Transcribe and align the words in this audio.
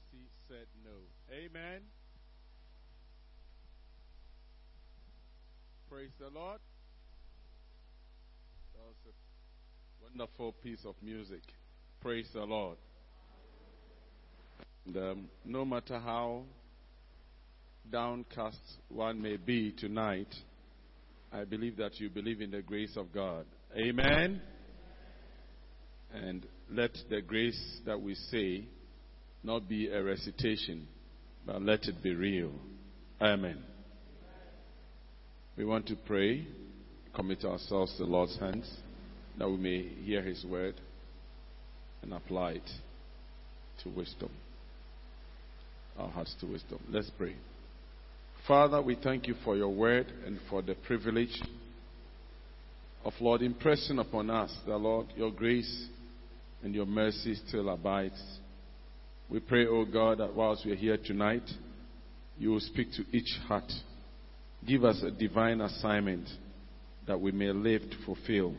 mercy 0.00 0.24
said 0.48 0.66
no. 0.84 0.90
Amen. 1.32 1.80
Praise 5.90 6.10
the 6.18 6.28
Lord. 6.28 6.60
That 8.74 8.86
was 8.86 8.96
a 9.06 10.04
wonderful 10.04 10.52
piece 10.62 10.84
of 10.84 10.94
music. 11.02 11.42
Praise 12.00 12.28
the 12.32 12.44
Lord. 12.44 12.76
And, 14.86 14.96
um, 14.96 15.28
no 15.44 15.64
matter 15.64 15.98
how 15.98 16.44
downcast 17.90 18.58
one 18.88 19.20
may 19.20 19.36
be 19.36 19.72
tonight, 19.72 20.32
I 21.32 21.44
believe 21.44 21.76
that 21.76 22.00
you 22.00 22.08
believe 22.08 22.40
in 22.40 22.50
the 22.50 22.62
grace 22.62 22.96
of 22.96 23.12
God. 23.12 23.44
Amen. 23.76 24.40
And 26.12 26.46
let 26.70 26.90
the 27.08 27.20
grace 27.20 27.80
that 27.86 28.00
we 28.00 28.14
say 28.14 28.64
not 29.42 29.68
be 29.68 29.88
a 29.88 30.02
recitation, 30.02 30.86
but 31.46 31.62
let 31.62 31.84
it 31.84 32.02
be 32.02 32.14
real. 32.14 32.52
Amen. 33.20 33.62
We 35.56 35.64
want 35.64 35.86
to 35.88 35.96
pray, 36.06 36.46
commit 37.14 37.44
ourselves 37.44 37.92
to 37.92 38.04
the 38.04 38.10
Lord's 38.10 38.38
hands, 38.38 38.70
that 39.38 39.48
we 39.48 39.56
may 39.56 39.82
hear 40.04 40.22
His 40.22 40.44
word 40.44 40.74
and 42.02 42.12
apply 42.12 42.52
it 42.52 42.70
to 43.82 43.90
wisdom. 43.90 44.30
Our 45.98 46.08
hearts 46.08 46.34
to 46.40 46.46
wisdom. 46.46 46.80
Let's 46.88 47.10
pray. 47.18 47.34
Father, 48.46 48.80
we 48.80 48.96
thank 49.02 49.26
you 49.26 49.34
for 49.44 49.56
your 49.56 49.68
word 49.68 50.06
and 50.24 50.38
for 50.48 50.62
the 50.62 50.74
privilege 50.74 51.42
of, 53.04 53.12
Lord, 53.20 53.42
impressing 53.42 53.98
upon 53.98 54.30
us 54.30 54.54
that, 54.66 54.76
Lord, 54.76 55.08
your 55.16 55.30
grace 55.30 55.88
and 56.62 56.74
your 56.74 56.86
mercy 56.86 57.34
still 57.46 57.68
abides. 57.68 58.20
We 59.30 59.38
pray, 59.38 59.66
O 59.66 59.76
oh 59.76 59.84
God, 59.84 60.18
that 60.18 60.34
whilst 60.34 60.66
we 60.66 60.72
are 60.72 60.76
here 60.76 60.96
tonight, 60.96 61.48
you 62.36 62.50
will 62.50 62.60
speak 62.60 62.88
to 62.92 63.04
each 63.16 63.30
heart. 63.46 63.70
Give 64.66 64.84
us 64.84 65.02
a 65.04 65.10
divine 65.10 65.60
assignment 65.60 66.28
that 67.06 67.20
we 67.20 67.30
may 67.30 67.50
live 67.52 67.82
to 67.82 67.96
fulfill 68.04 68.54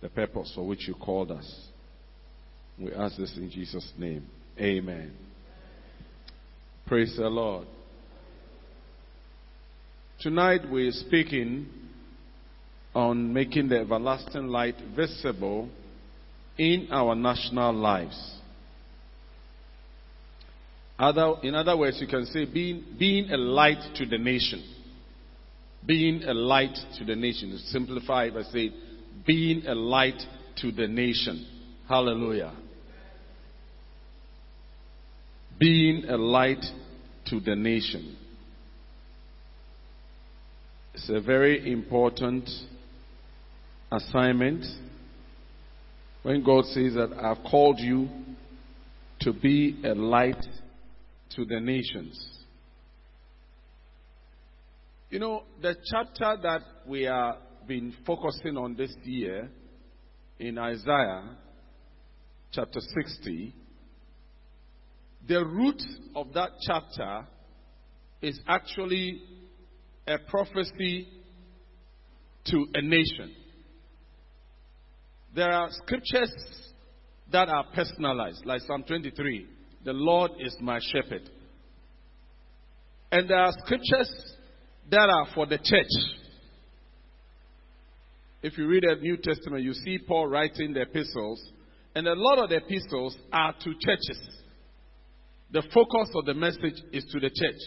the 0.00 0.08
purpose 0.08 0.50
for 0.54 0.66
which 0.66 0.88
you 0.88 0.94
called 0.94 1.30
us. 1.30 1.68
We 2.78 2.92
ask 2.92 3.16
this 3.16 3.36
in 3.36 3.50
Jesus' 3.50 3.88
name. 3.96 4.26
Amen. 4.58 5.12
Praise 6.86 7.14
the 7.16 7.28
Lord. 7.28 7.68
Tonight 10.20 10.62
we're 10.70 10.90
speaking 10.90 11.66
on 12.94 13.32
making 13.32 13.68
the 13.68 13.80
everlasting 13.80 14.48
light 14.48 14.74
visible 14.96 15.68
in 16.58 16.88
our 16.90 17.14
national 17.14 17.72
lives. 17.72 18.41
Other, 21.02 21.34
in 21.42 21.56
other 21.56 21.76
words, 21.76 22.00
you 22.00 22.06
can 22.06 22.26
say 22.26 22.44
being, 22.44 22.84
being 22.96 23.28
a 23.32 23.36
light 23.36 23.96
to 23.96 24.06
the 24.06 24.18
nation. 24.18 24.62
Being 25.84 26.22
a 26.22 26.32
light 26.32 26.78
to 26.96 27.04
the 27.04 27.16
nation. 27.16 27.58
Simplify 27.66 28.26
if 28.26 28.34
I 28.36 28.42
say 28.52 28.70
being 29.26 29.66
a 29.66 29.74
light 29.74 30.22
to 30.60 30.70
the 30.70 30.86
nation. 30.86 31.44
Hallelujah. 31.88 32.52
Being 35.58 36.04
a 36.04 36.16
light 36.16 36.64
to 37.26 37.40
the 37.40 37.56
nation. 37.56 38.16
It's 40.94 41.10
a 41.10 41.20
very 41.20 41.72
important 41.72 42.48
assignment. 43.90 44.64
When 46.22 46.44
God 46.44 46.64
says 46.66 46.94
that 46.94 47.10
I've 47.20 47.42
called 47.50 47.80
you 47.80 48.08
to 49.22 49.32
be 49.32 49.80
a 49.84 49.96
light 49.96 50.36
to 51.36 51.44
the 51.44 51.60
nations. 51.60 52.18
You 55.10 55.18
know, 55.18 55.44
the 55.60 55.76
chapter 55.90 56.36
that 56.42 56.62
we 56.86 57.02
have 57.02 57.36
been 57.66 57.94
focusing 58.06 58.56
on 58.56 58.74
this 58.76 58.94
year 59.04 59.50
in 60.38 60.58
Isaiah 60.58 61.36
chapter 62.50 62.80
60, 62.80 63.54
the 65.28 65.44
root 65.44 65.82
of 66.16 66.32
that 66.34 66.50
chapter 66.66 67.26
is 68.20 68.38
actually 68.48 69.22
a 70.06 70.18
prophecy 70.18 71.08
to 72.46 72.66
a 72.74 72.82
nation. 72.82 73.34
There 75.34 75.50
are 75.50 75.68
scriptures 75.70 76.32
that 77.30 77.48
are 77.48 77.64
personalized, 77.74 78.44
like 78.44 78.62
Psalm 78.62 78.84
23 78.86 79.46
The 79.84 79.92
Lord 79.92 80.32
is 80.38 80.56
my 80.60 80.78
shepherd. 80.80 81.28
And 83.10 83.28
there 83.28 83.38
are 83.38 83.52
scriptures 83.64 84.10
that 84.90 85.08
are 85.08 85.26
for 85.34 85.46
the 85.46 85.58
church. 85.58 85.86
If 88.42 88.58
you 88.58 88.66
read 88.66 88.84
the 88.84 88.96
New 89.00 89.16
Testament, 89.16 89.62
you 89.62 89.72
see 89.72 89.98
Paul 89.98 90.28
writing 90.28 90.72
the 90.72 90.82
epistles, 90.82 91.42
and 91.94 92.06
a 92.06 92.14
lot 92.14 92.38
of 92.38 92.50
the 92.50 92.56
epistles 92.56 93.16
are 93.32 93.52
to 93.52 93.74
churches. 93.80 94.20
The 95.52 95.62
focus 95.74 96.10
of 96.14 96.24
the 96.24 96.34
message 96.34 96.82
is 96.92 97.04
to 97.12 97.20
the 97.20 97.28
church. 97.28 97.60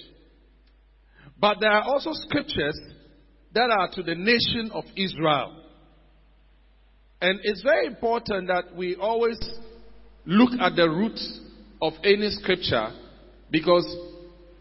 But 1.39 1.57
there 1.59 1.71
are 1.71 1.83
also 1.83 2.11
scriptures 2.13 2.79
that 3.53 3.69
are 3.69 3.89
to 3.91 4.03
the 4.03 4.15
nation 4.15 4.71
of 4.73 4.83
Israel. 4.95 5.63
And 7.21 7.39
it's 7.43 7.61
very 7.61 7.87
important 7.87 8.47
that 8.47 8.75
we 8.75 8.95
always 8.95 9.37
look 10.25 10.51
at 10.59 10.75
the 10.75 10.89
roots 10.89 11.39
of 11.87 11.93
any 12.03 12.29
scripture 12.31 12.87
because 13.51 13.85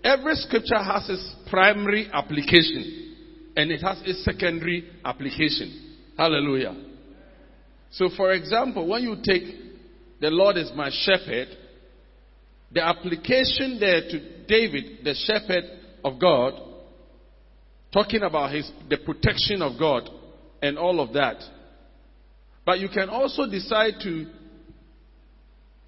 every 0.02 0.34
scripture 0.34 0.82
has 0.82 1.08
its 1.08 1.34
primary 1.50 2.08
application 2.12 3.16
and 3.56 3.70
it 3.70 3.80
has 3.80 4.02
its 4.04 4.24
secondary 4.24 4.90
application. 5.04 5.96
Hallelujah. 6.18 6.74
So, 7.92 8.10
for 8.16 8.32
example, 8.32 8.86
when 8.86 9.04
you 9.04 9.16
take 9.22 9.42
the 10.20 10.30
Lord 10.30 10.56
is 10.56 10.70
my 10.74 10.90
shepherd, 10.90 11.48
the 12.72 12.84
application 12.84 13.78
there 13.80 14.02
to 14.02 14.46
David, 14.46 15.04
the 15.04 15.14
shepherd 15.14 15.64
of 16.04 16.20
God, 16.20 16.60
talking 17.92 18.22
about 18.22 18.52
his, 18.52 18.70
the 18.90 18.98
protection 18.98 19.62
of 19.62 19.78
God 19.78 20.10
and 20.60 20.76
all 20.76 21.00
of 21.00 21.14
that. 21.14 21.36
But 22.66 22.80
you 22.80 22.88
can 22.88 23.08
also 23.08 23.48
decide 23.48 23.94
to 24.02 24.26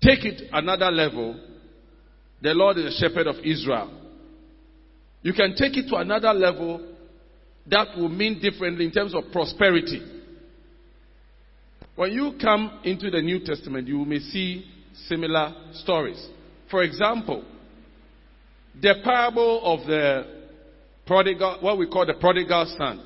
take 0.07 0.25
it 0.25 0.43
another 0.53 0.91
level. 0.91 1.39
The 2.41 2.55
Lord 2.55 2.79
is 2.79 2.85
the 2.85 3.09
shepherd 3.09 3.27
of 3.27 3.37
Israel. 3.45 3.91
You 5.23 5.33
can 5.33 5.57
take 5.57 5.77
it 5.77 5.89
to 5.89 5.97
another 5.97 6.33
level 6.33 6.95
that 7.67 7.97
will 7.97 8.09
mean 8.09 8.41
differently 8.41 8.85
in 8.85 8.93
terms 8.93 9.15
of 9.15 9.25
prosperity. 9.33 10.01
When 11.97 12.13
you 12.13 12.35
come 12.41 12.81
into 12.85 13.11
the 13.11 13.21
New 13.21 13.45
Testament, 13.45 13.89
you 13.89 14.05
may 14.05 14.21
see 14.21 14.65
similar 15.09 15.53
stories. 15.73 16.25
For 16.71 16.83
example, 16.83 17.45
the 18.81 18.95
parable 19.03 19.63
of 19.65 19.87
the 19.87 20.37
prodigal, 21.07 21.59
what 21.61 21.79
we 21.79 21.89
call 21.89 22.07
the 22.07 22.15
prodigal 22.15 22.73
son, 22.79 23.03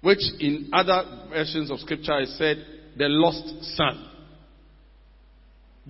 which 0.00 0.20
in 0.40 0.70
other 0.72 1.28
versions 1.28 1.70
of 1.70 1.78
scripture 1.80 2.18
is 2.20 2.36
said 2.38 2.56
the 2.96 3.06
lost 3.06 3.76
son. 3.76 4.09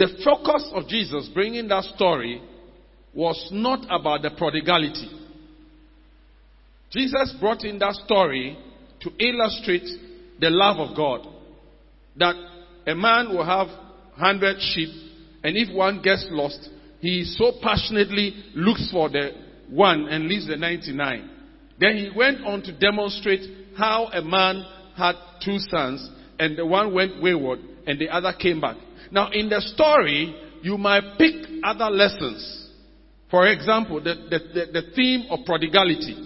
The 0.00 0.08
focus 0.24 0.66
of 0.72 0.88
Jesus 0.88 1.28
bringing 1.34 1.68
that 1.68 1.84
story 1.84 2.40
was 3.12 3.50
not 3.52 3.84
about 3.90 4.22
the 4.22 4.30
prodigality. 4.30 5.10
Jesus 6.90 7.34
brought 7.38 7.64
in 7.64 7.78
that 7.80 7.96
story 8.06 8.56
to 9.02 9.10
illustrate 9.18 9.86
the 10.40 10.48
love 10.48 10.78
of 10.78 10.96
God. 10.96 11.28
That 12.16 12.34
a 12.86 12.94
man 12.94 13.28
will 13.28 13.44
have 13.44 13.68
hundred 14.16 14.56
sheep, 14.72 14.88
and 15.44 15.54
if 15.58 15.70
one 15.76 16.00
gets 16.00 16.26
lost, 16.30 16.70
he 17.00 17.24
so 17.24 17.52
passionately 17.62 18.34
looks 18.54 18.90
for 18.90 19.10
the 19.10 19.32
one 19.68 20.08
and 20.08 20.28
leaves 20.28 20.46
the 20.46 20.56
99. 20.56 21.30
Then 21.78 21.96
he 21.96 22.10
went 22.16 22.42
on 22.46 22.62
to 22.62 22.72
demonstrate 22.78 23.42
how 23.76 24.06
a 24.14 24.22
man 24.22 24.64
had 24.96 25.16
two 25.44 25.58
sons 25.58 26.08
and 26.38 26.56
the 26.56 26.64
one 26.64 26.94
went 26.94 27.22
wayward 27.22 27.58
and 27.86 27.98
the 27.98 28.08
other 28.08 28.32
came 28.32 28.62
back. 28.62 28.76
Now 29.10 29.30
in 29.30 29.48
the 29.48 29.60
story, 29.60 30.34
you 30.62 30.76
might 30.78 31.18
pick 31.18 31.34
other 31.64 31.90
lessons. 31.90 32.68
For 33.30 33.46
example, 33.46 34.00
the, 34.00 34.14
the, 34.14 34.38
the, 34.38 34.80
the 34.80 34.82
theme 34.94 35.26
of 35.30 35.40
prodigality, 35.46 36.16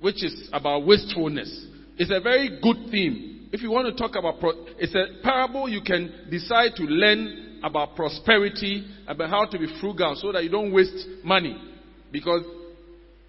which 0.00 0.22
is 0.22 0.48
about 0.52 0.86
wastefulness, 0.86 1.66
is 1.98 2.10
a 2.10 2.20
very 2.20 2.60
good 2.62 2.90
theme. 2.90 3.48
If 3.52 3.62
you 3.62 3.70
want 3.70 3.86
to 3.86 4.00
talk 4.00 4.16
about, 4.16 4.40
pro- 4.40 4.66
it's 4.78 4.94
a 4.94 5.22
parable 5.22 5.68
you 5.68 5.80
can 5.80 6.28
decide 6.30 6.72
to 6.76 6.82
learn 6.82 7.60
about 7.64 7.96
prosperity, 7.96 8.86
about 9.08 9.30
how 9.30 9.46
to 9.46 9.58
be 9.58 9.66
frugal 9.80 10.14
so 10.16 10.32
that 10.32 10.44
you 10.44 10.50
don't 10.50 10.72
waste 10.72 11.06
money. 11.24 11.56
Because 12.12 12.42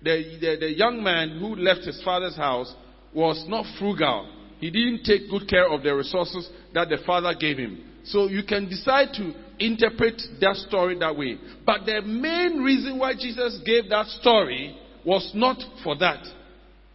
the, 0.02 0.38
the, 0.42 0.58
the 0.60 0.78
young 0.78 1.02
man 1.02 1.40
who 1.40 1.56
left 1.56 1.82
his 1.82 2.02
father's 2.04 2.36
house 2.36 2.74
was 3.14 3.46
not 3.48 3.66
frugal. 3.80 4.34
He 4.60 4.70
didn't 4.70 5.04
take 5.04 5.30
good 5.30 5.48
care 5.48 5.72
of 5.72 5.84
the 5.84 5.96
resources 5.96 6.50
that 6.74 6.90
the 6.90 6.98
father 7.06 7.34
gave 7.40 7.58
him. 7.58 7.84
So 8.08 8.28
you 8.28 8.44
can 8.44 8.70
decide 8.70 9.10
to 9.14 9.34
interpret 9.60 10.22
that 10.40 10.56
story 10.68 10.98
that 11.00 11.18
way. 11.18 11.38
But 11.66 11.86
the 11.86 12.02
main 12.02 12.62
reason 12.64 13.00
why 13.00 13.14
Jesus 13.14 13.60
gave 13.66 13.90
that 13.90 14.08
story 14.08 14.78
was 15.06 15.32
not 15.34 15.58
for 15.84 15.98
that. 15.98 16.26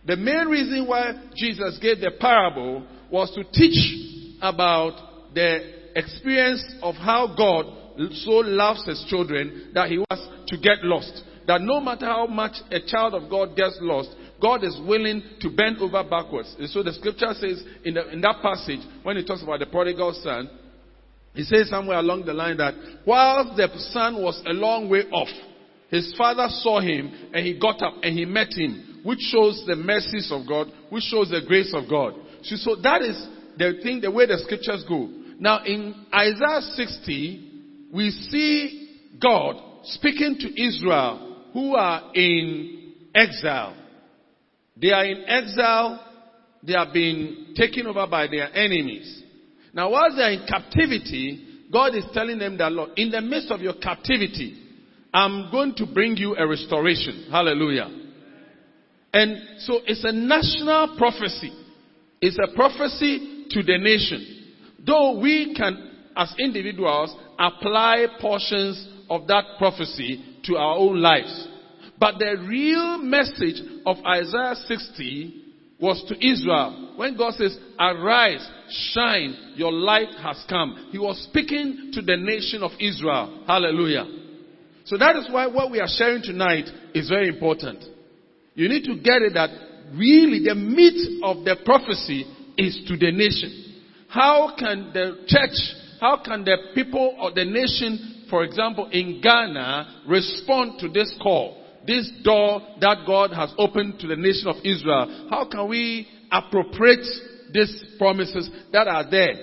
The 0.07 0.17
main 0.17 0.47
reason 0.49 0.87
why 0.87 1.13
Jesus 1.35 1.79
gave 1.81 2.01
the 2.01 2.13
parable 2.19 2.87
was 3.11 3.31
to 3.35 3.45
teach 3.53 4.39
about 4.41 5.35
the 5.35 5.93
experience 5.95 6.65
of 6.83 6.95
how 6.97 7.35
God 7.37 7.67
so 8.13 8.31
loves 8.31 8.85
his 8.87 9.05
children 9.09 9.71
that 9.75 9.89
he 9.89 9.99
wants 9.99 10.27
to 10.49 10.57
get 10.59 10.83
lost. 10.83 11.23
That 11.47 11.61
no 11.61 11.81
matter 11.81 12.07
how 12.07 12.27
much 12.27 12.57
a 12.71 12.81
child 12.81 13.15
of 13.15 13.29
God 13.29 13.57
gets 13.57 13.79
lost, 13.81 14.11
God 14.41 14.65
is 14.65 14.79
willing 14.87 15.23
to 15.41 15.51
bend 15.51 15.79
over 15.79 16.03
backwards. 16.03 16.55
And 16.59 16.69
so 16.69 16.83
the 16.83 16.93
scripture 16.93 17.33
says 17.35 17.63
in, 17.85 17.95
the, 17.95 18.11
in 18.11 18.21
that 18.23 18.43
passage, 18.43 18.81
when 19.03 19.17
it 19.17 19.27
talks 19.27 19.43
about 19.43 19.61
the 19.61 19.67
prodigal 19.67 20.13
son, 20.23 20.51
he 21.35 21.45
says 21.45 21.69
somewhere 21.71 21.99
along 21.99 22.27
the 22.27 22.35
line 22.35 22.59
that 22.59 22.75
while 23.05 23.57
the 23.57 23.69
son 23.93 24.23
was 24.23 24.43
a 24.47 24.53
long 24.53 24.91
way 24.91 25.03
off, 25.11 25.29
his 25.89 26.15
father 26.17 26.47
saw 26.49 26.81
him 26.81 27.31
and 27.33 27.47
he 27.47 27.59
got 27.59 27.83
up 27.83 27.95
and 28.03 28.17
he 28.19 28.25
met 28.25 28.53
him, 28.53 29.01
which 29.03 29.21
shows 29.21 29.65
the 29.67 29.77
mercies 29.77 30.31
of 30.33 30.47
God, 30.47 30.69
which 30.91 31.05
shows 31.05 31.31
the 31.31 31.41
grace 31.47 31.73
of 31.75 31.89
God. 31.89 32.15
So 32.43 32.77
that 32.77 33.03
is 33.03 33.27
the 33.57 33.81
thing, 33.83 34.01
the 34.01 34.11
way 34.11 34.27
the 34.27 34.39
scriptures 34.39 34.85
go. 34.89 35.09
Now 35.39 35.65
in 35.65 36.07
Isaiah 36.15 36.61
60, 36.61 37.89
we 37.93 38.11
see 38.11 39.15
God 39.21 39.57
speaking 39.85 40.37
to 40.39 40.63
Israel 40.63 41.51
who 41.53 41.75
are 41.75 42.11
in 42.15 42.93
exile. 43.15 43.77
They 44.81 44.91
are 44.91 45.05
in 45.05 45.25
exile. 45.27 46.07
They 46.63 46.75
are 46.75 46.91
being 46.93 47.55
taken 47.55 47.87
over 47.87 48.07
by 48.07 48.29
their 48.29 48.55
enemies. 48.55 49.22
Now, 49.75 49.91
while 49.91 50.15
they 50.15 50.23
are 50.23 50.33
in 50.33 50.47
captivity, 50.47 51.67
God 51.73 51.95
is 51.95 52.05
telling 52.13 52.39
them 52.39 52.59
that, 52.59 52.73
Lord, 52.73 52.91
in 52.97 53.11
the 53.11 53.21
midst 53.21 53.51
of 53.51 53.61
your 53.61 53.75
captivity, 53.75 54.59
I'm 55.15 55.51
going 55.51 55.75
to 55.77 55.87
bring 55.87 56.17
you 56.17 56.37
a 56.37 56.47
restoration. 56.47 57.29
Hallelujah. 57.31 57.89
And 59.15 59.61
so 59.61 59.81
it's 59.87 60.05
a 60.05 60.13
national 60.13 60.97
prophecy. 60.97 61.53
It's 62.21 62.39
a 62.39 62.55
prophecy 62.55 63.47
to 63.51 63.63
the 63.63 63.79
nation. 63.79 64.55
Though 64.87 65.19
we 65.21 65.55
can, 65.55 65.91
as 66.17 66.35
individuals, 66.39 67.15
apply 67.39 68.07
portions 68.21 68.89
of 69.11 69.27
that 69.27 69.45
prophecy 69.59 70.41
to 70.45 70.57
our 70.57 70.77
own 70.77 71.01
lives. 71.01 71.49
But 71.99 72.19
the 72.19 72.37
real 72.49 72.99
message 72.99 73.63
of 73.87 73.97
Isaiah 74.05 74.55
60 74.67 75.42
was 75.83 76.05
to 76.07 76.15
Israel. 76.25 76.93
When 76.95 77.17
God 77.17 77.35
says, 77.35 77.59
arise, 77.77 78.49
shine, 78.93 79.55
your 79.57 79.73
light 79.73 80.15
has 80.23 80.43
come. 80.49 80.91
He 80.93 80.99
was 80.99 81.21
speaking 81.29 81.91
to 81.95 82.01
the 82.01 82.17
nation 82.17 82.63
of 82.63 82.71
Israel. 82.79 83.43
Hallelujah. 83.49 84.07
So 84.85 84.97
that 84.97 85.17
is 85.17 85.27
why 85.29 85.49
what 85.49 85.73
we 85.73 85.81
are 85.81 85.89
sharing 85.89 86.23
tonight 86.23 86.67
is 86.95 87.09
very 87.09 87.29
important. 87.29 87.85
You 88.55 88.69
need 88.69 88.85
to 88.85 88.95
get 88.95 89.23
it 89.23 89.35
that 89.35 89.51
really 89.93 90.45
the 90.45 90.55
meat 90.55 91.21
of 91.25 91.45
the 91.45 91.57
prophecy 91.65 92.27
is 92.57 92.85
to 92.87 92.97
the 92.97 93.11
nation. 93.11 93.83
How 94.07 94.55
can 94.57 94.93
the 94.93 95.25
church, 95.27 95.57
how 96.01 96.23
can 96.23 96.45
the 96.45 96.57
people 96.77 97.17
of 97.19 97.35
the 97.35 97.45
nation, 97.45 98.27
for 98.31 98.45
example, 98.45 98.89
in 98.93 99.21
Ghana, 99.21 100.05
respond 100.07 100.79
to 100.79 100.89
this 100.89 101.13
call? 101.21 101.62
This 101.87 102.11
door 102.23 102.61
that 102.81 102.99
God 103.07 103.33
has 103.33 103.53
opened 103.59 103.99
to 104.01 104.07
the 104.07 104.17
nation 104.17 104.49
of 104.49 104.57
Israel. 104.65 105.29
How 105.31 105.49
can 105.51 105.69
we 105.69 106.07
appropriate 106.31 107.07
these 107.53 107.85
promises 107.99 108.49
that 108.73 108.87
are 108.89 109.11
there? 109.11 109.35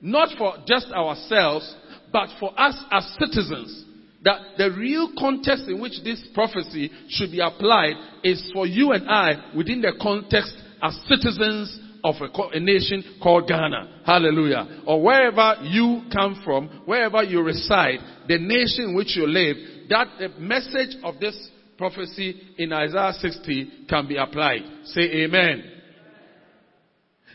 Not 0.00 0.30
for 0.38 0.54
just 0.66 0.86
ourselves, 0.92 1.74
but 2.12 2.28
for 2.40 2.58
us 2.58 2.74
as 2.90 3.16
citizens 3.18 3.84
that 4.24 4.40
the 4.56 4.70
real 4.72 5.12
context 5.18 5.64
in 5.68 5.80
which 5.80 6.02
this 6.02 6.20
prophecy 6.34 6.90
should 7.08 7.30
be 7.30 7.40
applied 7.40 7.94
is 8.24 8.50
for 8.52 8.66
you 8.66 8.92
and 8.92 9.08
I 9.08 9.52
within 9.56 9.80
the 9.80 9.92
context 10.00 10.54
as 10.82 10.98
citizens 11.08 11.78
of 12.02 12.14
a, 12.20 12.56
a, 12.56 12.60
nation 12.60 13.02
called 13.22 13.48
Ghana. 13.48 14.02
Hallelujah. 14.04 14.82
Or 14.86 15.02
wherever 15.02 15.56
you 15.62 16.02
come 16.12 16.40
from, 16.44 16.68
wherever 16.84 17.22
you 17.22 17.42
reside, 17.42 17.98
the 18.28 18.38
nation 18.38 18.90
in 18.90 18.94
which 18.94 19.16
you 19.16 19.26
live, 19.26 19.56
that 19.88 20.08
the 20.18 20.28
message 20.38 20.96
of 21.02 21.18
this 21.20 21.36
prophecy 21.78 22.38
in 22.58 22.72
Isaiah 22.72 23.12
60 23.18 23.86
can 23.88 24.06
be 24.08 24.16
applied. 24.16 24.62
Say 24.84 25.02
amen. 25.24 25.62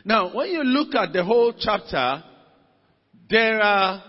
Now, 0.06 0.36
when 0.36 0.50
you 0.50 0.64
look 0.64 0.94
at 0.96 1.14
the 1.14 1.24
whole 1.24 1.54
chapter, 1.58 2.24
there 3.30 3.62
are 3.62 4.04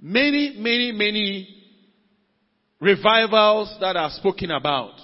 many, 0.00 0.56
many, 0.58 0.90
many 0.90 1.48
revivals 2.80 3.76
that 3.80 3.96
are 3.96 4.10
spoken 4.10 4.50
about. 4.50 4.94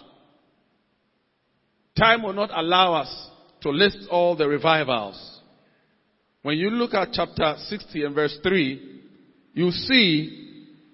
Time 1.97 2.23
will 2.23 2.33
not 2.33 2.51
allow 2.53 2.95
us 2.95 3.29
to 3.61 3.71
list 3.71 4.09
all 4.11 4.37
the 4.37 4.49
revivals. 4.49 5.41
When 6.43 6.59
you 6.59 6.71
look 6.71 6.95
at 6.95 7.13
chapter 7.13 7.55
60 7.69 8.05
and 8.05 8.15
verse 8.15 8.37
3, 8.43 9.03
you 9.55 9.71
see, 9.71 10.48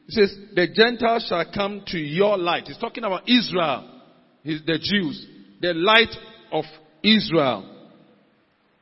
it 0.06 0.12
says, 0.12 0.36
the 0.54 0.68
Gentiles 0.74 1.26
shall 1.28 1.44
come 1.52 1.82
to 1.88 1.98
your 1.98 2.36
light. 2.36 2.64
He's 2.66 2.78
talking 2.78 3.04
about 3.04 3.28
Israel, 3.28 3.90
He's 4.42 4.60
the 4.66 4.78
Jews, 4.78 5.26
the 5.60 5.72
light 5.74 6.14
of 6.52 6.64
Israel. 7.02 7.70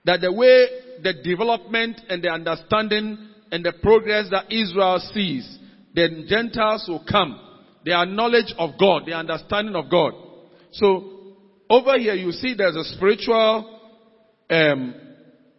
That 0.04 0.20
the 0.20 0.32
way 0.32 0.66
the 1.02 1.14
development 1.22 2.00
and 2.08 2.22
the 2.22 2.28
understanding 2.28 3.28
and 3.52 3.64
the 3.64 3.72
progress 3.82 4.28
that 4.30 4.52
Israel 4.52 4.98
sees, 5.12 5.58
the 5.94 6.24
Gentiles 6.28 6.86
will 6.88 7.04
come. 7.08 7.38
Their 7.84 8.04
knowledge 8.06 8.54
of 8.58 8.70
God, 8.78 9.02
their 9.06 9.16
understanding 9.16 9.76
of 9.76 9.90
God. 9.90 10.14
So, 10.72 11.34
over 11.68 11.98
here 11.98 12.14
you 12.14 12.32
see 12.32 12.54
there's 12.54 12.76
a 12.76 12.84
spiritual 12.84 13.80
um, 14.50 14.94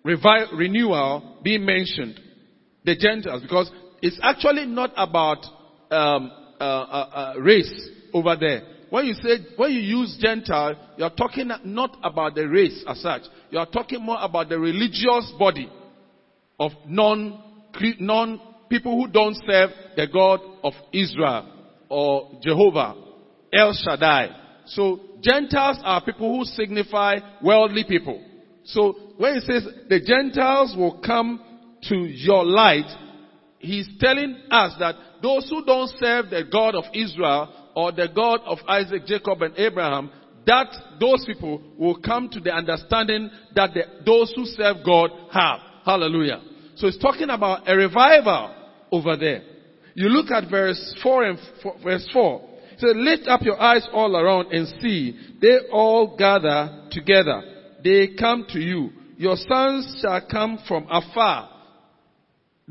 revi- 0.05 0.57
renewal 0.57 1.39
being 1.43 1.65
mentioned. 1.65 2.19
The 2.85 2.95
Gentiles, 2.95 3.41
because 3.41 3.71
it's 4.03 4.19
actually 4.21 4.65
not 4.65 4.91
about 4.97 5.45
um, 5.89 6.29
uh, 6.59 6.63
uh, 6.63 7.33
uh, 7.37 7.39
race 7.39 7.89
over 8.13 8.35
there. 8.37 8.61
When 8.89 9.05
you 9.05 9.13
say, 9.13 9.37
when 9.55 9.71
you 9.71 9.79
use 9.79 10.17
Gentile, 10.19 10.75
you're 10.97 11.09
talking 11.09 11.49
not 11.63 11.97
about 12.03 12.35
the 12.35 12.45
race 12.49 12.83
as 12.85 13.01
such. 13.01 13.21
You 13.49 13.59
are 13.59 13.65
talking 13.65 14.01
more 14.01 14.17
about 14.19 14.49
the 14.49 14.59
religious 14.59 15.31
body 15.39 15.71
of 16.59 16.73
non 16.85 17.41
non 18.01 18.41
people 18.69 18.99
who 18.99 19.09
don't 19.09 19.35
serve 19.47 19.69
the 19.95 20.07
God 20.13 20.41
of 20.65 20.73
Israel 20.91 21.49
or 21.87 22.39
Jehovah, 22.43 22.95
El 23.53 23.73
Shaddai. 23.73 24.35
So 24.65 24.99
Gentiles 25.21 25.79
are 25.81 26.03
people 26.03 26.39
who 26.39 26.43
signify 26.43 27.19
worldly 27.41 27.85
people. 27.87 28.21
So 28.65 29.13
when 29.15 29.35
he 29.35 29.39
says 29.39 29.65
the 29.87 30.01
Gentiles 30.01 30.75
will 30.77 30.99
come 30.99 31.39
to 31.83 31.95
your 31.95 32.43
light, 32.43 32.89
he's 33.63 33.87
telling 33.99 34.35
us 34.51 34.73
that 34.79 34.95
those 35.21 35.49
who 35.49 35.65
don't 35.65 35.89
serve 35.97 36.29
the 36.29 36.43
God 36.51 36.75
of 36.75 36.83
Israel 36.93 37.51
or 37.75 37.91
the 37.91 38.07
God 38.13 38.41
of 38.45 38.59
Isaac, 38.67 39.05
Jacob, 39.05 39.41
and 39.41 39.57
Abraham, 39.57 40.11
that 40.45 40.67
those 40.99 41.23
people 41.25 41.61
will 41.77 41.99
come 41.99 42.29
to 42.29 42.39
the 42.39 42.51
understanding 42.51 43.29
that 43.55 43.73
the, 43.73 43.83
those 44.05 44.33
who 44.35 44.45
serve 44.45 44.77
God 44.85 45.09
have. 45.31 45.59
Hallelujah. 45.85 46.41
So 46.75 46.87
it's 46.87 46.97
talking 46.97 47.29
about 47.29 47.67
a 47.67 47.75
revival 47.75 48.53
over 48.91 49.15
there. 49.15 49.41
You 49.95 50.09
look 50.09 50.31
at 50.31 50.49
verse 50.49 50.95
4 51.01 51.23
and 51.23 51.39
verse 51.83 52.07
4. 52.11 52.49
It 52.73 52.79
says, 52.79 52.93
lift 52.95 53.27
up 53.27 53.41
your 53.43 53.59
eyes 53.59 53.87
all 53.93 54.17
around 54.17 54.51
and 54.51 54.67
see. 54.81 55.17
They 55.39 55.69
all 55.71 56.17
gather 56.17 56.87
together. 56.91 57.41
They 57.83 58.09
come 58.19 58.45
to 58.49 58.59
you. 58.59 58.89
Your 59.17 59.35
sons 59.35 59.99
shall 60.01 60.21
come 60.29 60.59
from 60.67 60.87
afar. 60.89 61.52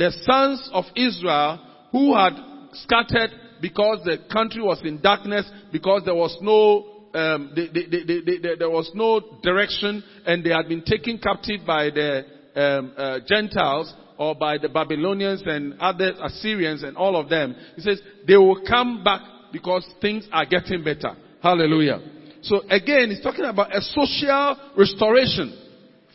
The 0.03 0.11
sons 0.23 0.69
of 0.73 0.85
Israel 0.97 1.61
who 1.93 2.17
had 2.17 2.33
scattered 2.73 3.31
because 3.61 4.01
the 4.05 4.19
country 4.33 4.61
was 4.61 4.81
in 4.83 5.01
darkness, 5.01 5.49
because 5.71 6.03
there 6.05 6.17
was 6.17 6.37
no 6.43 6.89
um, 7.15 7.53
they, 7.55 7.69
they, 7.69 7.87
they, 7.87 8.57
there 8.59 8.69
was 8.69 8.91
no 8.95 9.39
direction, 9.45 10.03
and 10.27 10.43
they 10.43 10.51
had 10.51 10.67
been 10.67 10.83
taken 10.83 11.19
captive 11.19 11.61
by 11.65 11.91
the 11.91 12.25
um, 12.57 12.93
uh, 12.97 13.19
Gentiles 13.29 13.95
or 14.19 14.35
by 14.35 14.59
the 14.59 14.69
Babylonians 14.69 15.45
and 15.47 15.79
other 15.79 16.15
Assyrians 16.21 16.83
and 16.83 16.97
all 16.97 17.15
of 17.15 17.29
them. 17.29 17.55
He 17.77 17.83
says 17.83 18.01
they 18.27 18.37
will 18.37 18.61
come 18.67 19.05
back 19.05 19.21
because 19.53 19.89
things 20.01 20.27
are 20.33 20.47
getting 20.47 20.83
better. 20.83 21.15
Hallelujah. 21.41 22.01
So 22.43 22.63
again, 22.69 23.11
he's 23.11 23.23
talking 23.23 23.45
about 23.45 23.73
a 23.73 23.81
social 23.81 24.57
restoration. 24.77 25.57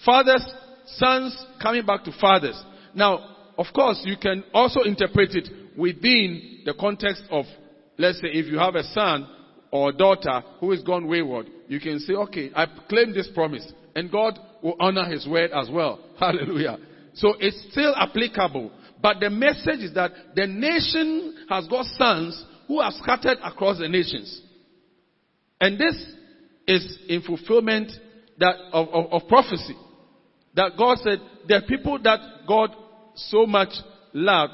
Fathers, 0.03 0.45
sons 0.87 1.41
coming 1.61 1.85
back 1.85 2.03
to 2.03 2.11
fathers. 2.19 2.61
Now, 2.93 3.35
of 3.57 3.67
course, 3.73 4.01
you 4.03 4.15
can 4.17 4.43
also 4.53 4.81
interpret 4.81 5.35
it 5.35 5.49
within 5.77 6.61
the 6.65 6.73
context 6.79 7.23
of, 7.31 7.45
let's 7.97 8.19
say, 8.21 8.27
if 8.27 8.45
you 8.45 8.59
have 8.59 8.75
a 8.75 8.83
son 8.83 9.27
or 9.71 9.91
daughter 9.91 10.41
who 10.59 10.71
is 10.71 10.83
gone 10.83 11.07
wayward, 11.07 11.49
you 11.67 11.79
can 11.79 11.99
say, 11.99 12.13
okay, 12.13 12.51
I 12.55 12.67
claim 12.87 13.13
this 13.13 13.29
promise. 13.33 13.71
And 13.95 14.11
God 14.11 14.39
will 14.61 14.75
honor 14.79 15.05
his 15.05 15.27
word 15.27 15.51
as 15.51 15.69
well. 15.71 15.99
Hallelujah. 16.19 16.77
So 17.15 17.33
it's 17.39 17.71
still 17.71 17.95
applicable. 17.95 18.71
But 19.01 19.19
the 19.19 19.29
message 19.29 19.79
is 19.79 19.93
that 19.95 20.11
the 20.35 20.45
nation 20.45 21.45
has 21.49 21.67
got 21.67 21.85
sons 21.85 22.45
who 22.67 22.79
are 22.79 22.91
scattered 22.91 23.37
across 23.43 23.79
the 23.79 23.87
nations. 23.87 24.41
And 25.59 25.79
this 25.79 25.95
is 26.67 26.99
in 27.07 27.21
fulfillment 27.21 27.91
that 28.39 28.55
of, 28.71 28.89
of, 28.89 29.13
of 29.13 29.27
prophecy. 29.27 29.75
That 30.55 30.71
God 30.77 30.97
said, 30.99 31.19
the 31.47 31.61
people 31.67 31.99
that 32.03 32.19
God 32.47 32.75
so 33.17 33.45
much 33.45 33.73
love, 34.13 34.49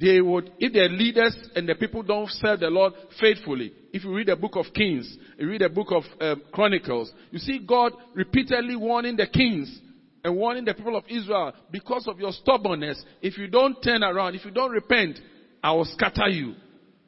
they 0.00 0.20
would, 0.20 0.50
if 0.58 0.72
their 0.72 0.88
leaders 0.88 1.36
and 1.54 1.68
the 1.68 1.74
people 1.74 2.02
don't 2.02 2.30
serve 2.30 2.60
the 2.60 2.68
Lord 2.68 2.94
faithfully, 3.20 3.72
if 3.92 4.04
you 4.04 4.14
read 4.14 4.28
the 4.28 4.36
book 4.36 4.56
of 4.56 4.66
Kings, 4.74 5.16
you 5.38 5.48
read 5.48 5.60
the 5.60 5.68
book 5.68 5.88
of 5.90 6.04
um, 6.20 6.42
Chronicles, 6.52 7.12
you 7.30 7.38
see 7.38 7.58
God 7.58 7.92
repeatedly 8.14 8.76
warning 8.76 9.16
the 9.16 9.26
kings 9.26 9.80
and 10.24 10.36
warning 10.36 10.64
the 10.64 10.74
people 10.74 10.96
of 10.96 11.04
Israel 11.08 11.52
because 11.70 12.06
of 12.06 12.18
your 12.18 12.32
stubbornness. 12.32 13.02
If 13.20 13.36
you 13.36 13.48
don't 13.48 13.80
turn 13.82 14.02
around, 14.02 14.34
if 14.34 14.44
you 14.44 14.50
don't 14.50 14.70
repent, 14.70 15.18
I 15.62 15.72
will 15.72 15.84
scatter 15.84 16.28
you. 16.28 16.54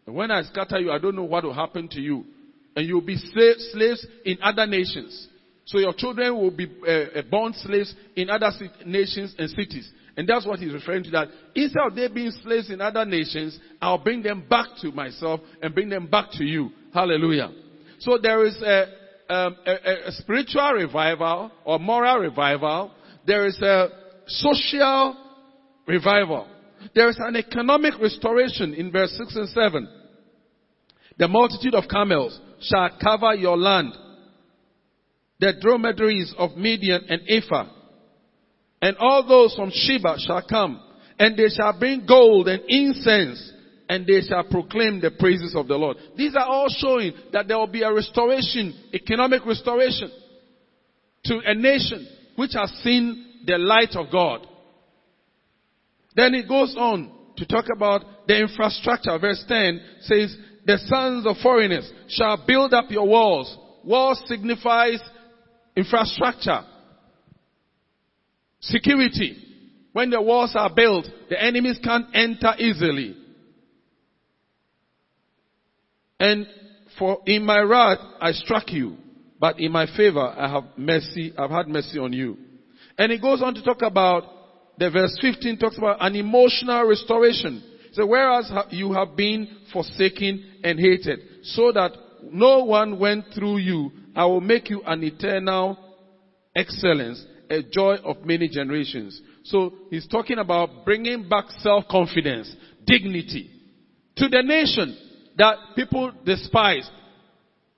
And 0.06 0.14
when 0.14 0.30
I 0.30 0.42
scatter 0.42 0.78
you, 0.78 0.90
I 0.90 0.98
don't 0.98 1.16
know 1.16 1.24
what 1.24 1.44
will 1.44 1.54
happen 1.54 1.88
to 1.88 2.00
you. 2.00 2.24
And 2.74 2.86
you'll 2.86 3.02
be 3.02 3.16
slaves 3.16 4.06
in 4.24 4.38
other 4.42 4.66
nations. 4.66 5.28
So 5.66 5.78
your 5.78 5.92
children 5.94 6.34
will 6.34 6.50
be 6.50 6.66
uh, 6.86 7.18
uh, 7.18 7.22
born 7.30 7.54
slaves 7.54 7.94
in 8.16 8.28
other 8.30 8.50
nations 8.84 9.34
and 9.38 9.48
cities. 9.50 9.90
And 10.16 10.28
that's 10.28 10.46
what 10.46 10.58
he's 10.58 10.72
referring 10.72 11.04
to 11.04 11.10
that. 11.10 11.28
Instead 11.54 11.82
of 11.86 11.94
they 11.94 12.08
being 12.08 12.32
slaves 12.42 12.70
in 12.70 12.80
other 12.80 13.04
nations, 13.04 13.58
I'll 13.80 13.98
bring 13.98 14.22
them 14.22 14.44
back 14.48 14.66
to 14.82 14.92
myself 14.92 15.40
and 15.62 15.74
bring 15.74 15.88
them 15.88 16.06
back 16.06 16.30
to 16.32 16.44
you. 16.44 16.70
Hallelujah. 16.92 17.50
So 18.00 18.18
there 18.22 18.44
is 18.44 18.60
a, 18.60 18.86
um, 19.32 19.56
a, 19.66 20.08
a 20.08 20.12
spiritual 20.12 20.72
revival 20.72 21.50
or 21.64 21.78
moral 21.78 22.18
revival. 22.18 22.92
There 23.26 23.46
is 23.46 23.60
a 23.62 23.88
social 24.26 25.16
revival. 25.86 26.46
There 26.94 27.08
is 27.08 27.16
an 27.18 27.36
economic 27.36 27.94
restoration 27.98 28.74
in 28.74 28.92
verse 28.92 29.14
6 29.16 29.36
and 29.36 29.48
7. 29.48 29.88
The 31.18 31.28
multitude 31.28 31.74
of 31.74 31.84
camels 31.88 32.38
shall 32.60 32.90
cover 33.02 33.34
your 33.34 33.56
land. 33.56 33.94
The 35.40 35.54
dromedaries 35.60 36.34
of 36.36 36.56
Midian 36.56 37.04
and 37.08 37.22
Ephah 37.28 37.81
and 38.82 38.96
all 38.98 39.26
those 39.26 39.54
from 39.54 39.70
Sheba 39.72 40.16
shall 40.18 40.42
come, 40.46 40.82
and 41.18 41.36
they 41.36 41.48
shall 41.48 41.78
bring 41.78 42.04
gold 42.04 42.48
and 42.48 42.62
incense, 42.68 43.52
and 43.88 44.06
they 44.06 44.20
shall 44.22 44.44
proclaim 44.44 45.00
the 45.00 45.12
praises 45.12 45.54
of 45.56 45.68
the 45.68 45.76
Lord. 45.76 45.96
These 46.16 46.34
are 46.34 46.44
all 46.44 46.68
showing 46.68 47.12
that 47.32 47.46
there 47.46 47.58
will 47.58 47.68
be 47.68 47.82
a 47.82 47.92
restoration, 47.92 48.74
economic 48.92 49.46
restoration, 49.46 50.10
to 51.24 51.40
a 51.46 51.54
nation 51.54 52.08
which 52.36 52.52
has 52.54 52.70
seen 52.82 53.44
the 53.46 53.56
light 53.56 53.94
of 53.94 54.10
God. 54.10 54.46
Then 56.16 56.34
it 56.34 56.48
goes 56.48 56.74
on 56.76 57.10
to 57.36 57.46
talk 57.46 57.66
about 57.74 58.04
the 58.26 58.40
infrastructure. 58.40 59.16
Verse 59.18 59.44
10 59.46 59.80
says, 60.00 60.36
the 60.64 60.78
sons 60.86 61.26
of 61.26 61.36
foreigners 61.42 61.90
shall 62.08 62.44
build 62.46 62.74
up 62.74 62.90
your 62.90 63.06
walls. 63.06 63.56
Walls 63.84 64.22
signifies 64.26 65.00
infrastructure. 65.76 66.60
Security. 68.62 69.36
When 69.92 70.10
the 70.10 70.22
walls 70.22 70.52
are 70.54 70.70
built, 70.74 71.06
the 71.28 71.42
enemies 71.42 71.78
can't 71.82 72.06
enter 72.14 72.54
easily. 72.58 73.16
And 76.18 76.46
for 76.98 77.18
in 77.26 77.44
my 77.44 77.58
wrath 77.58 77.98
I 78.20 78.32
struck 78.32 78.70
you, 78.72 78.96
but 79.40 79.58
in 79.58 79.72
my 79.72 79.86
favor 79.96 80.20
I 80.20 80.48
have 80.48 80.64
mercy, 80.76 81.34
I've 81.36 81.50
had 81.50 81.68
mercy 81.68 81.98
on 81.98 82.12
you. 82.12 82.38
And 82.96 83.10
it 83.10 83.20
goes 83.20 83.42
on 83.42 83.54
to 83.54 83.62
talk 83.62 83.82
about, 83.82 84.24
the 84.78 84.90
verse 84.90 85.18
15 85.20 85.58
talks 85.58 85.76
about 85.76 85.98
an 86.00 86.14
emotional 86.14 86.86
restoration. 86.86 87.62
So 87.92 88.06
whereas 88.06 88.50
you 88.70 88.92
have 88.92 89.16
been 89.16 89.48
forsaken 89.72 90.60
and 90.62 90.78
hated, 90.78 91.18
so 91.42 91.72
that 91.72 91.92
no 92.30 92.64
one 92.64 92.98
went 92.98 93.26
through 93.34 93.58
you, 93.58 93.90
I 94.14 94.24
will 94.26 94.40
make 94.40 94.70
you 94.70 94.82
an 94.86 95.02
eternal 95.02 95.76
excellence 96.54 97.24
a 97.52 97.62
joy 97.62 97.96
of 98.04 98.24
many 98.24 98.48
generations. 98.48 99.20
So 99.44 99.72
he's 99.90 100.06
talking 100.08 100.38
about 100.38 100.84
bringing 100.84 101.28
back 101.28 101.44
self-confidence, 101.58 102.54
dignity 102.86 103.50
to 104.16 104.28
the 104.28 104.42
nation 104.42 104.96
that 105.38 105.56
people 105.76 106.12
despise. 106.24 106.88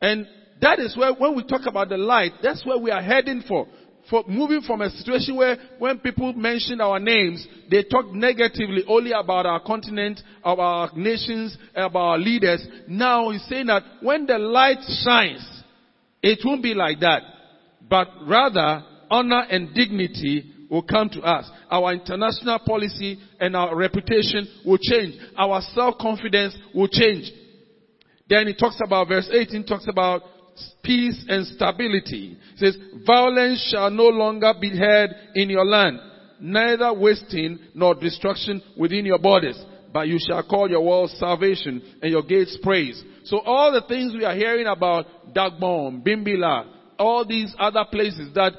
And 0.00 0.26
that 0.60 0.78
is 0.78 0.96
where, 0.96 1.12
when 1.12 1.36
we 1.36 1.44
talk 1.44 1.62
about 1.66 1.88
the 1.88 1.96
light, 1.96 2.32
that's 2.42 2.64
where 2.64 2.78
we 2.78 2.90
are 2.90 3.02
heading 3.02 3.42
for. 3.46 3.66
For 4.10 4.22
moving 4.28 4.60
from 4.60 4.82
a 4.82 4.90
situation 4.90 5.36
where 5.36 5.56
when 5.78 5.98
people 5.98 6.34
mention 6.34 6.80
our 6.80 7.00
names, 7.00 7.46
they 7.70 7.84
talk 7.84 8.12
negatively 8.12 8.84
only 8.86 9.12
about 9.12 9.46
our 9.46 9.60
continent, 9.60 10.20
about 10.42 10.60
our 10.60 10.90
nations, 10.94 11.56
about 11.74 11.98
our 11.98 12.18
leaders. 12.18 12.66
Now 12.86 13.30
he's 13.30 13.44
saying 13.48 13.66
that 13.66 13.82
when 14.02 14.26
the 14.26 14.38
light 14.38 14.78
shines, 15.04 15.62
it 16.22 16.40
won't 16.44 16.62
be 16.62 16.74
like 16.74 17.00
that. 17.00 17.22
But 17.88 18.08
rather, 18.26 18.84
honor 19.10 19.42
and 19.50 19.74
dignity 19.74 20.52
will 20.70 20.82
come 20.82 21.08
to 21.10 21.20
us. 21.20 21.48
Our 21.70 21.94
international 21.94 22.58
policy 22.66 23.18
and 23.40 23.56
our 23.56 23.76
reputation 23.76 24.48
will 24.64 24.78
change. 24.78 25.14
Our 25.36 25.60
self-confidence 25.72 26.56
will 26.74 26.88
change. 26.88 27.30
Then 28.28 28.46
he 28.46 28.54
talks 28.54 28.78
about 28.84 29.08
verse 29.08 29.28
18 29.30 29.66
talks 29.66 29.86
about 29.88 30.22
peace 30.82 31.24
and 31.28 31.46
stability. 31.46 32.36
It 32.54 32.58
says, 32.58 32.76
violence 33.06 33.68
shall 33.70 33.90
no 33.90 34.04
longer 34.06 34.52
be 34.60 34.70
heard 34.76 35.10
in 35.34 35.50
your 35.50 35.64
land, 35.64 35.98
neither 36.40 36.92
wasting 36.92 37.58
nor 37.74 37.94
destruction 37.94 38.62
within 38.78 39.04
your 39.04 39.18
borders. 39.18 39.62
But 39.92 40.08
you 40.08 40.18
shall 40.26 40.42
call 40.42 40.68
your 40.68 40.82
walls 40.82 41.16
salvation 41.18 41.80
and 42.02 42.10
your 42.10 42.22
gates 42.22 42.58
praise. 42.62 43.02
So 43.24 43.38
all 43.38 43.72
the 43.72 43.86
things 43.86 44.12
we 44.14 44.24
are 44.24 44.34
hearing 44.34 44.66
about 44.66 45.06
Dagbon, 45.32 46.04
Bimbilla, 46.04 46.66
all 46.98 47.24
these 47.26 47.54
other 47.58 47.84
places 47.90 48.34
that 48.34 48.52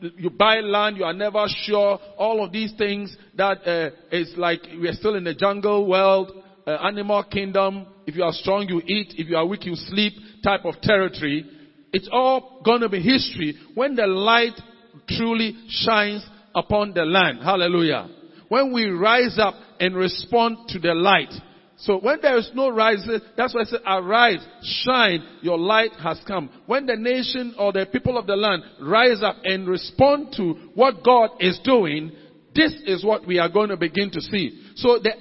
you 0.00 0.30
buy 0.30 0.60
land, 0.60 0.96
you 0.96 1.04
are 1.04 1.12
never 1.12 1.46
sure. 1.46 1.98
All 2.16 2.44
of 2.44 2.52
these 2.52 2.72
things 2.76 3.16
that 3.36 3.66
uh, 3.66 3.90
is 4.14 4.32
like 4.36 4.60
we 4.80 4.88
are 4.88 4.92
still 4.92 5.14
in 5.14 5.24
the 5.24 5.34
jungle 5.34 5.86
world, 5.88 6.32
uh, 6.66 6.72
animal 6.82 7.24
kingdom. 7.24 7.86
If 8.06 8.14
you 8.14 8.24
are 8.24 8.32
strong, 8.32 8.68
you 8.68 8.80
eat. 8.86 9.14
If 9.16 9.28
you 9.28 9.36
are 9.36 9.46
weak, 9.46 9.66
you 9.66 9.74
sleep. 9.74 10.14
Type 10.42 10.64
of 10.64 10.80
territory. 10.80 11.44
It's 11.92 12.08
all 12.12 12.60
going 12.64 12.80
to 12.82 12.88
be 12.88 13.00
history 13.00 13.56
when 13.74 13.94
the 13.94 14.06
light 14.06 14.60
truly 15.08 15.56
shines 15.68 16.26
upon 16.54 16.92
the 16.92 17.04
land. 17.04 17.42
Hallelujah. 17.42 18.08
When 18.48 18.72
we 18.72 18.86
rise 18.86 19.38
up 19.38 19.54
and 19.80 19.94
respond 19.94 20.68
to 20.68 20.78
the 20.78 20.94
light, 20.94 21.32
so 21.80 21.98
when 22.00 22.18
there 22.20 22.36
is 22.36 22.50
no 22.54 22.70
rising, 22.70 23.20
that's 23.36 23.54
why 23.54 23.60
I 23.60 23.64
said, 23.64 23.80
arise, 23.86 24.44
shine, 24.62 25.22
your 25.42 25.56
light 25.56 25.92
has 26.02 26.20
come. 26.26 26.50
When 26.66 26.86
the 26.86 26.96
nation 26.96 27.54
or 27.56 27.72
the 27.72 27.86
people 27.86 28.18
of 28.18 28.26
the 28.26 28.34
land 28.34 28.64
rise 28.80 29.22
up 29.22 29.36
and 29.44 29.68
respond 29.68 30.34
to 30.38 30.54
what 30.74 31.04
God 31.04 31.30
is 31.38 31.60
doing, 31.62 32.10
this 32.52 32.72
is 32.84 33.04
what 33.04 33.24
we 33.28 33.38
are 33.38 33.48
going 33.48 33.68
to 33.68 33.76
begin 33.76 34.10
to 34.10 34.20
see. 34.20 34.72
So 34.74 34.98
the 34.98 35.12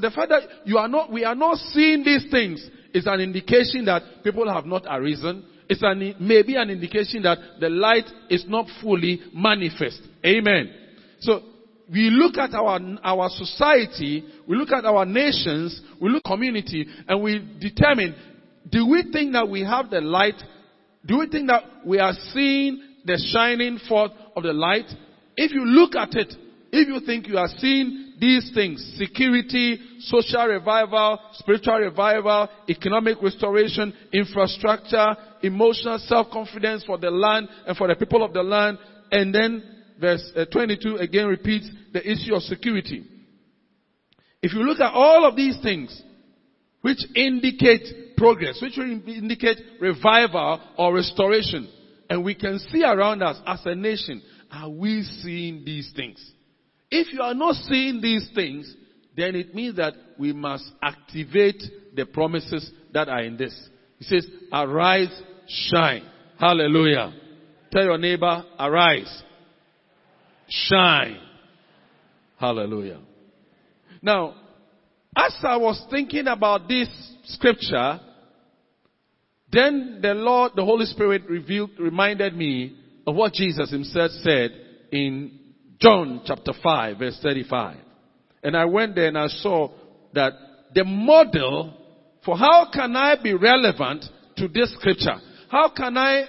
the 0.00 0.10
fact 0.10 0.28
that 0.28 0.42
you 0.66 0.76
are 0.76 0.88
not, 0.88 1.10
we 1.10 1.24
are 1.24 1.34
not 1.34 1.56
seeing 1.56 2.04
these 2.04 2.26
things 2.30 2.62
is 2.92 3.06
an 3.06 3.20
indication 3.20 3.86
that 3.86 4.02
people 4.22 4.52
have 4.52 4.66
not 4.66 4.84
arisen. 4.86 5.46
It's 5.66 5.82
an, 5.82 6.16
maybe 6.20 6.56
an 6.56 6.68
indication 6.68 7.22
that 7.22 7.38
the 7.58 7.70
light 7.70 8.04
is 8.28 8.44
not 8.46 8.66
fully 8.82 9.22
manifest. 9.32 10.02
Amen. 10.26 10.74
So 11.20 11.40
we 11.92 12.08
look 12.10 12.38
at 12.38 12.54
our, 12.54 12.80
our 13.04 13.28
society, 13.28 14.24
we 14.48 14.56
look 14.56 14.72
at 14.72 14.84
our 14.84 15.04
nations, 15.04 15.80
we 16.00 16.08
look 16.08 16.24
community, 16.24 16.86
and 17.06 17.22
we 17.22 17.38
determine, 17.60 18.14
do 18.70 18.88
we 18.88 19.04
think 19.12 19.34
that 19.34 19.48
we 19.48 19.60
have 19.62 19.90
the 19.90 20.00
light? 20.00 20.40
Do 21.04 21.18
we 21.18 21.28
think 21.28 21.48
that 21.48 21.62
we 21.84 21.98
are 21.98 22.14
seeing 22.32 22.82
the 23.04 23.22
shining 23.32 23.78
forth 23.88 24.12
of 24.34 24.42
the 24.42 24.52
light? 24.52 24.86
If 25.36 25.52
you 25.52 25.66
look 25.66 25.94
at 25.94 26.14
it, 26.14 26.32
if 26.72 26.88
you 26.88 27.04
think 27.04 27.28
you 27.28 27.36
are 27.36 27.48
seeing 27.58 28.14
these 28.18 28.50
things, 28.54 28.94
security, 28.96 29.78
social 30.00 30.46
revival, 30.46 31.18
spiritual 31.34 31.76
revival, 31.78 32.48
economic 32.68 33.20
restoration, 33.20 33.92
infrastructure, 34.12 35.16
emotional 35.42 35.98
self-confidence 35.98 36.84
for 36.84 36.96
the 36.96 37.10
land 37.10 37.48
and 37.66 37.76
for 37.76 37.88
the 37.88 37.96
people 37.96 38.24
of 38.24 38.32
the 38.32 38.42
land, 38.42 38.78
and 39.10 39.34
then 39.34 39.71
verse 40.02 40.32
uh, 40.36 40.44
22 40.44 40.96
again 40.96 41.26
repeats 41.26 41.70
the 41.94 42.00
issue 42.00 42.34
of 42.34 42.42
security. 42.42 43.04
If 44.42 44.52
you 44.52 44.60
look 44.64 44.80
at 44.80 44.92
all 44.92 45.24
of 45.24 45.36
these 45.36 45.58
things, 45.62 46.02
which 46.82 46.98
indicate 47.14 48.16
progress, 48.16 48.58
which 48.60 48.76
will 48.76 48.90
indicate 49.08 49.58
revival 49.80 50.60
or 50.76 50.94
restoration, 50.94 51.72
and 52.10 52.24
we 52.24 52.34
can 52.34 52.58
see 52.70 52.82
around 52.82 53.22
us 53.22 53.40
as 53.46 53.60
a 53.64 53.74
nation, 53.74 54.20
are 54.50 54.68
we 54.68 55.04
seeing 55.22 55.64
these 55.64 55.90
things? 55.94 56.18
If 56.90 57.12
you 57.12 57.22
are 57.22 57.34
not 57.34 57.54
seeing 57.54 58.00
these 58.02 58.28
things, 58.34 58.74
then 59.16 59.36
it 59.36 59.54
means 59.54 59.76
that 59.76 59.94
we 60.18 60.32
must 60.32 60.64
activate 60.82 61.62
the 61.94 62.04
promises 62.04 62.70
that 62.92 63.08
are 63.08 63.22
in 63.22 63.36
this. 63.36 63.54
He 63.98 64.04
says, 64.04 64.26
arise, 64.52 65.22
shine. 65.46 66.02
Hallelujah. 66.38 67.14
Tell 67.70 67.84
your 67.84 67.98
neighbor, 67.98 68.44
arise, 68.58 69.22
shine. 70.52 71.18
Hallelujah. 72.38 73.00
Now, 74.00 74.34
as 75.16 75.34
I 75.42 75.56
was 75.56 75.84
thinking 75.90 76.26
about 76.26 76.68
this 76.68 76.88
scripture, 77.24 78.00
then 79.50 80.00
the 80.02 80.14
Lord, 80.14 80.52
the 80.56 80.64
Holy 80.64 80.86
Spirit 80.86 81.22
revealed, 81.28 81.70
reminded 81.78 82.34
me 82.34 82.76
of 83.06 83.14
what 83.14 83.32
Jesus 83.32 83.70
himself 83.70 84.10
said 84.22 84.50
in 84.90 85.38
John 85.80 86.22
chapter 86.24 86.52
5 86.62 86.98
verse 86.98 87.18
35. 87.22 87.76
And 88.42 88.56
I 88.56 88.64
went 88.64 88.94
there 88.94 89.08
and 89.08 89.18
I 89.18 89.28
saw 89.28 89.70
that 90.14 90.32
the 90.74 90.84
model 90.84 91.74
for 92.24 92.36
how 92.36 92.68
can 92.72 92.94
I 92.96 93.16
be 93.20 93.34
relevant 93.34 94.04
to 94.36 94.48
this 94.48 94.72
scripture? 94.74 95.16
How 95.48 95.70
can 95.70 95.96
I 95.96 96.24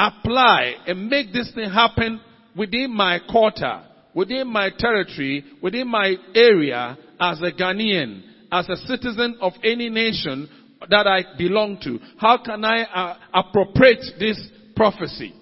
apply 0.00 0.74
and 0.86 1.08
make 1.08 1.32
this 1.32 1.52
thing 1.54 1.70
happen 1.70 2.20
within 2.56 2.90
my 2.90 3.18
quarter, 3.30 3.82
within 4.14 4.48
my 4.48 4.70
territory, 4.76 5.44
within 5.62 5.88
my 5.88 6.14
area 6.34 6.96
as 7.20 7.40
a 7.42 7.52
Ghanaian, 7.52 8.22
as 8.50 8.68
a 8.68 8.76
citizen 8.76 9.36
of 9.40 9.52
any 9.62 9.90
nation 9.90 10.48
that 10.88 11.06
I 11.06 11.36
belong 11.36 11.78
to? 11.82 11.98
How 12.18 12.38
can 12.42 12.64
I 12.64 12.82
uh, 12.82 13.16
appropriate 13.34 14.04
this 14.18 14.40
prophecy? 14.74 15.34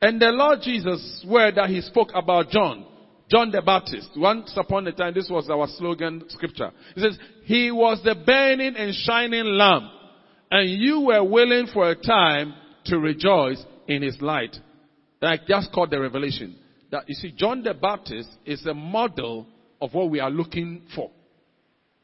And 0.00 0.20
the 0.20 0.28
Lord 0.28 0.60
Jesus' 0.62 1.24
word 1.28 1.56
that 1.56 1.70
he 1.70 1.80
spoke 1.80 2.10
about 2.14 2.50
John, 2.50 2.86
John 3.28 3.50
the 3.50 3.60
Baptist, 3.60 4.10
once 4.16 4.52
upon 4.56 4.86
a 4.86 4.92
time, 4.92 5.14
this 5.14 5.28
was 5.28 5.50
our 5.50 5.66
slogan 5.78 6.24
scripture. 6.28 6.70
He 6.94 7.00
says, 7.00 7.18
He 7.44 7.72
was 7.72 8.00
the 8.04 8.14
burning 8.14 8.76
and 8.76 8.94
shining 8.94 9.46
lamp, 9.46 9.90
and 10.50 10.70
you 10.70 11.00
were 11.00 11.24
willing 11.24 11.66
for 11.72 11.90
a 11.90 11.96
time 11.96 12.54
to 12.84 12.98
rejoice 12.98 13.64
in 13.88 14.02
his 14.02 14.20
light. 14.20 14.56
Like 15.20 15.46
just 15.46 15.72
called 15.72 15.90
the 15.90 16.00
revelation. 16.00 16.56
That 16.90 17.08
you 17.08 17.14
see, 17.14 17.32
John 17.36 17.62
the 17.62 17.74
Baptist 17.74 18.28
is 18.44 18.64
a 18.66 18.74
model 18.74 19.46
of 19.80 19.94
what 19.94 20.10
we 20.10 20.20
are 20.20 20.30
looking 20.30 20.82
for. 20.94 21.10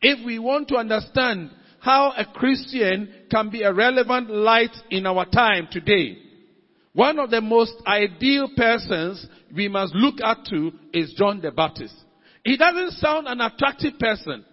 If 0.01 0.25
we 0.25 0.39
want 0.39 0.69
to 0.69 0.77
understand 0.77 1.51
how 1.81 2.13
a 2.17 2.25
Christian 2.25 3.13
can 3.31 3.51
be 3.51 3.63
a 3.63 3.73
relevant 3.73 4.31
light 4.31 4.75
in 4.91 5.07
our 5.07 5.25
time 5.27 5.69
today, 5.71 6.19
one 6.93 7.19
of 7.19 7.31
the 7.31 7.41
most 7.41 7.75
ideal 7.87 8.51
persons 8.57 9.27
we 9.55 9.69
must 9.69 9.95
look 9.95 10.17
at 10.23 10.45
to 10.47 10.73
is 10.93 11.15
John 11.17 11.41
the 11.41 11.51
Baptist. 11.51 11.95
He 12.45 12.57
doesn't 12.57 12.93
sound 12.93 13.29
an 13.29 13.41
attractive 13.41 13.99
person 13.99 14.45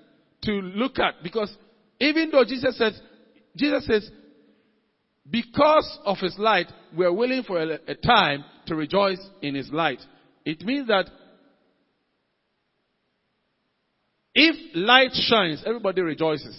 to 0.44 0.52
look 0.52 1.00
at 1.00 1.24
because 1.24 1.54
even 2.00 2.30
though 2.32 2.46
Jesus 2.46 2.78
says, 2.78 3.00
Jesus 3.56 3.86
says, 3.86 4.10
because 5.30 6.00
of 6.06 6.18
his 6.18 6.38
light, 6.38 6.68
we 6.98 7.06
are 7.06 7.14
willing 7.14 7.44
for 7.44 7.62
a, 7.62 7.80
a 7.88 7.96
time 7.96 8.44
to 8.68 8.76
rejoice 8.76 9.20
in 9.42 9.56
his 9.56 9.70
light. 9.72 10.00
It 10.46 10.62
means 10.62 10.88
that 10.88 11.06
if 14.34 14.56
light 14.74 15.12
shines, 15.14 15.64
everybody 15.66 16.02
rejoices. 16.02 16.56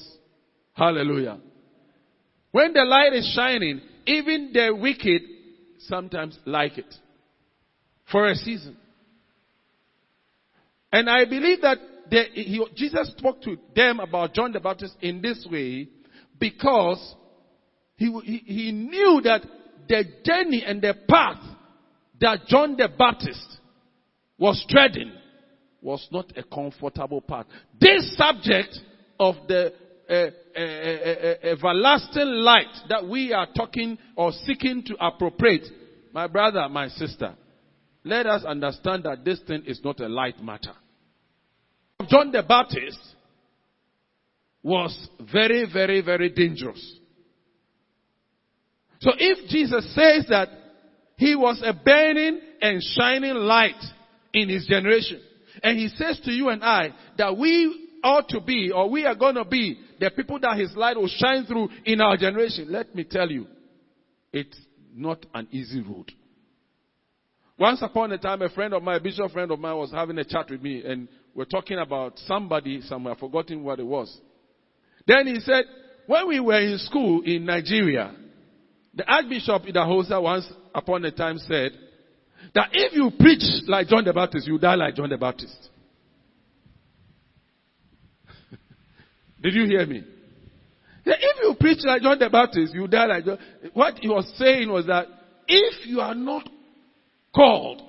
Hallelujah. 0.73 1.39
When 2.53 2.73
the 2.73 2.85
light 2.85 3.13
is 3.13 3.33
shining, 3.35 3.81
even 4.07 4.51
the 4.53 4.75
wicked 4.75 5.23
sometimes 5.79 6.39
like 6.45 6.79
it 6.79 6.95
for 8.11 8.29
a 8.29 8.35
season. 8.35 8.77
And 10.93 11.09
I 11.09 11.25
believe 11.25 11.61
that 11.63 11.79
the, 12.11 12.25
he, 12.33 12.65
Jesus 12.75 13.13
spoke 13.17 13.41
to 13.43 13.57
them 13.75 14.01
about 14.01 14.35
John 14.35 14.53
the 14.53 14.61
Baptist 14.61 14.97
in 15.01 15.23
this 15.23 15.47
way 15.51 15.89
because 16.39 17.15
he, 18.01 18.43
he, 18.47 18.73
knew 18.73 19.21
that 19.25 19.43
the 19.87 20.05
journey 20.25 20.65
and 20.65 20.81
the 20.81 20.95
path 21.07 21.37
that 22.19 22.47
John 22.47 22.75
the 22.77 22.89
Baptist 22.89 23.59
was 24.39 24.65
treading 24.71 25.13
was 25.83 26.07
not 26.11 26.33
a 26.35 26.43
comfortable 26.43 27.21
path. 27.21 27.45
This 27.79 28.17
subject 28.17 28.79
of 29.19 29.35
the 29.49 29.75
uh, 30.09 30.13
uh, 30.13 30.59
uh, 30.59 31.35
everlasting 31.43 32.27
light 32.27 32.75
that 32.89 33.07
we 33.07 33.35
are 33.35 33.49
talking 33.55 33.99
or 34.17 34.33
seeking 34.45 34.83
to 34.85 34.97
appropriate, 34.99 35.67
my 36.15 36.27
brother, 36.27 36.67
my 36.71 36.89
sister, 36.89 37.35
let 38.03 38.27
us 38.27 38.45
understand 38.45 39.05
that 39.05 39.27
this 39.27 39.41
thing 39.47 39.63
is 39.67 39.79
not 39.85 40.01
a 40.01 40.09
light 40.09 40.43
matter. 40.43 40.73
John 42.09 42.33
the 42.33 42.43
Baptist 42.43 42.99
was 44.63 45.09
very, 45.33 45.71
very, 45.71 46.01
very 46.01 46.31
dangerous. 46.31 47.00
So 49.01 49.13
if 49.19 49.49
Jesus 49.49 49.95
says 49.95 50.27
that 50.29 50.49
he 51.17 51.35
was 51.35 51.63
a 51.65 51.73
burning 51.73 52.41
and 52.61 52.83
shining 52.83 53.35
light 53.35 53.83
in 54.33 54.49
his 54.49 54.67
generation, 54.67 55.21
and 55.63 55.79
he 55.79 55.89
says 55.89 56.21
to 56.25 56.31
you 56.31 56.49
and 56.51 56.63
I 56.63 56.91
that 57.19 57.37
we 57.37 57.89
ought 58.03 58.29
to 58.31 58.41
be, 58.41 58.71
or 58.71 58.89
we 58.91 59.05
are 59.05 59.15
going 59.15 59.35
to 59.35 59.45
be, 59.45 59.79
the 59.99 60.11
people 60.11 60.39
that 60.41 60.59
his 60.59 60.75
light 60.77 60.97
will 60.97 61.09
shine 61.09 61.45
through 61.47 61.69
in 61.85 62.01
our 62.01 62.17
generation, 62.17 62.67
let 62.71 62.95
me 62.95 63.05
tell 63.05 63.31
you, 63.31 63.47
it's 64.33 64.59
not 64.95 65.25
an 65.35 65.49
easy 65.51 65.81
road. 65.81 66.11
Once 67.59 67.83
upon 67.83 68.11
a 68.13 68.19
time, 68.19 68.41
a 68.41 68.49
friend 68.49 68.73
of 68.73 68.83
mine, 68.83 68.97
a 68.97 69.01
bishop 69.01 69.31
friend 69.33 69.51
of 69.51 69.59
mine, 69.59 69.77
was 69.77 69.91
having 69.91 70.17
a 70.19 70.25
chat 70.25 70.49
with 70.51 70.63
me, 70.63 70.83
and 70.85 71.09
we're 71.35 71.45
talking 71.45 71.79
about 71.79 72.19
somebody 72.27 72.81
somewhere, 72.83 73.15
forgotten 73.15 73.63
what 73.63 73.79
it 73.79 73.87
was. 73.87 74.15
Then 75.07 75.27
he 75.27 75.41
said, 75.41 75.65
when 76.07 76.27
we 76.29 76.41
were 76.41 76.61
in 76.61 76.79
school 76.79 77.23
in 77.23 77.45
Nigeria, 77.45 78.15
the 78.95 79.05
Archbishop 79.11 79.63
Idahosa 79.63 80.21
once 80.23 80.51
upon 80.75 81.05
a 81.05 81.11
time 81.11 81.39
said 81.39 81.73
that 82.55 82.71
if 82.73 82.93
you 82.93 83.11
preach 83.19 83.43
like 83.67 83.87
John 83.89 84.05
the 84.05 84.13
Baptist, 84.13 84.47
you 84.47 84.59
die 84.59 84.75
like 84.75 84.95
John 84.95 85.09
the 85.09 85.17
Baptist. 85.19 85.69
Did 89.43 89.55
you 89.55 89.67
hear 89.67 89.87
me? 89.87 90.05
If 91.05 91.37
you 91.43 91.55
preach 91.59 91.79
like 91.85 92.03
John 92.03 92.19
the 92.19 92.29
Baptist, 92.29 92.75
you 92.75 92.87
die 92.87 93.07
like 93.07 93.25
John. 93.25 93.39
What 93.73 93.99
he 94.01 94.09
was 94.09 94.31
saying 94.37 94.71
was 94.71 94.87
that 94.87 95.07
if 95.47 95.87
you 95.87 96.01
are 96.01 96.15
not 96.15 96.49
called 97.35 97.83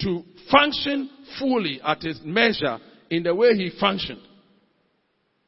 to 0.00 0.24
function 0.50 1.10
fully 1.38 1.80
at 1.84 2.02
his 2.02 2.20
measure 2.24 2.78
in 3.10 3.22
the 3.22 3.34
way 3.34 3.54
he 3.54 3.70
functioned, 3.78 4.20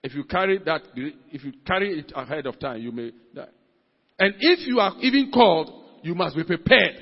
if 0.02 0.14
you 0.14 0.24
carry 0.24 0.58
that, 0.58 0.82
if 0.94 1.44
you 1.44 1.52
carry 1.66 1.98
it 2.00 2.12
ahead 2.14 2.46
of 2.46 2.58
time, 2.58 2.80
you 2.80 2.92
may 2.92 3.12
die. 3.34 3.46
And 4.22 4.36
if 4.38 4.68
you 4.68 4.78
are 4.78 4.94
even 5.00 5.32
called, 5.34 5.68
you 6.04 6.14
must 6.14 6.36
be 6.36 6.44
prepared. 6.44 6.94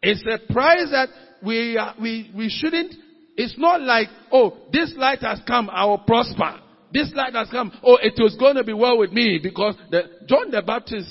It's 0.00 0.22
a 0.22 0.52
price 0.52 0.88
that 0.92 1.08
we, 1.44 1.76
we, 2.00 2.30
we 2.32 2.48
shouldn't, 2.48 2.94
it's 3.36 3.58
not 3.58 3.80
like, 3.80 4.06
oh, 4.30 4.56
this 4.72 4.94
light 4.96 5.18
has 5.22 5.40
come, 5.48 5.68
I 5.68 5.86
will 5.86 5.98
prosper. 5.98 6.60
This 6.92 7.10
light 7.12 7.34
has 7.34 7.48
come, 7.50 7.72
oh, 7.82 7.98
it 8.00 8.14
was 8.18 8.36
going 8.38 8.54
to 8.54 8.62
be 8.62 8.72
well 8.72 8.98
with 8.98 9.10
me 9.10 9.40
because 9.42 9.74
the, 9.90 10.02
John 10.28 10.52
the 10.52 10.62
Baptist, 10.62 11.08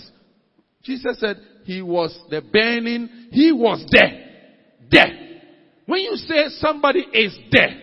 Jesus 0.84 1.20
said 1.20 1.36
he 1.66 1.82
was 1.82 2.18
the 2.30 2.40
burning, 2.40 3.10
he 3.32 3.52
was 3.52 3.86
there. 3.92 4.28
There. 4.90 5.42
When 5.88 6.00
you 6.00 6.16
say 6.16 6.46
somebody 6.60 7.02
is 7.02 7.38
there, 7.52 7.82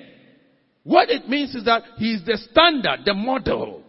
what 0.82 1.10
it 1.10 1.28
means 1.28 1.54
is 1.54 1.66
that 1.66 1.82
he 1.98 2.14
is 2.14 2.24
the 2.24 2.38
standard, 2.50 3.00
the 3.04 3.12
model. 3.12 3.82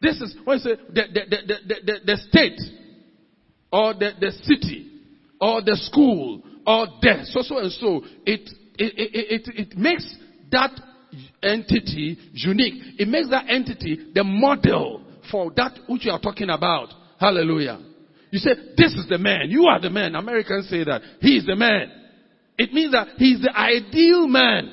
This 0.00 0.20
is 0.20 0.36
when 0.44 0.58
you 0.58 0.62
say 0.62 0.82
the, 0.88 1.02
the, 1.12 1.20
the, 1.30 1.74
the, 1.84 2.00
the 2.04 2.16
state 2.28 2.60
or 3.72 3.94
the, 3.94 4.10
the 4.20 4.30
city 4.42 4.90
or 5.40 5.62
the 5.62 5.76
school 5.76 6.42
or 6.66 6.86
the 7.00 7.24
so 7.24 7.42
so 7.42 7.58
and 7.58 7.72
so. 7.72 8.02
It, 8.24 8.48
it, 8.78 8.92
it, 8.96 9.48
it, 9.48 9.70
it 9.72 9.78
makes 9.78 10.06
that 10.50 10.70
entity 11.42 12.18
unique. 12.32 12.74
It 12.98 13.08
makes 13.08 13.30
that 13.30 13.46
entity 13.48 14.10
the 14.14 14.24
model 14.24 15.02
for 15.30 15.50
that 15.56 15.78
which 15.88 16.04
you 16.04 16.12
are 16.12 16.20
talking 16.20 16.50
about. 16.50 16.92
Hallelujah. 17.18 17.80
You 18.30 18.38
say, 18.38 18.50
this 18.76 18.92
is 18.92 19.08
the 19.08 19.18
man. 19.18 19.48
You 19.48 19.64
are 19.64 19.80
the 19.80 19.90
man. 19.90 20.14
Americans 20.14 20.68
say 20.68 20.84
that. 20.84 21.00
He 21.20 21.36
is 21.36 21.46
the 21.46 21.56
man. 21.56 21.90
It 22.58 22.72
means 22.72 22.92
that 22.92 23.08
he 23.16 23.32
is 23.32 23.42
the 23.42 23.56
ideal 23.56 24.26
man. 24.26 24.72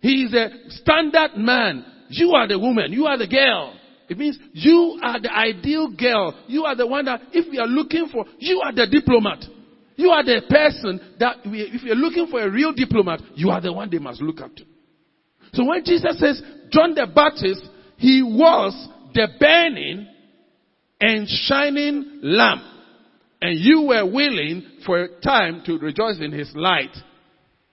He 0.00 0.24
is 0.24 0.34
a 0.34 0.70
standard 0.70 1.36
man. 1.36 1.84
You 2.08 2.32
are 2.32 2.46
the 2.46 2.58
woman. 2.58 2.92
You 2.92 3.06
are 3.06 3.18
the 3.18 3.26
girl. 3.26 3.75
It 4.08 4.18
means 4.18 4.38
you 4.52 4.98
are 5.02 5.20
the 5.20 5.32
ideal 5.32 5.90
girl. 5.90 6.38
You 6.46 6.64
are 6.64 6.76
the 6.76 6.86
one 6.86 7.06
that, 7.06 7.20
if 7.32 7.50
we 7.50 7.58
are 7.58 7.66
looking 7.66 8.08
for, 8.12 8.24
you 8.38 8.60
are 8.60 8.72
the 8.72 8.86
diplomat. 8.86 9.44
You 9.96 10.10
are 10.10 10.24
the 10.24 10.42
person 10.48 11.00
that, 11.18 11.38
we, 11.50 11.62
if 11.62 11.82
you're 11.82 11.96
looking 11.96 12.28
for 12.28 12.40
a 12.42 12.50
real 12.50 12.72
diplomat, 12.72 13.20
you 13.34 13.50
are 13.50 13.60
the 13.60 13.72
one 13.72 13.90
they 13.90 13.98
must 13.98 14.20
look 14.20 14.40
up 14.40 14.54
to. 14.56 14.64
So 15.54 15.64
when 15.64 15.84
Jesus 15.84 16.18
says, 16.18 16.40
John 16.70 16.94
the 16.94 17.06
Baptist, 17.12 17.66
he 17.96 18.22
was 18.22 18.88
the 19.14 19.28
burning 19.40 20.06
and 21.00 21.26
shining 21.28 22.20
lamp. 22.22 22.62
And 23.40 23.58
you 23.58 23.82
were 23.82 24.04
willing 24.04 24.66
for 24.84 25.02
a 25.02 25.20
time 25.20 25.62
to 25.66 25.78
rejoice 25.78 26.18
in 26.20 26.32
his 26.32 26.52
light. 26.54 26.94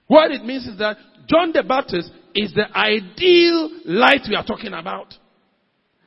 What 0.07 0.31
it 0.31 0.43
means 0.43 0.67
is 0.67 0.77
that 0.79 0.97
John 1.27 1.51
the 1.53 1.63
Baptist 1.63 2.11
is 2.35 2.53
the 2.53 2.65
ideal 2.77 3.69
light 3.85 4.21
we 4.29 4.35
are 4.35 4.45
talking 4.45 4.73
about. 4.73 5.13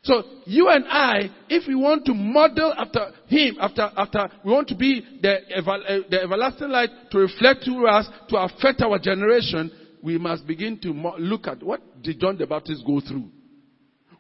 So 0.06 0.22
you 0.44 0.68
and 0.68 0.84
I, 0.88 1.28
if 1.48 1.66
we 1.66 1.74
want 1.74 2.04
to 2.06 2.14
model 2.14 2.72
after 2.78 3.10
him, 3.26 3.56
after, 3.60 3.90
after 3.96 4.28
we 4.44 4.52
want 4.52 4.68
to 4.68 4.76
be 4.76 5.04
the, 5.20 5.34
uh, 5.56 5.98
the 6.08 6.22
everlasting 6.22 6.68
light 6.68 6.90
to 7.10 7.18
reflect 7.18 7.64
to 7.64 7.86
us, 7.88 8.06
to 8.28 8.36
affect 8.36 8.80
our 8.82 9.00
generation, 9.00 9.68
we 10.04 10.16
must 10.16 10.46
begin 10.46 10.78
to 10.82 10.90
look 11.18 11.48
at 11.48 11.60
what 11.60 11.80
did 12.02 12.20
John 12.20 12.38
the 12.38 12.46
Baptist 12.46 12.84
go 12.86 13.00
through? 13.00 13.28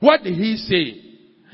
What 0.00 0.24
did 0.24 0.34
he 0.34 0.56
say? 0.56 1.02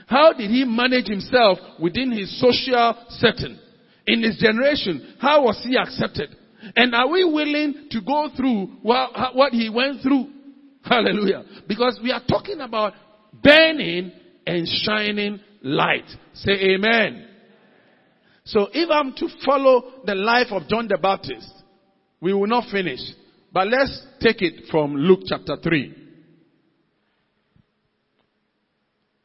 How 0.07 0.33
did 0.33 0.51
he 0.51 0.65
manage 0.65 1.09
himself 1.09 1.59
within 1.79 2.11
his 2.11 2.41
social 2.41 2.95
setting? 3.11 3.59
In 4.07 4.23
his 4.23 4.39
generation, 4.39 5.17
how 5.21 5.45
was 5.45 5.63
he 5.63 5.77
accepted? 5.77 6.35
And 6.75 6.95
are 6.95 7.09
we 7.09 7.23
willing 7.25 7.89
to 7.91 8.01
go 8.01 8.31
through 8.35 8.79
what 8.81 9.53
he 9.53 9.69
went 9.69 10.01
through? 10.01 10.29
Hallelujah. 10.83 11.45
Because 11.69 12.01
we 12.03 12.11
are 12.11 12.23
talking 12.27 12.61
about 12.61 12.95
burning 13.43 14.13
and 14.47 14.67
shining 14.85 15.41
light. 15.63 16.09
Say 16.35 16.53
amen. 16.53 17.29
So 18.45 18.69
if 18.73 18.91
I'm 18.91 19.15
to 19.15 19.29
follow 19.45 20.03
the 20.05 20.15
life 20.15 20.49
of 20.51 20.69
John 20.69 20.89
the 20.89 20.99
Baptist, 20.99 21.51
we 22.21 22.33
will 22.33 22.47
not 22.47 22.71
finish. 22.71 23.01
But 23.53 23.69
let's 23.69 24.07
take 24.21 24.43
it 24.43 24.65
from 24.71 24.95
Luke 24.95 25.21
chapter 25.27 25.57
3. 25.63 25.97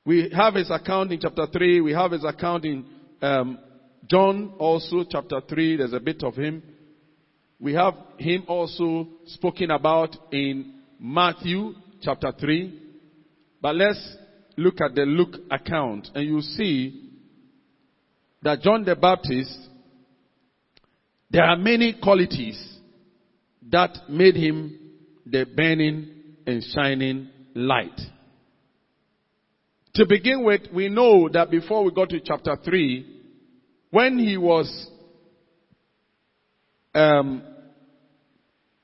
We 0.05 0.31
have 0.35 0.53
his 0.53 0.69
account 0.69 1.11
in 1.11 1.19
chapter 1.19 1.47
3. 1.51 1.81
We 1.81 1.91
have 1.93 2.11
his 2.11 2.23
account 2.23 2.65
in 2.65 2.85
um, 3.21 3.59
John 4.09 4.53
also, 4.57 5.03
chapter 5.09 5.41
3. 5.41 5.77
There's 5.77 5.93
a 5.93 5.99
bit 5.99 6.23
of 6.23 6.35
him. 6.35 6.63
We 7.59 7.73
have 7.73 7.93
him 8.17 8.45
also 8.47 9.07
spoken 9.25 9.71
about 9.71 10.15
in 10.31 10.75
Matthew 10.99 11.73
chapter 12.01 12.31
3. 12.39 12.81
But 13.61 13.75
let's 13.75 14.17
look 14.57 14.81
at 14.81 14.95
the 14.95 15.03
Luke 15.03 15.35
account 15.51 16.09
and 16.15 16.27
you 16.27 16.41
see 16.41 17.11
that 18.41 18.61
John 18.61 18.83
the 18.83 18.95
Baptist, 18.95 19.55
there 21.29 21.43
are 21.43 21.55
many 21.55 21.95
qualities 22.01 22.59
that 23.69 24.09
made 24.09 24.35
him 24.35 24.77
the 25.25 25.45
burning 25.45 26.09
and 26.45 26.63
shining 26.73 27.29
light. 27.53 27.99
To 29.95 30.05
begin 30.05 30.43
with, 30.43 30.61
we 30.73 30.89
know 30.89 31.29
that 31.29 31.51
before 31.51 31.83
we 31.83 31.91
go 31.91 32.05
to 32.05 32.19
chapter 32.19 32.55
3, 32.63 33.15
when 33.91 34.19
he 34.19 34.37
was 34.37 34.87
um, 36.93 37.43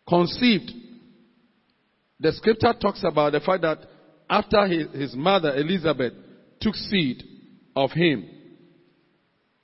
conceived, 0.08 0.72
the 2.20 2.32
scripture 2.34 2.74
talks 2.80 3.04
about 3.04 3.32
the 3.32 3.40
fact 3.40 3.62
that 3.62 3.80
after 4.30 4.68
his, 4.68 5.16
mother 5.16 5.56
Elizabeth 5.56 6.14
took 6.60 6.76
seed 6.76 7.24
of 7.76 7.92
him 7.92 8.30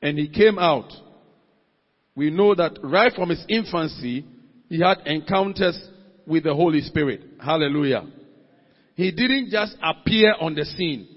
and 0.02 0.18
he 0.18 0.30
came 0.30 0.58
out, 0.58 0.92
we 2.16 2.30
know 2.30 2.56
that 2.56 2.80
right 2.84 3.14
from 3.14 3.30
his 3.30 3.44
infancy, 3.48 4.26
he 4.68 4.82
had 4.82 5.00
encounters 5.06 5.80
with 6.26 6.44
the 6.44 6.54
Holy 6.54 6.82
Spirit. 6.82 7.22
Hallelujah. 7.44 8.06
He 8.96 9.12
didn't 9.12 9.50
just 9.50 9.76
appear 9.82 10.36
on 10.40 10.56
the 10.56 10.66
scene. 10.66 11.08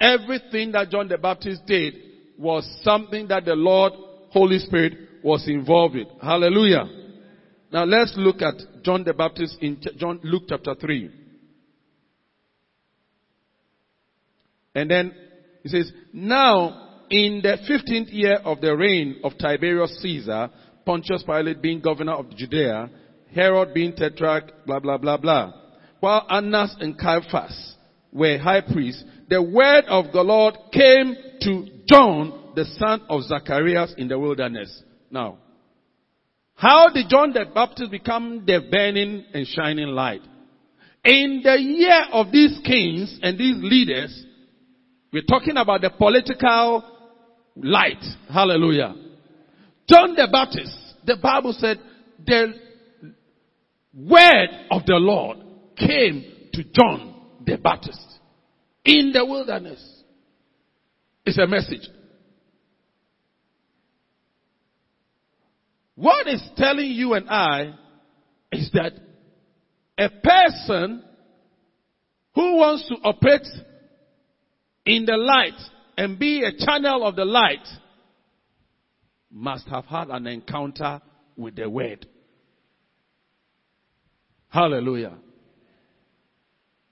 Everything 0.00 0.72
that 0.72 0.90
John 0.90 1.08
the 1.08 1.18
Baptist 1.18 1.66
did 1.66 1.94
was 2.38 2.68
something 2.82 3.28
that 3.28 3.44
the 3.44 3.54
Lord, 3.54 3.92
Holy 4.30 4.58
Spirit, 4.58 4.94
was 5.22 5.46
involved 5.46 5.94
with. 5.94 6.08
Hallelujah. 6.20 6.84
Now 7.72 7.84
let's 7.84 8.14
look 8.16 8.42
at 8.42 8.82
John 8.82 9.04
the 9.04 9.14
Baptist 9.14 9.56
in 9.60 9.80
John, 9.96 10.20
Luke 10.24 10.44
chapter 10.48 10.74
3. 10.74 11.19
And 14.74 14.90
then 14.90 15.14
he 15.62 15.68
says, 15.68 15.90
Now 16.12 17.04
in 17.10 17.40
the 17.42 17.58
15th 17.68 18.12
year 18.12 18.36
of 18.44 18.60
the 18.60 18.76
reign 18.76 19.20
of 19.24 19.32
Tiberius 19.38 19.98
Caesar, 20.00 20.50
Pontius 20.86 21.22
Pilate 21.24 21.60
being 21.60 21.80
governor 21.80 22.14
of 22.14 22.30
Judea, 22.36 22.88
Herod 23.34 23.74
being 23.74 23.94
tetrarch, 23.94 24.50
blah, 24.66 24.80
blah, 24.80 24.98
blah, 24.98 25.16
blah. 25.16 25.52
While 26.00 26.26
Annas 26.30 26.74
and 26.80 26.98
Caiaphas 26.98 27.74
were 28.12 28.38
high 28.38 28.62
priests, 28.62 29.04
the 29.28 29.42
word 29.42 29.84
of 29.86 30.12
the 30.12 30.22
Lord 30.22 30.56
came 30.72 31.14
to 31.42 31.66
John, 31.86 32.52
the 32.54 32.64
son 32.64 33.02
of 33.08 33.22
Zacharias 33.22 33.94
in 33.98 34.08
the 34.08 34.18
wilderness. 34.18 34.82
Now, 35.10 35.38
how 36.54 36.88
did 36.90 37.08
John 37.08 37.32
the 37.32 37.46
Baptist 37.52 37.90
become 37.90 38.44
the 38.46 38.60
burning 38.70 39.24
and 39.32 39.46
shining 39.46 39.88
light? 39.88 40.22
In 41.04 41.40
the 41.42 41.58
year 41.58 42.02
of 42.12 42.30
these 42.30 42.60
kings 42.64 43.18
and 43.22 43.38
these 43.38 43.56
leaders, 43.58 44.26
we're 45.12 45.22
talking 45.22 45.56
about 45.56 45.80
the 45.80 45.90
political 45.90 46.84
light. 47.56 48.02
Hallelujah. 48.32 48.94
John 49.88 50.14
the 50.14 50.28
Baptist, 50.30 50.76
the 51.04 51.16
Bible 51.16 51.52
said, 51.58 51.78
the 52.24 52.54
word 53.94 54.48
of 54.70 54.86
the 54.86 54.96
Lord 54.96 55.38
came 55.76 56.24
to 56.52 56.64
John 56.64 57.14
the 57.44 57.56
Baptist 57.56 57.98
in 58.84 59.10
the 59.12 59.24
wilderness. 59.24 59.84
It's 61.24 61.38
a 61.38 61.46
message. 61.46 61.88
What 65.96 66.28
is 66.28 66.42
telling 66.56 66.90
you 66.92 67.14
and 67.14 67.28
I 67.28 67.74
is 68.52 68.70
that 68.72 68.92
a 69.98 70.08
person 70.08 71.02
who 72.34 72.56
wants 72.56 72.88
to 72.88 72.94
operate 73.04 73.46
in 74.86 75.04
the 75.04 75.16
light 75.16 75.58
and 75.96 76.18
be 76.18 76.42
a 76.44 76.64
channel 76.64 77.06
of 77.06 77.16
the 77.16 77.24
light 77.24 77.66
must 79.30 79.68
have 79.68 79.84
had 79.84 80.08
an 80.08 80.26
encounter 80.26 81.00
with 81.36 81.56
the 81.56 81.68
word. 81.68 82.06
Hallelujah. 84.48 85.14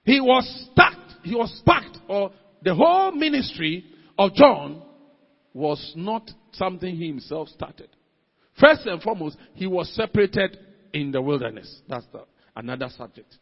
He 0.05 0.21
was 0.21 0.69
stacked, 0.73 1.15
he 1.23 1.35
was 1.35 1.61
packed, 1.67 1.99
or 2.09 2.31
the 2.63 2.75
whole 2.75 3.13
ministry 3.13 3.85
of 4.19 4.35
John 4.35 4.83
was 5.53 5.93
not 5.97 6.31
something 6.53 6.95
he 6.95 7.09
himself 7.09 7.49
started. 7.49 7.89
First 8.61 8.87
and 8.87 9.03
foremost, 9.03 9.37
he 9.55 9.67
was 9.67 9.93
separated 9.95 10.59
in 10.93 11.11
the 11.13 11.21
wilderness. 11.21 11.83
That's 11.89 12.07
the, 12.13 12.25
another 12.57 12.89
subject. 12.97 13.37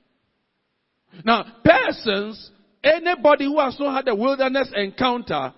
Now, 1.24 1.44
persons, 1.64 2.50
anybody 2.86 3.44
who 3.46 3.58
has 3.60 3.78
not 3.78 3.96
had 3.96 4.08
a 4.08 4.14
wilderness 4.14 4.70
encounter, 4.74 5.52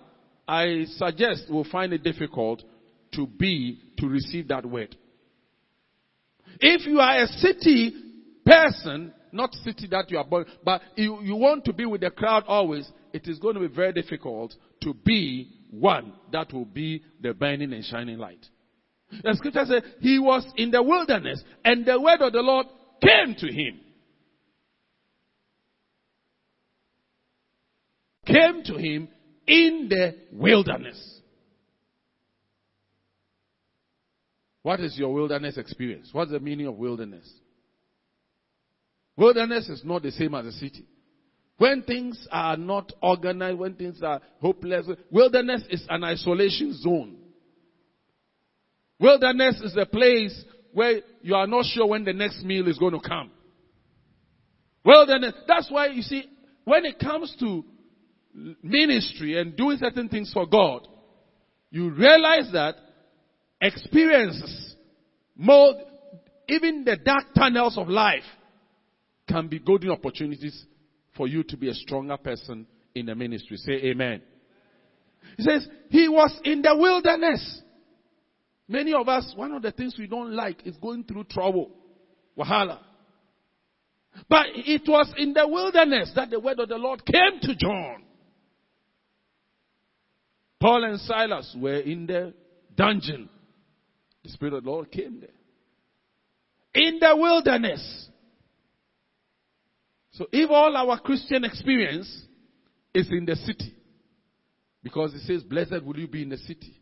I 0.47 0.85
suggest 0.97 1.51
will 1.51 1.65
find 1.65 1.93
it 1.93 2.03
difficult 2.03 2.63
to 3.13 3.27
be, 3.27 3.81
to 3.99 4.09
receive 4.09 4.49
that 4.49 4.65
word. 4.65 4.97
If 6.61 6.87
you 6.87 7.01
are 7.01 7.23
a 7.23 7.27
city 7.27 7.95
person, 8.45 9.13
not 9.33 9.55
city 9.55 9.87
that 9.91 10.11
you 10.11 10.19
are 10.19 10.25
born, 10.25 10.47
but 10.65 10.81
you, 10.97 11.21
you 11.23 11.37
want 11.37 11.65
to 11.67 11.73
be 11.73 11.85
with 11.85 12.01
the 12.01 12.11
crowd 12.11 12.45
always, 12.47 12.91
it 13.13 13.29
is 13.29 13.39
going 13.39 13.55
to 13.55 13.61
be 13.61 13.69
very 13.69 13.93
difficult 13.93 14.55
to 14.83 14.95
be 14.95 15.51
one 15.71 16.13
that 16.33 16.53
will 16.53 16.65
be 16.65 17.03
the 17.21 17.35
burning 17.35 17.73
and 17.73 17.85
shining 17.85 18.19
light. 18.19 18.45
The 19.11 19.35
scripture 19.35 19.65
says 19.67 19.83
he 20.01 20.19
was 20.19 20.47
in 20.57 20.71
the 20.71 20.83
wilderness 20.83 21.43
and 21.65 21.85
the 21.85 22.01
word 22.01 22.21
of 22.21 22.33
the 22.33 22.41
Lord 22.43 22.67
came 23.03 23.35
to 23.39 23.53
him. 23.53 23.81
Came 28.29 28.63
to 28.65 28.77
him 28.77 29.09
in 29.47 29.89
the 29.89 30.15
wilderness. 30.33 31.21
What 34.63 34.81
is 34.81 34.99
your 34.99 35.15
wilderness 35.15 35.57
experience? 35.57 36.11
What's 36.13 36.31
the 36.31 36.41
meaning 36.41 36.67
of 36.67 36.75
wilderness? 36.77 37.27
Wilderness 39.17 39.69
is 39.71 39.83
not 39.83 40.03
the 40.03 40.11
same 40.11 40.35
as 40.35 40.45
a 40.45 40.53
city. 40.53 40.85
When 41.57 41.83
things 41.83 42.29
are 42.31 42.57
not 42.57 42.93
organized, 43.03 43.59
when 43.59 43.75
things 43.75 44.03
are 44.03 44.21
hopeless, 44.43 44.87
wilderness 45.11 45.63
is 45.71 45.87
an 45.89 46.05
isolation 46.05 46.75
zone. 46.75 47.17
Wilderness 49.01 49.61
is 49.63 49.77
a 49.77 49.87
place 49.87 50.45
where 50.73 51.01
you 51.23 51.35
are 51.35 51.47
not 51.47 51.65
sure 51.65 51.87
when 51.87 52.05
the 52.05 52.13
next 52.13 52.45
meal 52.45 52.69
is 52.69 52.79
going 52.79 52.93
to 52.93 53.01
come. 53.01 53.31
Wilderness, 54.85 55.33
that's 55.49 55.71
why 55.71 55.87
you 55.87 56.03
see, 56.03 56.25
when 56.65 56.85
it 56.85 56.99
comes 56.99 57.35
to 57.41 57.65
ministry 58.35 59.39
and 59.39 59.57
doing 59.57 59.79
certain 59.79 60.09
things 60.09 60.33
for 60.33 60.47
God, 60.47 60.87
you 61.71 61.91
realize 61.91 62.51
that 62.53 62.77
experiences, 63.61 64.75
more, 65.37 65.75
even 66.49 66.85
the 66.85 66.97
dark 66.97 67.35
tunnels 67.37 67.77
of 67.77 67.89
life 67.89 68.23
can 69.29 69.49
be 69.49 69.59
golden 69.59 69.91
opportunities 69.91 70.65
for 71.17 71.27
you 71.27 71.43
to 71.43 71.57
be 71.57 71.69
a 71.69 71.75
stronger 71.75 72.17
person 72.17 72.67
in 72.95 73.07
the 73.07 73.15
ministry. 73.15 73.57
Say 73.59 73.73
amen. 73.73 74.23
He 75.37 75.43
says, 75.43 75.67
he 75.91 76.09
was 76.09 76.39
in 76.45 76.63
the 76.63 76.75
wilderness. 76.77 77.63
Many 78.67 78.93
of 78.93 79.09
us, 79.09 79.33
one 79.37 79.53
of 79.53 79.63
the 79.63 79.73
things 79.73 79.97
we 79.99 80.07
don't 80.07 80.33
like 80.33 80.67
is 80.67 80.77
going 80.77 81.05
through 81.05 81.25
trouble. 81.25 81.71
Wahala. 82.37 82.79
But 84.29 84.47
it 84.55 84.83
was 84.87 85.13
in 85.17 85.33
the 85.33 85.47
wilderness 85.47 86.13
that 86.17 86.31
the 86.31 86.41
word 86.41 86.59
of 86.61 86.69
the 86.69 86.77
Lord 86.77 87.05
came 87.05 87.41
to 87.43 87.55
John. 87.57 88.05
Paul 90.61 90.85
and 90.85 91.01
Silas 91.01 91.55
were 91.59 91.79
in 91.79 92.07
the 92.07 92.35
dungeon. 92.75 93.29
The 94.25 94.31
Spirit 94.31 94.55
of 94.55 94.65
the 94.65 94.71
Lord 94.71 94.91
came 94.91 95.21
there. 95.21 95.31
In 96.75 96.99
the 96.99 97.17
wilderness. 97.17 98.09
So 100.13 100.27
if 100.33 100.51
all 100.51 100.77
our 100.77 100.99
Christian 101.01 101.45
experience 101.45 102.23
is 102.93 103.09
in 103.11 103.25
the 103.25 103.37
city, 103.37 103.75
because 104.83 105.15
it 105.15 105.21
says, 105.21 105.43
Blessed 105.43 105.85
will 105.85 105.99
you 105.99 106.09
be 106.09 106.23
in 106.23 106.29
the 106.29 106.39
city, 106.39 106.81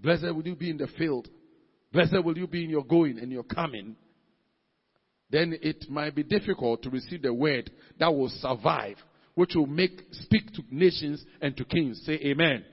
blessed 0.00 0.34
will 0.34 0.46
you 0.46 0.56
be 0.56 0.70
in 0.70 0.76
the 0.76 0.88
field, 0.98 1.28
blessed 1.92 2.22
will 2.22 2.36
you 2.36 2.46
be 2.46 2.64
in 2.64 2.70
your 2.70 2.84
going 2.84 3.18
and 3.18 3.32
your 3.32 3.44
coming, 3.44 3.96
then 5.30 5.56
it 5.62 5.88
might 5.88 6.14
be 6.14 6.22
difficult 6.22 6.82
to 6.82 6.90
receive 6.90 7.22
the 7.22 7.32
word 7.32 7.70
that 7.98 8.14
will 8.14 8.28
survive, 8.28 8.96
which 9.34 9.54
will 9.54 9.66
make 9.66 10.02
speak 10.12 10.52
to 10.52 10.62
nations 10.70 11.24
and 11.40 11.56
to 11.56 11.64
kings. 11.64 12.02
Say 12.04 12.18
amen. 12.22 12.64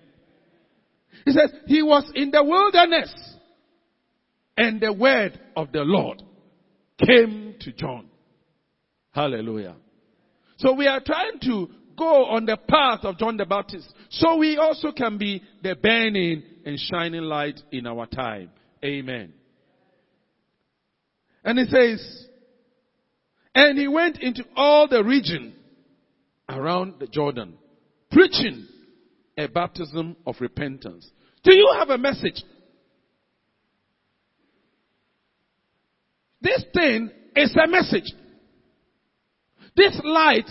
He 1.26 1.32
says, 1.32 1.52
He 1.68 1.82
was 1.82 2.10
in 2.16 2.32
the 2.32 2.44
wilderness, 2.44 3.14
and 4.58 4.82
the 4.82 4.94
word 4.94 5.40
of 5.56 5.72
the 5.72 5.82
Lord 5.82 6.22
came 7.06 7.56
to 7.62 7.72
John. 7.72 8.08
Hallelujah. 9.12 9.76
So 10.58 10.74
we 10.74 10.88
are 10.88 11.02
trying 11.02 11.40
to 11.44 11.70
go 11.98 12.26
on 12.26 12.46
the 12.46 12.58
path 12.58 13.00
of 13.04 13.18
John 13.18 13.38
the 13.38 13.46
Baptist 13.46 13.94
so 14.10 14.38
we 14.38 14.58
also 14.58 14.92
can 14.92 15.18
be 15.18 15.44
the 15.64 15.76
burning 15.76 16.44
and 16.66 16.80
shining 16.80 17.24
light 17.24 17.60
in 17.72 17.86
our 17.88 18.06
time. 18.06 18.52
Amen. 18.84 19.34
And 21.44 21.60
it 21.60 21.70
says, 21.70 22.26
and 23.56 23.78
he 23.78 23.88
went 23.88 24.20
into 24.20 24.44
all 24.56 24.88
the 24.88 25.04
region 25.04 25.54
around 26.48 26.96
the 27.00 27.08
Jordan, 27.08 27.56
preaching 28.12 28.68
a 29.40 29.48
baptism 29.48 30.18
of 30.28 30.36
repentance. 30.42 31.10
Do 31.44 31.56
you 31.56 31.74
have 31.80 31.90
a 31.90 31.98
message? 31.98 32.44
This 36.42 36.64
thing 36.74 37.10
is 37.36 37.56
a 37.56 37.68
message. 37.68 38.12
This 39.78 39.98
light, 40.04 40.50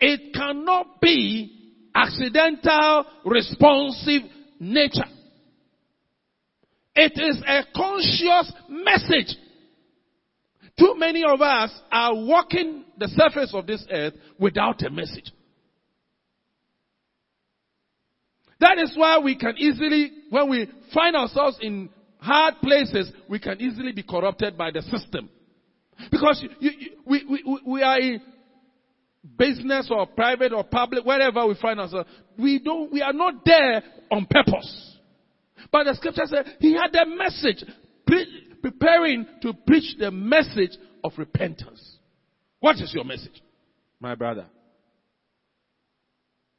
it 0.00 0.34
cannot 0.34 1.00
be 1.00 1.76
accidental, 1.94 3.04
responsive 3.24 4.22
nature. 4.58 5.04
It 6.96 7.12
is 7.14 7.40
a 7.46 7.62
conscious 7.74 8.52
message. 8.68 9.36
Too 10.76 10.94
many 10.96 11.22
of 11.22 11.40
us 11.40 11.70
are 11.92 12.14
walking 12.14 12.84
the 12.98 13.06
surface 13.08 13.52
of 13.54 13.68
this 13.68 13.84
earth 13.92 14.14
without 14.40 14.82
a 14.82 14.90
message. 14.90 15.30
That 18.60 18.78
is 18.78 18.92
why 18.96 19.18
we 19.18 19.36
can 19.36 19.54
easily, 19.58 20.10
when 20.30 20.48
we 20.48 20.70
find 20.92 21.16
ourselves 21.16 21.58
in 21.60 21.90
hard 22.18 22.54
places, 22.62 23.10
we 23.28 23.38
can 23.38 23.60
easily 23.60 23.92
be 23.92 24.02
corrupted 24.02 24.56
by 24.56 24.70
the 24.70 24.82
system. 24.82 25.28
Because 26.10 26.42
you, 26.42 26.70
you, 26.70 26.90
we, 27.06 27.24
we, 27.28 27.60
we 27.66 27.82
are 27.82 28.00
in 28.00 28.20
business 29.38 29.88
or 29.90 30.06
private 30.06 30.52
or 30.52 30.64
public, 30.64 31.04
wherever 31.04 31.46
we 31.46 31.54
find 31.60 31.80
ourselves, 31.80 32.08
we 32.38 32.58
don't, 32.58 32.92
we 32.92 33.02
are 33.02 33.12
not 33.12 33.44
there 33.44 33.82
on 34.10 34.26
purpose. 34.28 34.96
But 35.70 35.84
the 35.84 35.94
scripture 35.94 36.26
says 36.26 36.46
he 36.60 36.74
had 36.74 36.94
a 36.94 37.06
message, 37.06 37.64
pre- 38.06 38.56
preparing 38.62 39.26
to 39.42 39.52
preach 39.66 39.96
the 39.98 40.10
message 40.10 40.76
of 41.02 41.12
repentance. 41.16 41.98
What 42.60 42.76
is 42.76 42.92
your 42.94 43.04
message, 43.04 43.42
my 44.00 44.14
brother? 44.14 44.46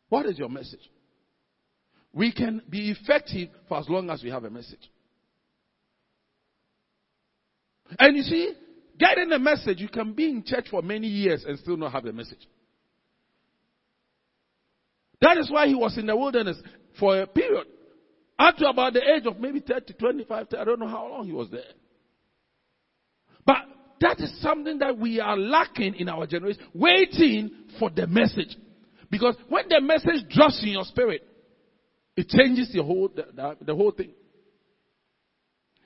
What 0.09 0.25
is 0.25 0.37
your 0.37 0.49
message? 0.49 0.79
We 2.15 2.31
can 2.31 2.61
be 2.69 2.91
effective 2.91 3.49
for 3.67 3.77
as 3.77 3.89
long 3.89 4.09
as 4.09 4.23
we 4.23 4.29
have 4.29 4.45
a 4.45 4.49
message. 4.49 4.89
And 7.99 8.15
you 8.15 8.23
see, 8.23 8.53
getting 8.97 9.33
a 9.33 9.37
message, 9.37 9.81
you 9.81 9.89
can 9.89 10.13
be 10.13 10.29
in 10.29 10.43
church 10.43 10.67
for 10.71 10.81
many 10.81 11.07
years 11.07 11.43
and 11.45 11.59
still 11.59 11.75
not 11.75 11.91
have 11.91 12.05
a 12.05 12.13
message. 12.13 12.47
That 15.19 15.37
is 15.37 15.51
why 15.51 15.67
he 15.67 15.75
was 15.75 15.97
in 15.97 16.05
the 16.05 16.15
wilderness 16.15 16.57
for 16.97 17.21
a 17.21 17.27
period. 17.27 17.67
Up 18.39 18.55
to 18.57 18.69
about 18.69 18.93
the 18.93 19.01
age 19.01 19.25
of 19.25 19.37
maybe 19.39 19.59
30, 19.59 19.93
25, 19.93 20.47
30, 20.49 20.61
I 20.61 20.63
don't 20.63 20.79
know 20.79 20.87
how 20.87 21.09
long 21.09 21.25
he 21.25 21.33
was 21.33 21.49
there. 21.51 21.61
But 23.45 23.57
that 23.99 24.21
is 24.21 24.41
something 24.41 24.79
that 24.79 24.97
we 24.97 25.19
are 25.19 25.37
lacking 25.37 25.95
in 25.95 26.07
our 26.07 26.25
generation, 26.27 26.63
waiting 26.73 27.51
for 27.77 27.89
the 27.89 28.07
message. 28.07 28.55
Because 29.11 29.35
when 29.49 29.67
the 29.67 29.81
message 29.81 30.29
drops 30.29 30.61
in 30.63 30.69
your 30.69 30.85
spirit, 30.85 31.25
it 32.15 32.29
changes 32.29 32.71
the 32.73 32.83
whole, 32.83 33.09
the, 33.09 33.25
the, 33.33 33.57
the 33.65 33.75
whole 33.75 33.91
thing. 33.91 34.11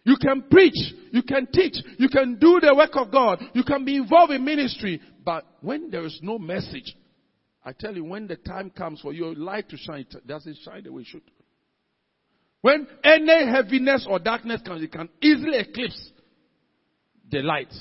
You 0.03 0.15
can 0.19 0.43
preach, 0.49 0.77
you 1.11 1.23
can 1.23 1.47
teach, 1.51 1.75
you 1.97 2.09
can 2.09 2.39
do 2.39 2.59
the 2.61 2.73
work 2.73 2.95
of 2.95 3.11
God, 3.11 3.43
you 3.53 3.63
can 3.63 3.85
be 3.85 3.97
involved 3.97 4.31
in 4.31 4.43
ministry, 4.43 5.01
but 5.23 5.45
when 5.61 5.91
there 5.91 6.05
is 6.05 6.19
no 6.23 6.39
message, 6.39 6.95
I 7.63 7.73
tell 7.73 7.93
you, 7.93 8.05
when 8.05 8.27
the 8.27 8.37
time 8.37 8.69
comes 8.69 9.01
for 9.01 9.13
your 9.13 9.35
light 9.35 9.69
to 9.69 9.77
shine, 9.77 10.05
it 10.09 10.25
doesn't 10.25 10.57
shine 10.63 10.83
the 10.83 10.93
way 10.93 11.01
it 11.01 11.07
should. 11.07 11.21
When 12.61 12.87
any 13.03 13.45
heaviness 13.51 14.07
or 14.09 14.19
darkness 14.19 14.61
comes, 14.65 14.83
it 14.83 14.91
can 14.91 15.09
easily 15.21 15.57
eclipse 15.57 16.11
the 17.29 17.41
light. 17.41 17.73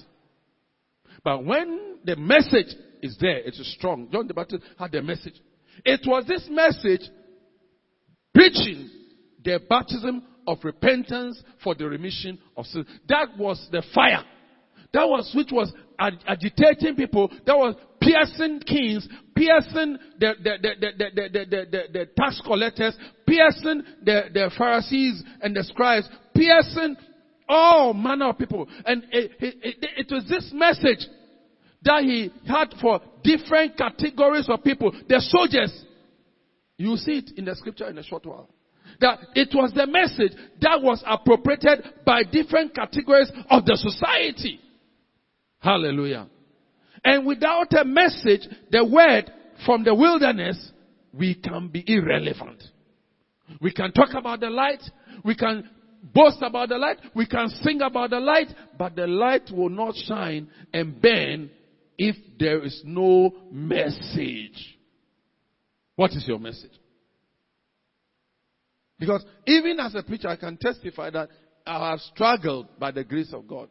But 1.24 1.44
when 1.44 1.98
the 2.04 2.16
message 2.16 2.74
is 3.02 3.16
there, 3.20 3.38
it 3.38 3.54
is 3.54 3.74
strong. 3.78 4.08
John 4.12 4.26
the 4.26 4.34
Baptist 4.34 4.64
had 4.78 4.92
the 4.92 5.02
message. 5.02 5.40
It 5.84 6.00
was 6.06 6.26
this 6.26 6.46
message 6.50 7.08
preaching 8.38 8.88
the 9.44 9.60
baptism 9.68 10.22
of 10.46 10.58
repentance 10.62 11.42
for 11.64 11.74
the 11.74 11.88
remission 11.88 12.38
of 12.56 12.64
sins. 12.66 12.86
That 13.08 13.36
was 13.36 13.68
the 13.72 13.82
fire. 13.92 14.22
That 14.92 15.08
was 15.08 15.30
which 15.34 15.48
was 15.50 15.72
agitating 15.98 16.94
people. 16.94 17.28
That 17.46 17.56
was 17.56 17.74
piercing 18.00 18.60
kings, 18.60 19.08
piercing 19.34 19.98
the, 20.20 20.34
the, 20.42 20.52
the, 20.62 20.70
the, 20.80 20.92
the, 20.96 21.28
the, 21.32 21.66
the, 21.70 21.82
the 21.92 22.06
tax 22.16 22.40
collectors, 22.46 22.96
piercing 23.26 23.82
the, 24.04 24.22
the 24.32 24.50
Pharisees 24.56 25.22
and 25.42 25.56
the 25.56 25.64
scribes, 25.64 26.08
piercing 26.32 26.96
all 27.48 27.92
manner 27.92 28.28
of 28.28 28.38
people. 28.38 28.68
And 28.86 29.02
it, 29.10 29.32
it, 29.40 29.54
it, 29.62 30.06
it 30.08 30.14
was 30.14 30.26
this 30.28 30.50
message 30.54 31.06
that 31.82 32.02
he 32.04 32.30
had 32.46 32.72
for 32.80 33.00
different 33.24 33.76
categories 33.76 34.48
of 34.48 34.62
people. 34.62 34.92
The 35.08 35.20
soldiers. 35.20 35.86
You 36.78 36.96
see 36.96 37.18
it 37.18 37.32
in 37.36 37.44
the 37.44 37.54
scripture 37.56 37.88
in 37.88 37.98
a 37.98 38.02
short 38.02 38.24
while. 38.24 38.48
That 39.00 39.18
it 39.34 39.50
was 39.52 39.72
the 39.74 39.86
message 39.86 40.32
that 40.60 40.80
was 40.80 41.02
appropriated 41.06 42.04
by 42.06 42.22
different 42.22 42.74
categories 42.74 43.30
of 43.50 43.66
the 43.66 43.76
society. 43.76 44.60
Hallelujah. 45.58 46.28
And 47.04 47.26
without 47.26 47.72
a 47.74 47.84
message, 47.84 48.48
the 48.70 48.84
word 48.84 49.30
from 49.66 49.84
the 49.84 49.94
wilderness, 49.94 50.70
we 51.12 51.34
can 51.34 51.68
be 51.68 51.84
irrelevant. 51.86 52.62
We 53.60 53.72
can 53.72 53.92
talk 53.92 54.10
about 54.14 54.40
the 54.40 54.50
light. 54.50 54.82
We 55.24 55.34
can 55.34 55.68
boast 56.14 56.38
about 56.42 56.68
the 56.68 56.78
light. 56.78 56.98
We 57.14 57.26
can 57.26 57.48
sing 57.62 57.82
about 57.82 58.10
the 58.10 58.20
light. 58.20 58.48
But 58.78 58.94
the 58.94 59.06
light 59.06 59.50
will 59.50 59.68
not 59.68 59.94
shine 59.96 60.48
and 60.72 61.00
burn 61.00 61.50
if 61.98 62.16
there 62.38 62.64
is 62.64 62.82
no 62.84 63.32
message. 63.50 64.77
What 65.98 66.12
is 66.12 66.28
your 66.28 66.38
message? 66.38 66.70
Because 69.00 69.24
even 69.48 69.80
as 69.80 69.96
a 69.96 70.02
preacher, 70.04 70.28
I 70.28 70.36
can 70.36 70.56
testify 70.56 71.10
that 71.10 71.28
I 71.66 71.90
have 71.90 71.98
struggled 71.98 72.68
by 72.78 72.92
the 72.92 73.02
grace 73.02 73.32
of 73.32 73.48
God 73.48 73.68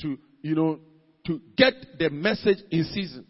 to, 0.00 0.16
you 0.40 0.54
know, 0.54 0.78
to 1.26 1.38
get 1.54 1.74
the 1.98 2.08
message 2.08 2.60
in 2.70 2.84
season. 2.84 3.26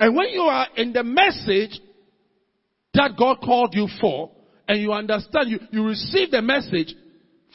And 0.00 0.16
when 0.16 0.30
you 0.30 0.44
are 0.44 0.68
in 0.78 0.94
the 0.94 1.04
message 1.04 1.78
that 2.94 3.18
God 3.18 3.42
called 3.44 3.74
you 3.74 3.86
for, 4.00 4.30
and 4.66 4.80
you 4.80 4.94
understand, 4.94 5.50
you, 5.50 5.58
you 5.72 5.84
receive 5.86 6.30
the 6.30 6.40
message 6.40 6.94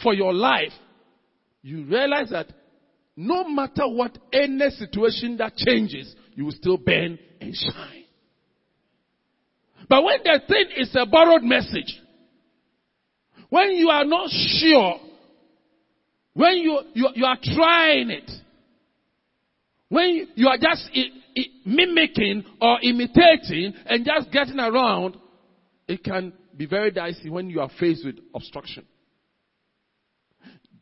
for 0.04 0.14
your 0.14 0.32
life, 0.32 0.74
you 1.64 1.86
realize 1.86 2.30
that 2.30 2.54
no 3.18 3.48
matter 3.50 3.88
what 3.88 4.16
any 4.32 4.70
situation 4.70 5.38
that 5.38 5.56
changes, 5.56 6.16
you 6.42 6.46
will 6.46 6.54
still 6.54 6.78
burn 6.78 7.20
and 7.40 7.56
shine. 7.56 8.06
But 9.88 10.04
when 10.04 10.18
the 10.24 10.42
thing 10.48 10.66
is 10.76 10.96
a 10.96 11.06
borrowed 11.06 11.44
message, 11.44 12.02
when 13.50 13.72
you 13.76 13.90
are 13.90 14.06
not 14.06 14.30
sure 14.30 15.00
when 16.34 16.58
you, 16.58 16.80
you, 16.94 17.10
you 17.14 17.26
are 17.26 17.38
trying 17.44 18.10
it, 18.10 18.32
when 19.90 20.30
you 20.36 20.48
are 20.48 20.58
just 20.58 20.90
mimicking 21.66 22.44
or 22.62 22.80
imitating 22.82 23.74
and 23.86 24.06
just 24.06 24.32
getting 24.32 24.60
around, 24.60 25.18
it 25.88 26.04
can 26.04 26.34
be 26.56 26.66
very 26.66 26.92
dicey 26.92 27.30
when 27.30 27.50
you 27.50 27.60
are 27.60 27.70
faced 27.80 28.06
with 28.06 28.18
obstruction. 28.34 28.86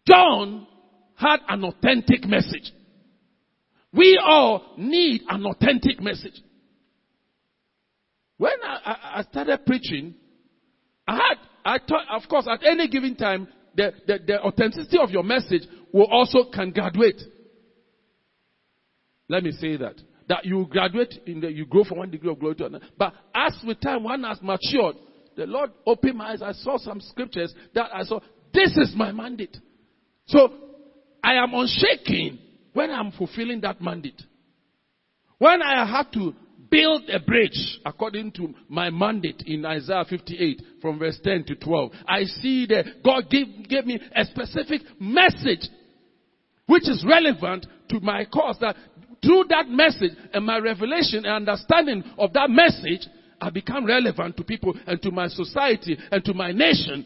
John 0.07 0.67
had 1.15 1.39
an 1.49 1.63
authentic 1.65 2.25
message. 2.25 2.71
We 3.93 4.21
all 4.23 4.73
need 4.77 5.21
an 5.27 5.45
authentic 5.45 6.01
message. 6.01 6.41
When 8.37 8.53
I, 8.63 8.95
I 9.15 9.23
started 9.23 9.65
preaching, 9.65 10.15
I 11.07 11.15
had, 11.15 11.37
I 11.65 11.77
thought, 11.79 12.05
of 12.11 12.29
course, 12.29 12.47
at 12.49 12.65
any 12.65 12.87
given 12.87 13.15
time, 13.15 13.47
the, 13.75 13.91
the, 14.07 14.19
the 14.25 14.41
authenticity 14.41 14.97
of 14.97 15.09
your 15.09 15.23
message 15.23 15.63
will 15.91 16.07
also 16.09 16.49
can 16.53 16.71
graduate. 16.71 17.21
Let 19.27 19.43
me 19.43 19.51
say 19.51 19.77
that. 19.77 19.95
That 20.27 20.45
you 20.45 20.67
graduate 20.69 21.15
in 21.25 21.41
the, 21.41 21.51
you 21.51 21.65
grow 21.65 21.83
from 21.83 21.97
one 21.97 22.11
degree 22.11 22.31
of 22.31 22.39
glory 22.39 22.55
to 22.55 22.65
another. 22.67 22.85
But 22.97 23.13
as 23.33 23.57
with 23.65 23.81
time, 23.81 24.03
one 24.03 24.23
has 24.23 24.39
matured, 24.41 24.95
the 25.35 25.47
Lord 25.47 25.71
opened 25.85 26.17
my 26.17 26.31
eyes. 26.31 26.41
I 26.41 26.51
saw 26.51 26.77
some 26.77 27.01
scriptures 27.01 27.53
that 27.73 27.89
I 27.93 28.03
saw. 28.03 28.19
This 28.53 28.77
is 28.77 28.93
my 28.95 29.11
mandate. 29.11 29.57
So 30.27 30.49
I 31.23 31.35
am 31.35 31.53
unshaken 31.53 32.39
when 32.73 32.91
I'm 32.91 33.11
fulfilling 33.11 33.61
that 33.61 33.81
mandate. 33.81 34.21
When 35.37 35.61
I 35.61 35.85
have 35.85 36.11
to 36.11 36.33
build 36.69 37.09
a 37.09 37.19
bridge 37.19 37.79
according 37.85 38.31
to 38.33 38.53
my 38.67 38.89
mandate 38.89 39.43
in 39.45 39.65
Isaiah 39.65 40.05
58 40.07 40.61
from 40.81 40.99
verse 40.99 41.19
10 41.23 41.45
to 41.45 41.55
12, 41.55 41.91
I 42.07 42.23
see 42.23 42.65
that 42.67 43.03
God 43.03 43.29
gave, 43.29 43.67
gave 43.67 43.85
me 43.85 43.99
a 44.15 44.25
specific 44.25 44.81
message 44.99 45.67
which 46.67 46.87
is 46.87 47.03
relevant 47.07 47.65
to 47.89 47.99
my 48.01 48.25
cause 48.25 48.57
that 48.61 48.75
through 49.23 49.45
that 49.49 49.67
message 49.67 50.11
and 50.33 50.45
my 50.45 50.59
revelation 50.59 51.25
and 51.25 51.49
understanding 51.49 52.03
of 52.17 52.31
that 52.33 52.49
message, 52.49 53.07
I 53.41 53.49
become 53.49 53.85
relevant 53.85 54.37
to 54.37 54.43
people 54.43 54.75
and 54.85 55.01
to 55.01 55.11
my 55.11 55.27
society 55.27 55.97
and 56.11 56.23
to 56.25 56.33
my 56.33 56.51
nation. 56.51 57.05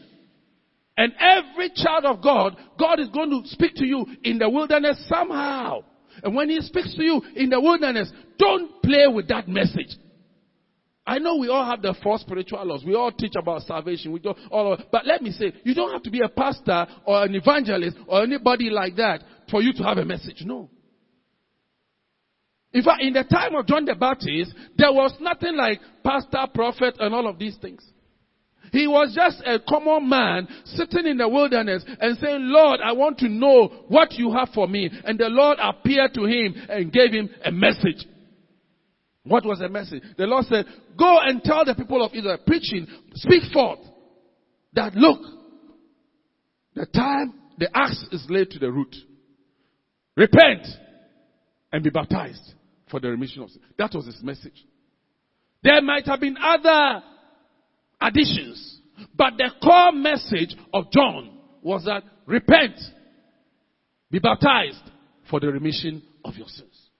And 0.96 1.12
every 1.18 1.70
child 1.74 2.04
of 2.04 2.22
God, 2.22 2.56
God 2.78 3.00
is 3.00 3.08
going 3.08 3.30
to 3.30 3.48
speak 3.48 3.74
to 3.76 3.86
you 3.86 4.06
in 4.22 4.38
the 4.38 4.48
wilderness 4.48 5.04
somehow. 5.08 5.80
And 6.22 6.34
when 6.34 6.48
He 6.48 6.60
speaks 6.60 6.94
to 6.94 7.02
you 7.02 7.20
in 7.34 7.50
the 7.50 7.60
wilderness, 7.60 8.10
don't 8.38 8.70
play 8.82 9.06
with 9.08 9.28
that 9.28 9.48
message. 9.48 9.96
I 11.06 11.18
know 11.18 11.36
we 11.36 11.48
all 11.48 11.64
have 11.66 11.82
the 11.82 11.94
four 12.02 12.18
spiritual 12.18 12.64
laws. 12.64 12.82
We 12.84 12.94
all 12.94 13.12
teach 13.12 13.34
about 13.36 13.62
salvation. 13.62 14.12
We 14.12 14.20
do 14.20 14.32
all 14.50 14.78
but 14.90 15.04
let 15.04 15.20
me 15.20 15.32
say, 15.32 15.52
you 15.64 15.74
don't 15.74 15.92
have 15.92 16.02
to 16.04 16.10
be 16.10 16.20
a 16.24 16.28
pastor 16.28 16.86
or 17.04 17.24
an 17.24 17.34
evangelist 17.34 17.98
or 18.06 18.22
anybody 18.22 18.70
like 18.70 18.96
that 18.96 19.22
for 19.50 19.60
you 19.60 19.72
to 19.74 19.82
have 19.82 19.98
a 19.98 20.04
message. 20.04 20.42
No. 20.46 20.70
In 22.72 22.82
fact, 22.82 23.02
in 23.02 23.12
the 23.12 23.22
time 23.22 23.54
of 23.54 23.66
John 23.66 23.84
the 23.84 23.94
Baptist, 23.94 24.54
there 24.76 24.92
was 24.92 25.14
nothing 25.20 25.56
like 25.56 25.80
pastor, 26.02 26.46
prophet, 26.52 26.96
and 26.98 27.14
all 27.14 27.28
of 27.28 27.38
these 27.38 27.56
things. 27.56 27.84
He 28.74 28.88
was 28.88 29.14
just 29.14 29.40
a 29.46 29.60
common 29.60 30.08
man 30.08 30.48
sitting 30.64 31.06
in 31.06 31.18
the 31.18 31.28
wilderness 31.28 31.84
and 31.86 32.18
saying, 32.18 32.40
Lord, 32.40 32.80
I 32.82 32.90
want 32.90 33.18
to 33.18 33.28
know 33.28 33.68
what 33.86 34.14
you 34.14 34.32
have 34.32 34.48
for 34.52 34.66
me. 34.66 34.90
And 35.04 35.16
the 35.16 35.28
Lord 35.28 35.58
appeared 35.62 36.12
to 36.14 36.24
him 36.24 36.56
and 36.68 36.92
gave 36.92 37.12
him 37.12 37.30
a 37.44 37.52
message. 37.52 38.04
What 39.22 39.44
was 39.44 39.60
the 39.60 39.68
message? 39.68 40.02
The 40.18 40.26
Lord 40.26 40.46
said, 40.46 40.66
go 40.98 41.20
and 41.20 41.40
tell 41.44 41.64
the 41.64 41.76
people 41.76 42.04
of 42.04 42.14
Israel, 42.14 42.38
preaching, 42.44 42.88
speak 43.14 43.44
forth, 43.52 43.78
that 44.72 44.96
look, 44.96 45.20
the 46.74 46.86
time, 46.86 47.32
the 47.58 47.68
axe 47.72 48.04
is 48.10 48.26
laid 48.28 48.50
to 48.50 48.58
the 48.58 48.72
root. 48.72 48.94
Repent 50.16 50.66
and 51.72 51.84
be 51.84 51.90
baptized 51.90 52.54
for 52.90 52.98
the 52.98 53.08
remission 53.08 53.44
of 53.44 53.50
sin. 53.50 53.62
That 53.78 53.94
was 53.94 54.06
his 54.06 54.20
message. 54.20 54.66
There 55.62 55.80
might 55.80 56.06
have 56.06 56.18
been 56.18 56.36
other 56.42 57.04
additions, 58.00 58.80
but 59.14 59.34
the 59.36 59.50
core 59.62 59.92
message 59.92 60.56
of 60.72 60.90
John 60.90 61.38
was 61.62 61.84
that 61.84 62.02
repent, 62.26 62.78
be 64.10 64.18
baptized 64.18 64.82
for 65.28 65.40
the 65.40 65.48
remission 65.48 66.02
of 66.24 66.36
your 66.36 66.48
sins. 66.48 66.90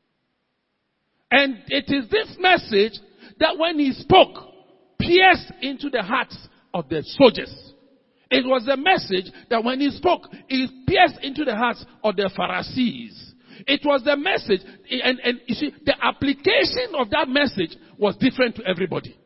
And 1.31 1.59
it 1.69 1.85
is 1.89 2.09
this 2.11 2.37
message 2.39 2.99
that 3.39 3.59
when 3.59 3.79
he 3.79 3.93
spoke, 3.93 4.37
pierced 4.99 5.53
into 5.61 5.91
the 5.91 6.03
hearts 6.03 6.37
of 6.73 6.89
the 6.89 7.03
soldiers. 7.03 7.73
It 8.31 8.47
was 8.47 8.65
the 8.67 8.77
message 8.77 9.33
that 9.51 9.63
when 9.63 9.81
he 9.81 9.91
spoke, 9.91 10.23
it 10.49 10.71
pierced 10.87 11.23
into 11.23 11.45
the 11.45 11.55
hearts 11.55 11.85
of 12.03 12.17
the 12.17 12.31
Pharisees. 12.35 13.35
It 13.67 13.83
was 13.85 14.03
the 14.05 14.17
message, 14.17 14.61
and, 14.91 15.21
and 15.21 15.41
you 15.47 15.55
see, 15.55 15.73
the 15.85 15.95
application 16.03 16.95
of 16.99 17.11
that 17.11 17.29
message 17.29 17.77
was 17.99 18.17
different 18.17 18.57
to 18.57 18.65
everybody. 18.67 19.17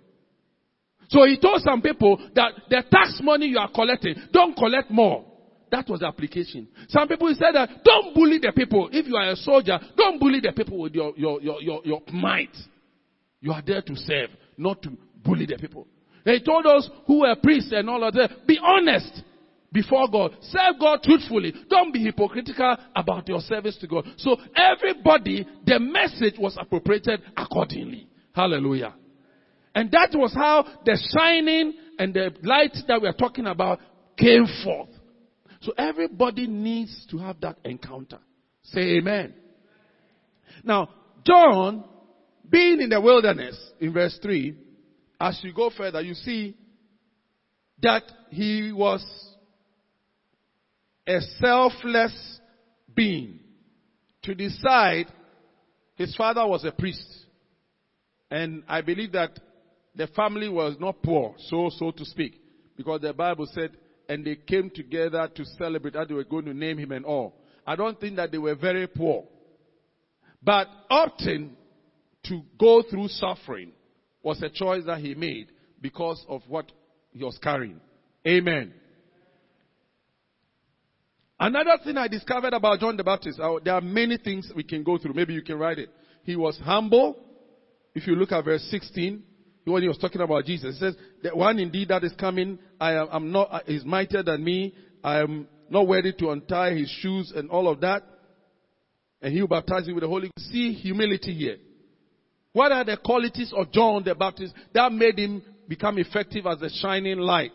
So 1.09 1.25
he 1.25 1.39
told 1.39 1.63
some 1.63 1.81
people 1.81 2.19
that 2.35 2.53
the 2.69 2.83
tax 2.91 3.21
money 3.23 3.47
you 3.47 3.59
are 3.59 3.71
collecting, 3.71 4.15
don't 4.33 4.57
collect 4.57 4.91
more. 4.91 5.25
That 5.71 5.89
was 5.89 6.01
the 6.01 6.07
application. 6.07 6.69
Some 6.89 7.09
people 7.09 7.29
said 7.35 7.55
that 7.55 7.85
don't 7.85 8.15
bully 8.15 8.39
the 8.39 8.53
people. 8.55 8.89
If 8.93 9.07
you 9.07 9.17
are 9.17 9.31
a 9.31 9.37
soldier, 9.37 9.79
don't 9.97 10.19
bully 10.19 10.41
the 10.41 10.53
people 10.53 10.79
with 10.79 10.95
your, 10.95 11.13
your, 11.17 11.41
your, 11.43 11.63
your, 11.63 11.81
your 11.85 12.03
might. 12.13 12.57
You 13.41 13.53
are 13.53 13.63
there 13.65 13.83
to 13.83 13.97
serve, 13.97 14.31
not 14.57 14.83
to 14.83 14.91
bully 15.25 15.47
the 15.47 15.57
people. 15.57 15.87
He 16.25 16.41
told 16.41 16.67
us 16.67 16.89
who 17.07 17.21
were 17.21 17.37
priests 17.43 17.73
and 17.73 17.89
all 17.89 18.03
of 18.05 18.15
that, 18.15 18.47
be 18.47 18.59
honest 18.63 19.23
before 19.73 20.09
God. 20.11 20.37
Serve 20.43 20.79
God 20.81 21.03
truthfully. 21.03 21.55
Don't 21.69 21.93
be 21.93 22.03
hypocritical 22.05 22.77
about 22.97 23.29
your 23.29 23.41
service 23.41 23.77
to 23.79 23.87
God. 23.87 24.07
So 24.17 24.37
everybody, 24.57 25.47
the 25.65 25.79
message 25.79 26.35
was 26.39 26.57
appropriated 26.59 27.21
accordingly. 27.37 28.09
Hallelujah. 28.35 28.95
And 29.79 29.93
that 29.93 30.11
was 30.13 30.35
how 30.35 30.67
the 30.85 30.99
shining 31.17 31.73
and 32.01 32.13
the 32.13 32.35
light 32.43 32.77
that 32.89 33.01
we 33.01 33.07
are 33.07 33.13
talking 33.13 33.47
about 33.47 33.79
came 34.17 34.45
forth. 34.65 34.89
So 35.61 35.73
everybody 35.79 36.49
needs 36.49 37.07
to 37.13 37.19
have 37.19 37.41
that 37.43 37.59
encounter. 37.65 38.19
Say 38.65 38.97
amen. 38.97 39.35
Now, 40.65 40.89
John, 41.25 41.85
being 42.51 42.81
in 42.81 42.89
the 42.89 43.01
wilderness, 43.01 43.57
in 43.79 43.93
verse 43.93 44.19
3, 44.21 44.57
as 45.21 45.39
you 45.45 45.53
go 45.53 45.71
further, 45.71 46.01
you 46.01 46.15
see 46.15 46.57
that 47.81 48.03
he 48.31 48.73
was 48.73 49.07
a 51.07 51.21
selfless 51.39 52.41
being 52.97 53.39
to 54.25 54.35
decide 54.35 55.07
his 55.95 56.17
father 56.17 56.45
was 56.45 56.65
a 56.65 56.73
priest. 56.73 57.07
And 58.29 58.65
I 58.67 58.81
believe 58.81 59.13
that 59.13 59.39
the 59.99 60.07
family 60.07 60.49
was 60.49 60.77
not 60.79 61.03
poor, 61.03 61.35
so, 61.49 61.71
so 61.77 61.91
to 61.91 62.05
speak, 62.05 62.41
because 62.77 63.01
the 63.01 63.13
Bible 63.13 63.49
said, 63.53 63.73
and 64.09 64.25
they 64.25 64.37
came 64.37 64.71
together 64.71 65.29
to 65.35 65.45
celebrate 65.59 65.95
that 65.95 66.07
they 66.09 66.15
were 66.15 66.25
going 66.25 66.45
to 66.45 66.55
name 66.55 66.79
him 66.79 66.93
and 66.93 67.05
all. 67.05 67.35
I 67.67 67.75
don't 67.75 68.01
think 68.01 68.17
that 68.17 68.31
they 68.31 68.39
were 68.39 68.55
very 68.55 68.87
poor. 68.87 69.25
But 70.41 70.69
opting 70.89 71.51
to 72.27 72.43
go 72.59 72.83
through 72.89 73.09
suffering 73.09 73.73
was 74.23 74.41
a 74.41 74.49
choice 74.49 74.85
that 74.87 75.01
he 75.01 75.17
made 75.17 75.49
because 75.81 76.25
of 76.29 76.43
what 76.47 76.71
he 77.11 77.25
was 77.25 77.37
carrying. 77.43 77.81
Amen. 78.27 78.73
Another 81.41 81.77
thing 81.85 81.97
I 81.97 82.07
discovered 82.07 82.53
about 82.53 82.79
John 82.79 82.97
the 82.97 83.05
Baptist, 83.05 83.41
uh, 83.41 83.57
there 83.65 83.75
are 83.75 83.81
many 83.81 84.17
things 84.17 84.51
we 84.55 84.63
can 84.63 84.85
go 84.85 84.97
through. 84.97 85.15
Maybe 85.15 85.35
you 85.35 85.43
can 85.43 85.59
write 85.59 85.81
it. 85.81 85.91
He 86.23 86.37
was 86.37 86.57
humble. 86.65 87.17
If 87.95 88.07
you 88.07 88.15
look 88.15 88.31
at 88.31 88.45
verse 88.45 88.63
16, 88.71 89.25
when 89.73 89.83
he 89.83 89.89
was 89.89 89.99
talking 89.99 90.21
about 90.21 90.45
Jesus, 90.45 90.75
he 90.75 90.81
says, 90.81 90.97
the 91.23 91.31
one 91.31 91.59
indeed 91.59 91.89
that 91.89 92.05
is 92.05 92.13
coming, 92.19 92.59
I 92.81 92.95
am 92.95 93.09
I'm 93.11 93.33
not, 93.33 93.49
uh, 93.51 93.61
is 93.67 93.85
mightier 93.85 94.23
than 94.23 94.45
me. 94.45 94.75
I 95.03 95.21
am 95.21 95.49
not 95.71 95.87
worthy 95.87 96.13
to 96.15 96.31
untie 96.31 96.75
his 96.75 96.89
shoes 96.89 97.33
and 97.35 97.51
all 97.51 97.69
of 97.69 97.81
that. 97.81 98.03
And 99.21 99.33
he 99.33 99.41
will 99.41 99.49
baptize 99.49 99.87
you 99.87 99.95
with 99.95 100.03
the 100.03 100.09
Holy 100.09 100.31
Ghost. 100.37 100.51
See 100.51 100.73
humility 100.73 101.35
here. 101.35 101.57
What 102.53 102.73
are 102.73 102.85
the 102.85 102.97
qualities 102.97 103.53
of 103.55 103.73
John 103.73 104.05
the 104.05 104.15
Baptist 104.15 104.55
that 104.75 104.93
made 104.93 105.19
him 105.19 105.43
become 105.69 105.99
effective 105.99 106.47
as 106.47 106.63
a 106.63 106.71
shining 106.71 107.19
light? 107.19 107.53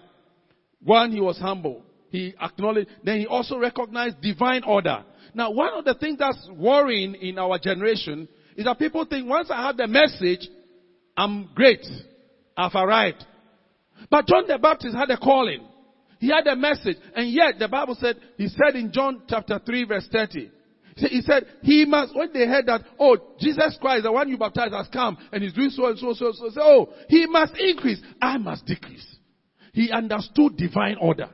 One, 0.81 1.11
he 1.11 1.21
was 1.21 1.37
humble. 1.37 1.83
He 2.09 2.33
acknowledged, 2.39 2.89
then 3.03 3.21
he 3.21 3.25
also 3.25 3.57
recognized 3.57 4.21
divine 4.21 4.63
order. 4.63 5.03
Now, 5.33 5.51
one 5.51 5.73
of 5.73 5.85
the 5.85 5.95
things 5.95 6.19
that's 6.19 6.47
worrying 6.51 7.15
in 7.15 7.39
our 7.39 7.57
generation 7.57 8.27
is 8.55 8.65
that 8.65 8.77
people 8.77 9.05
think 9.05 9.27
once 9.27 9.49
I 9.49 9.65
have 9.65 9.77
the 9.77 9.87
message, 9.87 10.47
I'm 11.15 11.49
great. 11.53 11.85
I've 12.57 12.75
arrived. 12.75 13.25
But 14.09 14.27
John 14.27 14.43
the 14.47 14.57
Baptist 14.57 14.95
had 14.95 15.09
a 15.09 15.17
calling. 15.17 15.67
He 16.19 16.29
had 16.29 16.47
a 16.47 16.55
message. 16.55 16.97
And 17.15 17.29
yet 17.31 17.55
the 17.59 17.67
Bible 17.67 17.97
said, 17.99 18.17
he 18.37 18.47
said 18.47 18.75
in 18.75 18.91
John 18.91 19.23
chapter 19.27 19.59
3 19.63 19.85
verse 19.85 20.07
30, 20.11 20.51
he 20.95 21.21
said, 21.21 21.45
he 21.63 21.85
must, 21.85 22.15
when 22.15 22.31
they 22.33 22.45
heard 22.45 22.67
that, 22.67 22.81
oh, 22.99 23.17
Jesus 23.39 23.77
Christ, 23.81 24.03
the 24.03 24.11
one 24.11 24.29
you 24.29 24.37
baptized 24.37 24.73
has 24.73 24.87
come 24.93 25.17
and 25.31 25.43
he's 25.43 25.53
doing 25.53 25.71
so 25.71 25.87
and 25.87 25.97
so, 25.97 26.13
so, 26.13 26.31
so, 26.33 26.49
so, 26.49 26.61
oh, 26.61 26.89
he 27.09 27.25
must 27.25 27.53
increase. 27.57 27.99
I 28.21 28.37
must 28.37 28.65
decrease. 28.65 29.05
He 29.73 29.91
understood 29.91 30.55
divine 30.55 30.97
order. 31.01 31.29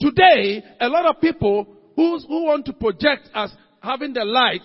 Today, 0.00 0.62
a 0.80 0.88
lot 0.88 1.04
of 1.04 1.20
people 1.20 1.66
who, 1.96 2.18
who 2.20 2.44
want 2.44 2.64
to 2.66 2.72
project 2.72 3.28
as 3.34 3.52
having 3.82 4.12
the 4.12 4.24
light 4.24 4.62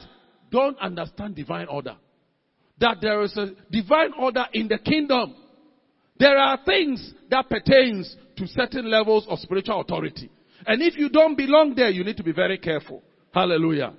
don't 0.52 0.78
understand 0.80 1.36
divine 1.36 1.68
order. 1.68 1.97
That 2.80 2.98
there 3.02 3.22
is 3.22 3.36
a 3.38 3.52
divine 3.72 4.12
order 4.20 4.46
in 4.54 4.68
the 4.68 4.78
kingdom. 4.78 5.36
There 6.18 6.38
are 6.38 6.60
things 6.66 7.14
that 7.30 7.50
pertains 7.50 8.16
to 8.38 8.48
certain 8.48 8.90
levels 8.90 9.26
of 9.30 9.40
spiritual 9.40 9.82
authority. 9.82 10.30
And 10.66 10.82
if 10.82 10.98
you 10.98 11.10
don't 11.10 11.36
belong 11.36 11.76
there, 11.76 11.90
you 11.90 12.04
need 12.04 12.18
to 12.18 12.24
be 12.24 12.34
very 12.34 12.58
careful. 12.58 13.04
Hallelujah. 13.34 13.94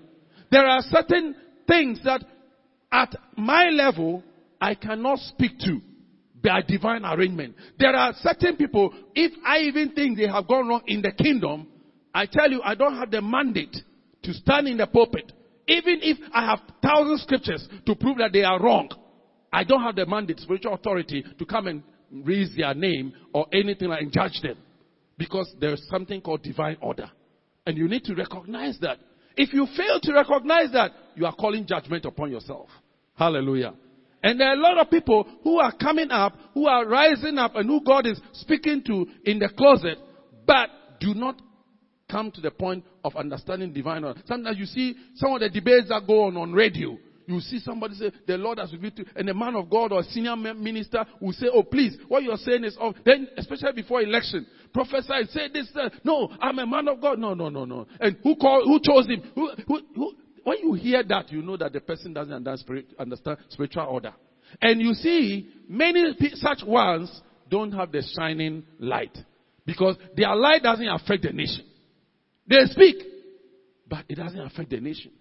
There 0.50 0.66
are 0.66 0.80
certain 0.82 1.34
things 1.66 2.00
that 2.04 2.24
at 2.90 3.14
my 3.36 3.68
level, 3.70 4.22
I 4.60 4.74
cannot 4.74 5.18
speak 5.18 5.58
to 5.60 5.80
by 6.42 6.62
divine 6.62 7.04
arrangement. 7.04 7.56
There 7.78 7.94
are 7.94 8.14
certain 8.20 8.56
people, 8.56 8.94
if 9.14 9.32
I 9.44 9.58
even 9.60 9.92
think 9.92 10.16
they 10.16 10.28
have 10.28 10.46
gone 10.46 10.68
wrong 10.68 10.82
in 10.86 11.02
the 11.02 11.12
kingdom, 11.12 11.66
I 12.14 12.26
tell 12.26 12.50
you, 12.50 12.62
I 12.62 12.74
don't 12.74 12.96
have 12.96 13.10
the 13.10 13.20
mandate 13.20 13.76
to 14.22 14.32
stand 14.32 14.68
in 14.68 14.76
the 14.76 14.86
pulpit 14.86 15.32
Even 15.68 15.98
if 16.02 16.18
I 16.32 16.46
have 16.46 16.60
thousand 16.82 17.18
scriptures 17.18 17.66
to 17.86 17.94
prove 17.94 18.18
that 18.18 18.32
they 18.32 18.44
are 18.44 18.60
wrong, 18.60 18.88
I 19.52 19.64
don't 19.64 19.82
have 19.82 19.96
the 19.96 20.06
mandate, 20.06 20.38
spiritual 20.40 20.74
authority 20.74 21.24
to 21.38 21.44
come 21.44 21.66
and 21.66 21.82
raise 22.12 22.54
their 22.56 22.74
name 22.74 23.12
or 23.32 23.46
anything 23.52 23.88
like 23.88 24.02
and 24.02 24.12
judge 24.12 24.40
them. 24.42 24.56
Because 25.18 25.52
there's 25.60 25.82
something 25.88 26.20
called 26.20 26.42
divine 26.42 26.76
order. 26.80 27.10
And 27.66 27.76
you 27.76 27.88
need 27.88 28.04
to 28.04 28.14
recognize 28.14 28.78
that. 28.80 28.98
If 29.36 29.52
you 29.52 29.66
fail 29.76 29.98
to 30.02 30.12
recognize 30.12 30.72
that, 30.72 30.92
you 31.14 31.26
are 31.26 31.34
calling 31.34 31.66
judgment 31.66 32.04
upon 32.04 32.30
yourself. 32.30 32.68
Hallelujah. 33.14 33.74
And 34.22 34.40
there 34.40 34.48
are 34.48 34.54
a 34.54 34.60
lot 34.60 34.78
of 34.78 34.90
people 34.90 35.26
who 35.42 35.58
are 35.58 35.72
coming 35.72 36.10
up, 36.10 36.34
who 36.54 36.66
are 36.66 36.86
rising 36.86 37.38
up, 37.38 37.54
and 37.54 37.68
who 37.68 37.82
God 37.82 38.06
is 38.06 38.20
speaking 38.32 38.82
to 38.84 39.06
in 39.24 39.38
the 39.38 39.48
closet, 39.56 39.98
but 40.46 40.68
do 41.00 41.14
not 41.14 41.40
come 42.10 42.30
to 42.30 42.40
the 42.40 42.50
point 42.50 42.84
of 43.04 43.16
understanding 43.16 43.72
divine 43.72 44.04
order. 44.04 44.20
Sometimes 44.26 44.58
you 44.58 44.66
see 44.66 44.94
some 45.16 45.32
of 45.32 45.40
the 45.40 45.48
debates 45.48 45.88
that 45.88 46.06
go 46.06 46.24
on 46.24 46.36
on 46.36 46.52
radio. 46.52 46.96
You 47.26 47.40
see 47.40 47.58
somebody 47.58 47.94
say, 47.96 48.12
the 48.26 48.38
Lord 48.38 48.58
has 48.58 48.72
revealed 48.72 48.96
to, 48.96 49.02
you, 49.02 49.08
and 49.16 49.28
a 49.28 49.34
man 49.34 49.56
of 49.56 49.68
God 49.68 49.90
or 49.90 50.04
senior 50.04 50.36
minister 50.36 51.04
will 51.20 51.32
say, 51.32 51.46
oh 51.52 51.64
please, 51.64 51.98
what 52.06 52.22
you're 52.22 52.36
saying 52.36 52.62
is 52.62 52.76
off. 52.78 52.94
Then, 53.04 53.26
especially 53.36 53.72
before 53.72 54.00
election, 54.00 54.46
prophesy, 54.72 55.26
say 55.30 55.48
this, 55.52 55.68
uh, 55.74 55.88
no, 56.04 56.30
I'm 56.40 56.58
a 56.60 56.66
man 56.66 56.86
of 56.86 57.00
God. 57.00 57.18
No, 57.18 57.34
no, 57.34 57.48
no, 57.48 57.64
no. 57.64 57.86
And 57.98 58.16
who 58.22 58.36
called, 58.36 58.64
who 58.66 58.78
chose 58.80 59.08
him? 59.08 59.22
Who, 59.34 59.50
who, 59.66 59.80
who, 59.96 60.14
when 60.44 60.58
you 60.62 60.74
hear 60.74 61.02
that, 61.02 61.32
you 61.32 61.42
know 61.42 61.56
that 61.56 61.72
the 61.72 61.80
person 61.80 62.12
doesn't 62.12 62.46
understand 62.98 63.38
spiritual 63.48 63.86
order. 63.86 64.14
And 64.62 64.80
you 64.80 64.94
see, 64.94 65.50
many 65.68 66.14
such 66.34 66.62
ones 66.64 67.20
don't 67.50 67.72
have 67.72 67.90
the 67.90 68.04
shining 68.16 68.62
light. 68.78 69.16
Because 69.64 69.96
their 70.16 70.36
light 70.36 70.62
doesn't 70.62 70.86
affect 70.86 71.24
the 71.24 71.32
nation. 71.32 71.64
They 72.48 72.64
speak, 72.66 72.96
but 73.88 74.04
it 74.08 74.16
doesn't 74.16 74.40
affect 74.40 74.70
the 74.70 74.80
nation. 74.80 75.12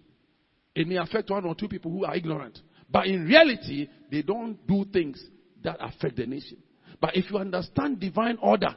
It 0.74 0.86
may 0.86 0.96
affect 0.96 1.30
one 1.30 1.44
or 1.44 1.54
two 1.54 1.68
people 1.68 1.90
who 1.90 2.04
are 2.04 2.14
ignorant. 2.14 2.58
But 2.90 3.06
in 3.06 3.26
reality, 3.26 3.88
they 4.10 4.22
don't 4.22 4.64
do 4.66 4.84
things 4.92 5.22
that 5.64 5.78
affect 5.80 6.16
the 6.16 6.26
nation. 6.26 6.58
But 7.00 7.16
if 7.16 7.30
you 7.30 7.38
understand 7.38 7.98
divine 8.00 8.38
order, 8.40 8.74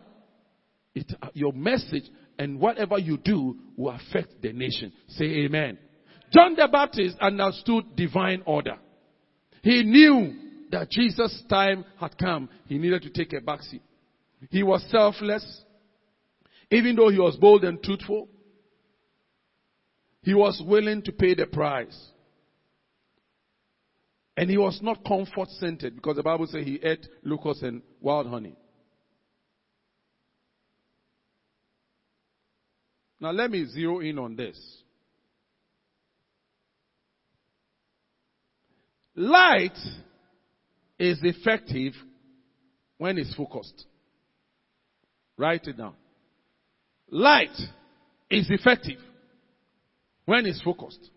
it, 0.96 1.12
uh, 1.22 1.28
your 1.34 1.54
message 1.54 2.06
and 2.38 2.60
whatever 2.60 2.98
you 2.98 3.18
do 3.18 3.58
will 3.78 3.92
affect 3.92 4.42
the 4.42 4.54
nation. 4.54 4.92
Say 5.10 5.26
amen. 5.46 5.78
John 6.32 6.56
the 6.56 6.68
Baptist 6.72 7.18
understood 7.20 7.96
divine 7.96 8.44
order. 8.46 8.78
He 9.62 9.84
knew 9.84 10.34
that 10.72 10.90
Jesus' 10.90 11.44
time 11.50 11.84
had 12.00 12.18
come. 12.18 12.50
He 12.68 12.78
needed 12.78 13.02
to 13.04 13.10
take 13.10 13.34
a 13.34 13.42
backseat. 13.42 13.82
He 14.50 14.64
was 14.64 14.86
selfless. 14.90 15.64
Even 16.72 16.96
though 16.96 17.10
he 17.10 17.20
was 17.20 17.36
bold 17.36 17.64
and 17.64 17.82
truthful, 17.82 18.30
he 20.30 20.36
was 20.36 20.62
willing 20.64 21.02
to 21.02 21.12
pay 21.12 21.34
the 21.34 21.48
price. 21.48 22.00
And 24.38 24.48
he 24.48 24.60
was 24.60 24.80
not 24.80 25.04
comfort 25.04 25.50
centered 25.60 25.96
because 25.96 26.18
the 26.18 26.22
Bible 26.22 26.46
says 26.46 26.64
he 26.64 26.80
ate 26.84 27.08
locusts 27.24 27.64
and 27.64 27.82
wild 28.00 28.28
honey. 28.28 28.56
Now 33.20 33.32
let 33.32 33.50
me 33.50 33.66
zero 33.66 34.02
in 34.02 34.20
on 34.20 34.36
this. 34.36 34.56
Light 39.16 39.80
is 41.00 41.18
effective 41.24 41.94
when 43.00 43.18
it's 43.18 43.34
focused. 43.34 43.84
Write 45.38 45.66
it 45.66 45.78
down. 45.78 45.96
Light 47.10 47.58
is 48.30 48.46
effective 48.52 49.00
when 50.30 50.46
it's 50.46 50.62
focused. 50.62 51.10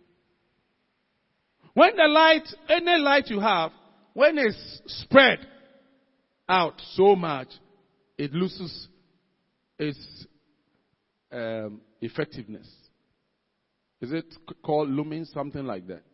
When 1.75 1.95
the 1.97 2.09
light, 2.09 2.49
any 2.71 2.97
light 2.99 3.29
you 3.29 3.41
have, 3.41 3.71
when 4.15 4.39
it's 4.39 4.81
spread 4.87 5.39
out 6.49 6.81
so 6.95 7.15
much, 7.15 7.49
it 8.17 8.33
loses 8.33 8.89
its 9.79 10.27
um, 11.31 11.83
effectiveness. 12.01 12.67
Is 14.01 14.13
it 14.13 14.25
called 14.63 14.89
lumen? 14.89 15.27
Something 15.27 15.67
like 15.67 15.87
that. 15.89 16.05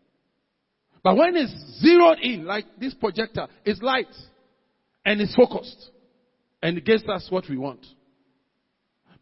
But 1.04 1.16
when 1.16 1.36
it's 1.36 1.54
zeroed 1.80 2.18
in, 2.18 2.46
like 2.46 2.64
this 2.80 2.94
projector, 2.94 3.46
it's 3.64 3.80
light 3.80 4.12
and 5.04 5.20
it's 5.20 5.36
focused 5.36 5.90
and 6.64 6.78
it 6.78 6.84
gives 6.84 7.08
us 7.08 7.28
what 7.30 7.44
we 7.48 7.58
want. 7.58 7.86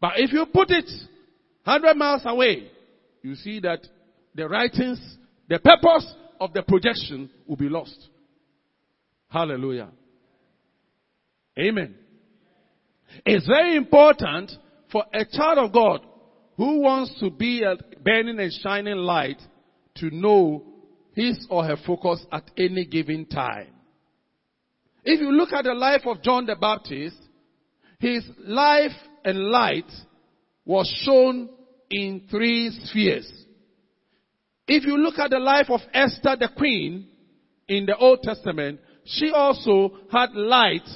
But 0.01 0.13
if 0.15 0.33
you 0.33 0.47
put 0.51 0.71
it 0.71 0.89
100 1.63 1.93
miles 1.95 2.23
away, 2.25 2.71
you 3.21 3.35
see 3.35 3.59
that 3.61 3.79
the 4.35 4.47
writings, 4.47 4.99
the 5.49 5.59
purpose 5.59 6.13
of 6.39 6.53
the 6.53 6.61
projection 6.61 7.29
will 7.45 7.55
be 7.55 7.69
lost. 7.69 8.09
Hallelujah. 9.29 9.89
Amen. 11.59 11.95
It's 13.25 13.47
very 13.47 13.75
important 13.75 14.51
for 14.91 15.03
a 15.13 15.25
child 15.25 15.57
of 15.57 15.73
God 15.73 16.05
who 16.55 16.81
wants 16.81 17.19
to 17.19 17.29
be 17.29 17.63
a 17.63 17.75
burning 18.03 18.39
and 18.39 18.51
shining 18.61 18.97
light 18.97 19.41
to 19.95 20.09
know 20.11 20.63
his 21.13 21.45
or 21.49 21.65
her 21.65 21.77
focus 21.85 22.23
at 22.31 22.49
any 22.57 22.85
given 22.85 23.25
time. 23.25 23.67
If 25.03 25.19
you 25.19 25.31
look 25.31 25.51
at 25.51 25.63
the 25.63 25.73
life 25.73 26.01
of 26.05 26.21
John 26.21 26.45
the 26.45 26.55
Baptist, 26.55 27.17
his 27.99 28.23
life 28.39 28.91
and 29.23 29.39
light 29.39 29.89
was 30.65 30.87
shown 31.03 31.49
in 31.89 32.27
three 32.29 32.69
spheres. 32.83 33.31
If 34.67 34.85
you 34.85 34.97
look 34.97 35.17
at 35.17 35.29
the 35.29 35.39
life 35.39 35.69
of 35.69 35.81
Esther 35.93 36.35
the 36.37 36.49
queen 36.55 37.07
in 37.67 37.85
the 37.85 37.95
Old 37.95 38.21
Testament, 38.21 38.79
she 39.05 39.31
also 39.31 39.91
had 40.11 40.33
light 40.33 40.87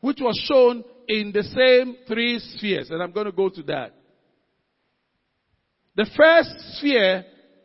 which 0.00 0.18
was 0.20 0.40
shown 0.46 0.84
in 1.08 1.32
the 1.32 1.42
same 1.42 1.96
three 2.06 2.38
spheres. 2.38 2.90
And 2.90 3.02
I'm 3.02 3.12
going 3.12 3.26
to 3.26 3.32
go 3.32 3.48
to 3.48 3.62
that. 3.64 3.92
The 5.96 6.06
first 6.16 6.78
sphere 6.78 7.24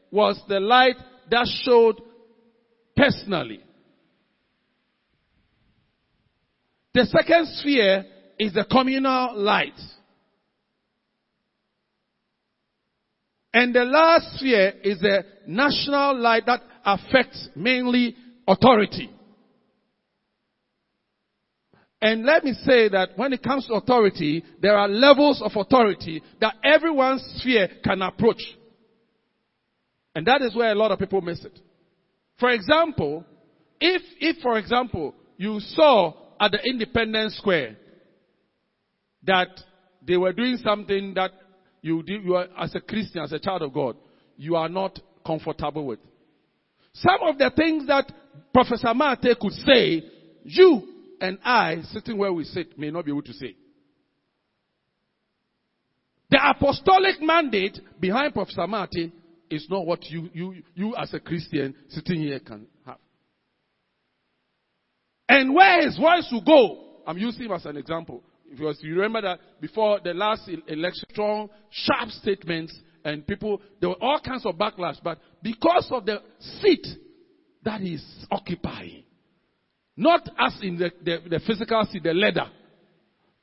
was 0.10 0.42
the 0.48 0.60
light 0.60 0.96
that 1.30 1.48
showed 1.64 2.02
personally. 2.96 3.60
The 6.94 7.06
second 7.06 7.48
sphere 7.58 8.06
is 8.40 8.54
the 8.54 8.66
communal 8.70 9.38
light. 9.38 9.80
And 13.54 13.76
the 13.76 13.84
last 13.84 14.38
sphere 14.38 14.74
is 14.84 15.00
the 15.00 15.26
national 15.48 16.18
light 16.18 16.46
that 16.46 16.62
affects 16.86 17.50
mainly 17.56 18.16
authority. 18.48 19.10
And 22.02 22.26
let 22.26 22.44
me 22.44 22.54
say 22.64 22.90
that 22.90 23.10
when 23.16 23.32
it 23.32 23.44
comes 23.44 23.68
to 23.68 23.74
authority, 23.74 24.44
there 24.60 24.76
are 24.76 24.88
levels 24.88 25.42
of 25.42 25.52
authority 25.56 26.24
that 26.40 26.56
everyone's 26.64 27.24
sphere 27.38 27.70
can 27.84 28.02
approach. 28.02 28.42
And 30.16 30.26
that 30.26 30.42
is 30.42 30.56
where 30.56 30.72
a 30.72 30.76
lot 30.76 30.92
of 30.92 31.00
people 31.00 31.22
miss 31.22 31.44
it. 31.46 31.60
For 32.40 32.50
example, 32.50 33.24
if, 33.80 34.02
if 34.20 34.42
for 34.42 34.58
example, 34.58 35.14
you 35.38 35.60
saw 35.60 36.14
at 36.40 36.52
the 36.52 36.60
Independence 36.64 37.38
Square 37.38 37.76
that 39.24 39.50
they 40.06 40.18
were 40.18 40.34
doing 40.34 40.58
something 40.64 41.14
that 41.14 41.32
you, 41.82 42.04
you 42.06 42.36
are, 42.36 42.48
as 42.58 42.76
a 42.76 42.82
Christian, 42.82 43.22
as 43.22 43.32
a 43.32 43.40
child 43.40 43.64
of 43.64 43.74
God, 43.74 43.98
you 44.38 44.56
are 44.56 44.70
not 44.70 45.00
comfortable 45.26 45.86
with. 45.86 46.00
Some 46.94 47.20
of 47.24 47.38
the 47.38 47.52
things 47.56 47.88
that 47.88 48.12
Professor 48.54 48.94
Martey 48.94 49.34
could 49.40 49.54
say, 49.54 50.04
you 50.44 50.88
and 51.20 51.38
I, 51.44 51.82
sitting 51.92 52.18
where 52.18 52.34
we 52.34 52.44
sit, 52.44 52.78
may 52.78 52.92
not 52.92 53.06
be 53.06 53.12
able 53.12 53.22
to 53.24 53.34
say. 53.34 53.56
The 56.30 56.40
apostolic 56.42 57.22
mandate 57.22 57.80
behind 58.00 58.34
Professor 58.34 58.66
Martey 58.68 59.12
is 59.50 59.68
not 59.70 59.86
what 59.86 60.06
you, 60.06 60.30
you, 60.34 60.56
you 60.74 60.96
as 60.96 61.14
a 61.14 61.20
Christian 61.20 61.76
sitting 61.90 62.22
here 62.22 62.40
can 62.40 62.68
have. 62.86 62.98
And 65.28 65.54
where 65.54 65.86
his 65.86 65.98
voice 65.98 66.28
will 66.32 66.44
go, 66.44 67.02
I'm 67.06 67.18
using 67.18 67.46
him 67.46 67.52
as 67.52 67.66
an 67.66 67.78
example. 67.78 68.24
Because 68.52 68.80
you 68.82 68.96
remember 68.96 69.22
that 69.22 69.40
before 69.62 70.00
the 70.04 70.14
last 70.14 70.50
election, 70.68 71.06
strong, 71.12 71.50
sharp 71.70 72.10
statements, 72.10 72.78
and 73.04 73.26
people, 73.26 73.62
there 73.80 73.90
were 73.90 74.02
all 74.02 74.20
kinds 74.20 74.46
of 74.46 74.56
backlash. 74.56 74.98
But 75.04 75.20
because 75.42 75.88
of 75.92 76.06
the 76.06 76.22
seat 76.62 76.86
that 77.64 77.82
he's 77.82 78.04
occupying, 78.30 79.04
not 79.96 80.28
as 80.38 80.58
in 80.62 80.78
the, 80.78 80.92
the, 81.04 81.30
the 81.30 81.40
physical 81.46 81.84
seat, 81.90 82.04
the 82.04 82.14
leather, 82.14 82.50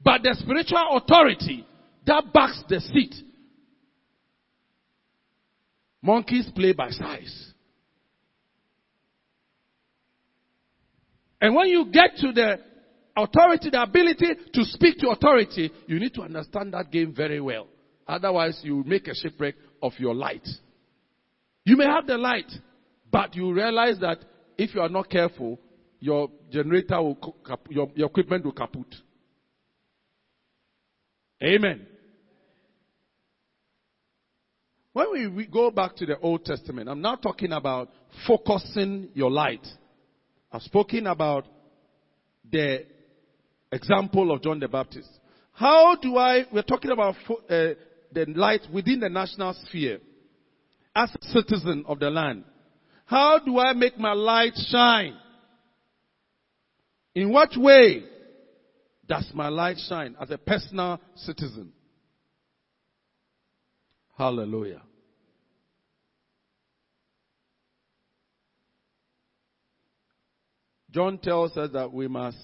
but 0.02 0.22
the 0.22 0.36
spiritual 0.38 0.96
authority 0.96 1.66
that 2.06 2.32
backs 2.32 2.62
the 2.68 2.80
seat. 2.80 3.14
Monkeys 6.00 6.48
play 6.54 6.72
by 6.72 6.90
size. 6.90 7.52
And 11.40 11.54
when 11.54 11.68
you 11.68 11.86
get 11.86 12.16
to 12.18 12.32
the 12.32 12.60
authority, 13.22 13.70
the 13.70 13.82
ability 13.82 14.26
to 14.52 14.64
speak 14.64 14.98
to 14.98 15.10
authority, 15.10 15.70
you 15.86 15.98
need 15.98 16.14
to 16.14 16.22
understand 16.22 16.74
that 16.74 16.90
game 16.90 17.14
very 17.14 17.40
well. 17.40 17.66
Otherwise, 18.06 18.60
you 18.62 18.76
will 18.76 18.84
make 18.84 19.06
a 19.08 19.14
shipwreck 19.14 19.54
of 19.82 19.92
your 19.98 20.14
light. 20.14 20.46
You 21.64 21.76
may 21.76 21.84
have 21.84 22.06
the 22.06 22.16
light, 22.16 22.50
but 23.10 23.34
you 23.34 23.52
realize 23.52 23.98
that 24.00 24.18
if 24.56 24.74
you 24.74 24.80
are 24.80 24.88
not 24.88 25.10
careful, 25.10 25.58
your 26.00 26.30
generator 26.50 27.02
will, 27.02 27.36
your, 27.68 27.90
your 27.94 28.08
equipment 28.08 28.44
will 28.44 28.52
kaput. 28.52 28.94
Amen. 31.42 31.86
When 34.92 35.12
we, 35.12 35.28
we 35.28 35.46
go 35.46 35.70
back 35.70 35.94
to 35.96 36.06
the 36.06 36.18
Old 36.18 36.44
Testament, 36.44 36.88
I'm 36.88 37.00
now 37.00 37.14
talking 37.16 37.52
about 37.52 37.90
focusing 38.26 39.10
your 39.14 39.30
light. 39.30 39.64
I've 40.50 40.62
spoken 40.62 41.06
about 41.06 41.46
the 42.50 42.86
example 43.72 44.32
of 44.32 44.42
John 44.42 44.60
the 44.60 44.68
Baptist. 44.68 45.08
How 45.52 45.96
do 45.96 46.16
I, 46.16 46.44
we're 46.52 46.62
talking 46.62 46.90
about 46.90 47.16
uh, 47.28 47.74
the 48.12 48.24
light 48.34 48.62
within 48.72 49.00
the 49.00 49.08
national 49.08 49.54
sphere 49.66 50.00
as 50.94 51.10
a 51.14 51.24
citizen 51.26 51.84
of 51.86 52.00
the 52.00 52.10
land. 52.10 52.44
How 53.06 53.38
do 53.38 53.58
I 53.58 53.72
make 53.72 53.98
my 53.98 54.12
light 54.12 54.52
shine? 54.68 55.16
In 57.14 57.32
what 57.32 57.56
way 57.56 58.04
does 59.06 59.30
my 59.32 59.48
light 59.48 59.76
shine 59.88 60.16
as 60.20 60.30
a 60.30 60.38
personal 60.38 61.00
citizen? 61.14 61.72
Hallelujah. 64.16 64.82
John 70.90 71.18
tells 71.18 71.56
us 71.56 71.70
that 71.72 71.92
we 71.92 72.08
must, 72.08 72.38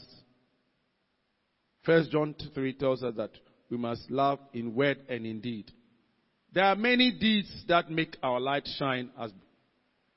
First 1.85 2.11
John 2.11 2.35
3 2.55 2.73
tells 2.75 3.03
us 3.03 3.15
that 3.17 3.31
we 3.71 3.77
must 3.77 4.11
love 4.11 4.39
in 4.53 4.75
word 4.75 4.99
and 5.09 5.27
in 5.27 5.41
deed. 5.41 5.71
There 6.53 6.65
are 6.65 6.77
many 6.77 7.11
deeds 7.11 7.65
that 7.69 7.91
make 7.91 8.17
our 8.23 8.41
light 8.41 8.67
shine 8.79 9.11
as 9.19 9.33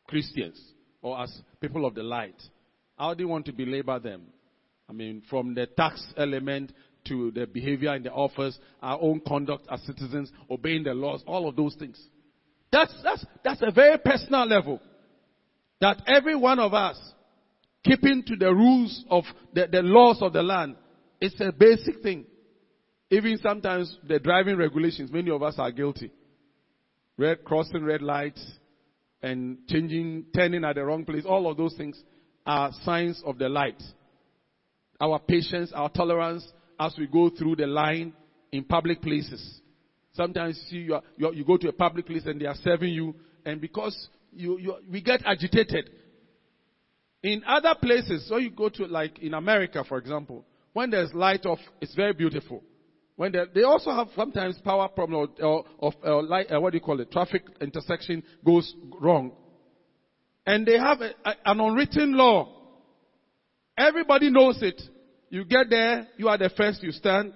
Christians 0.07 0.61
or 1.01 1.20
as 1.20 1.36
people 1.59 1.86
of 1.86 1.95
the 1.95 2.03
light. 2.03 2.41
How 2.97 3.13
do 3.13 3.24
you 3.24 3.28
want 3.28 3.45
to 3.47 3.51
belabor 3.51 3.99
them? 3.99 4.24
I 4.89 4.93
mean, 4.93 5.24
from 5.30 5.53
the 5.53 5.65
tax 5.65 6.05
element 6.15 6.72
to 7.07 7.32
the 7.32 7.45
behavior 7.45 7.95
in 7.95 8.03
the 8.03 8.11
office, 8.11 8.57
our 8.82 8.99
own 9.01 9.22
conduct 9.28 9.68
as 9.70 9.82
citizens, 9.84 10.32
obeying 10.49 10.84
the 10.84 10.93
laws, 10.93 11.24
all 11.28 11.47
of 11.49 11.55
those 11.55 11.76
things. 11.76 12.01
That's, 12.72 12.93
that's, 13.03 13.26
that's 13.43 13.61
a 13.61 13.72
very 13.72 13.97
personal 13.97 14.45
level. 14.45 14.80
That 15.82 16.01
every 16.07 16.36
one 16.36 16.59
of 16.59 16.74
us, 16.74 16.99
keeping 17.84 18.24
to 18.28 18.36
the 18.36 18.53
rules 18.53 19.05
of 19.09 19.24
the, 19.53 19.68
the 19.72 19.82
laws 19.82 20.22
of 20.22 20.34
the 20.34 20.43
land, 20.43 20.76
it's 21.20 21.39
a 21.39 21.51
basic 21.51 22.01
thing. 22.01 22.26
Even 23.09 23.38
sometimes 23.41 23.97
the 24.07 24.20
driving 24.20 24.57
regulations, 24.57 25.11
many 25.11 25.32
of 25.32 25.41
us 25.41 25.55
are 25.57 25.72
guilty. 25.72 26.11
Red, 27.18 27.43
crossing 27.43 27.84
red 27.84 28.01
lights 28.01 28.45
and 29.22 29.57
changing, 29.68 30.26
turning 30.36 30.63
at 30.63 30.76
the 30.76 30.84
wrong 30.84 31.05
place, 31.05 31.24
all 31.26 31.49
of 31.49 31.57
those 31.57 31.74
things 31.76 32.01
are 32.45 32.72
signs 32.84 33.22
of 33.26 33.38
the 33.38 33.49
light. 33.49 33.82
Our 34.99 35.20
patience, 35.20 35.72
our 35.74 35.89
tolerance 35.89 36.45
as 36.80 36.93
we 36.97 37.07
go 37.07 37.30
through 37.30 37.55
the 37.57 37.68
line 37.68 38.13
in 38.51 38.63
public 38.63 39.01
places. 39.01 39.61
Sometimes 40.13 40.59
you, 40.70 40.82
you, 41.18 41.28
are, 41.28 41.34
you, 41.34 41.45
go 41.45 41.57
to 41.57 41.70
a 41.70 41.74
public 41.74 42.07
place 42.07 42.24
and 42.26 42.41
they 42.41 42.45
are 42.45 42.55
serving 42.63 42.91
you, 42.91 43.15
and 43.45 43.61
because 43.61 44.09
you, 44.34 44.57
you, 44.59 44.76
we 44.89 45.01
get 45.01 45.22
agitated. 45.26 45.89
In 47.24 47.43
other 47.45 47.76
places, 47.82 48.28
so 48.28 48.38
you 48.38 48.49
go 48.49 48.70
to 48.70 48.86
like 48.86 49.20
in 49.20 49.34
America, 49.34 49.84
for 49.88 49.97
example, 49.97 50.45
when 50.78 50.91
there's 50.91 51.11
light 51.11 51.43
off, 51.47 51.57
it's 51.82 51.95
very 51.95 52.13
beautiful. 52.13 52.61
When 53.15 53.32
they, 53.32 53.63
also 53.63 53.89
have 53.89 54.09
sometimes 54.15 54.59
power 54.63 54.88
problem 54.88 55.32
or, 55.41 55.65
or, 55.80 55.93
or 56.03 56.21
light, 56.21 56.51
uh, 56.51 56.61
what 56.61 56.71
do 56.71 56.78
you 56.78 56.84
call 56.84 57.01
it? 57.01 57.11
Traffic 57.11 57.41
intersection 57.59 58.21
goes 58.45 58.75
wrong. 59.01 59.32
And 60.45 60.67
they 60.67 60.78
have 60.78 61.01
a, 61.01 61.13
a, 61.25 61.34
an 61.45 61.59
unwritten 61.59 62.15
law. 62.15 62.53
Everybody 63.75 64.30
knows 64.30 64.59
it. 64.61 64.80
You 65.32 65.45
get 65.45 65.71
there, 65.71 66.09
you 66.15 66.28
are 66.28 66.38
the 66.38 66.51
first, 66.55 66.84
you 66.84 66.91
stand. 66.91 67.34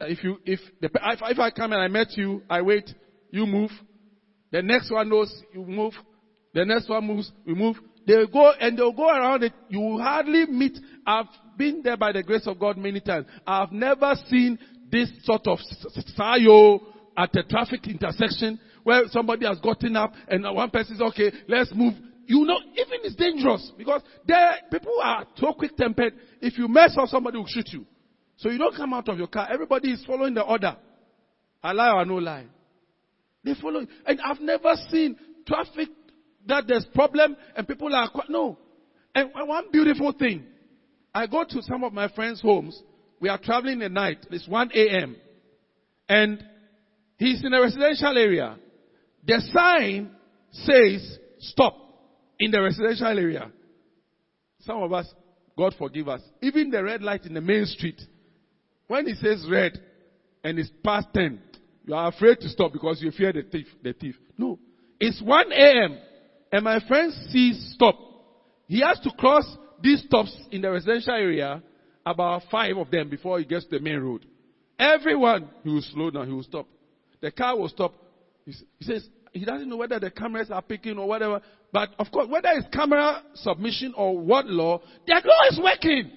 If 0.00 0.24
you, 0.24 0.38
if 0.44 0.58
the, 0.80 0.86
if, 0.92 1.20
if 1.22 1.38
I 1.38 1.52
come 1.52 1.72
and 1.72 1.80
I 1.80 1.86
met 1.86 2.16
you, 2.16 2.42
I 2.50 2.62
wait, 2.62 2.90
you 3.30 3.46
move. 3.46 3.70
The 4.50 4.60
next 4.60 4.90
one 4.90 5.08
knows, 5.08 5.32
you 5.52 5.64
move. 5.64 5.92
The 6.52 6.64
next 6.64 6.88
one 6.88 7.06
moves, 7.06 7.30
we 7.46 7.54
move. 7.54 7.76
They'll 8.06 8.26
go 8.26 8.52
and 8.60 8.78
they'll 8.78 8.92
go 8.92 9.08
around 9.08 9.42
it. 9.44 9.52
You 9.68 9.98
hardly 9.98 10.46
meet. 10.46 10.78
I've 11.06 11.26
been 11.56 11.82
there 11.82 11.96
by 11.96 12.12
the 12.12 12.22
grace 12.22 12.46
of 12.46 12.58
God 12.58 12.76
many 12.76 13.00
times. 13.00 13.26
I've 13.46 13.72
never 13.72 14.14
seen 14.28 14.58
this 14.90 15.10
sort 15.22 15.46
of 15.46 15.58
sayo 16.18 16.80
at 17.16 17.34
a 17.36 17.42
traffic 17.44 17.86
intersection 17.86 18.58
where 18.82 19.02
somebody 19.08 19.46
has 19.46 19.58
gotten 19.60 19.96
up 19.96 20.12
and 20.28 20.44
one 20.54 20.70
person 20.70 20.96
says, 20.96 21.02
okay, 21.08 21.32
let's 21.48 21.72
move. 21.74 21.94
You 22.26 22.44
know, 22.44 22.58
even 22.72 23.00
it's 23.02 23.16
dangerous 23.16 23.72
because 23.76 24.02
there, 24.26 24.56
people 24.70 24.94
are 25.02 25.26
so 25.36 25.52
quick 25.52 25.76
tempered. 25.76 26.14
If 26.40 26.58
you 26.58 26.68
mess 26.68 26.96
up, 26.98 27.08
somebody 27.08 27.38
will 27.38 27.46
shoot 27.46 27.68
you. 27.72 27.86
So 28.36 28.50
you 28.50 28.58
don't 28.58 28.74
come 28.74 28.92
out 28.94 29.08
of 29.08 29.18
your 29.18 29.26
car. 29.26 29.48
Everybody 29.50 29.92
is 29.92 30.04
following 30.06 30.34
the 30.34 30.42
order. 30.42 30.76
I 31.62 31.72
lie 31.72 31.92
or 31.92 32.04
no 32.04 32.16
lie. 32.16 32.46
They 33.44 33.54
follow. 33.60 33.86
And 34.06 34.20
I've 34.20 34.40
never 34.40 34.74
seen 34.90 35.16
traffic 35.46 35.88
that 36.46 36.66
there's 36.66 36.86
problem 36.94 37.36
and 37.56 37.66
people 37.66 37.94
are 37.94 38.10
no. 38.28 38.58
And 39.14 39.30
one 39.34 39.70
beautiful 39.70 40.12
thing, 40.12 40.44
I 41.14 41.26
go 41.26 41.44
to 41.44 41.62
some 41.62 41.84
of 41.84 41.92
my 41.92 42.08
friends' 42.08 42.40
homes. 42.40 42.80
We 43.20 43.28
are 43.28 43.38
traveling 43.38 43.80
at 43.82 43.92
night. 43.92 44.26
It's 44.30 44.48
1 44.48 44.70
a.m. 44.74 45.16
And 46.08 46.44
he's 47.16 47.44
in 47.44 47.54
a 47.54 47.60
residential 47.60 48.18
area. 48.18 48.56
The 49.26 49.40
sign 49.52 50.10
says 50.50 51.18
stop 51.38 51.76
in 52.38 52.50
the 52.50 52.60
residential 52.60 53.06
area. 53.06 53.50
Some 54.60 54.82
of 54.82 54.92
us, 54.92 55.06
God 55.56 55.74
forgive 55.78 56.08
us. 56.08 56.20
Even 56.42 56.70
the 56.70 56.82
red 56.82 57.02
light 57.02 57.24
in 57.24 57.34
the 57.34 57.40
main 57.40 57.66
street, 57.66 58.00
when 58.88 59.06
it 59.06 59.16
says 59.18 59.46
red 59.50 59.80
and 60.42 60.58
it's 60.58 60.70
past 60.82 61.06
10, 61.14 61.40
you 61.86 61.94
are 61.94 62.08
afraid 62.08 62.40
to 62.40 62.48
stop 62.48 62.72
because 62.72 63.00
you 63.00 63.10
fear 63.10 63.32
the 63.32 63.42
thief. 63.42 63.66
The 63.82 63.92
thief. 63.92 64.16
No. 64.36 64.58
It's 64.98 65.22
1 65.22 65.52
a.m. 65.52 65.98
and 66.54 66.62
my 66.62 66.78
friend 66.86 67.12
sees 67.30 67.72
stop. 67.74 67.98
He 68.68 68.80
has 68.80 69.00
to 69.00 69.10
cross 69.18 69.44
these 69.82 70.04
stops 70.04 70.32
in 70.52 70.62
the 70.62 70.70
residential 70.70 71.12
area, 71.12 71.60
about 72.06 72.42
five 72.48 72.76
of 72.76 72.92
them 72.92 73.10
before 73.10 73.40
he 73.40 73.44
gets 73.44 73.64
to 73.64 73.78
the 73.78 73.80
main 73.80 73.98
road. 73.98 74.24
Everyone, 74.78 75.50
he 75.64 75.70
will 75.70 75.82
slow 75.82 76.12
down, 76.12 76.28
he 76.28 76.32
will 76.32 76.44
stop. 76.44 76.68
The 77.20 77.32
car 77.32 77.58
will 77.58 77.68
stop. 77.68 77.92
He 78.46 78.54
says, 78.82 79.04
he 79.32 79.44
doesn't 79.44 79.68
know 79.68 79.78
whether 79.78 79.98
the 79.98 80.12
cameras 80.12 80.48
are 80.52 80.62
picking 80.62 80.96
or 80.96 81.08
whatever. 81.08 81.40
But 81.72 81.88
of 81.98 82.06
course, 82.12 82.28
whether 82.28 82.50
it's 82.52 82.68
camera 82.72 83.24
submission 83.34 83.92
or 83.96 84.16
what 84.16 84.46
law, 84.46 84.80
their 85.08 85.16
law 85.16 85.48
is 85.50 85.60
working. 85.60 86.08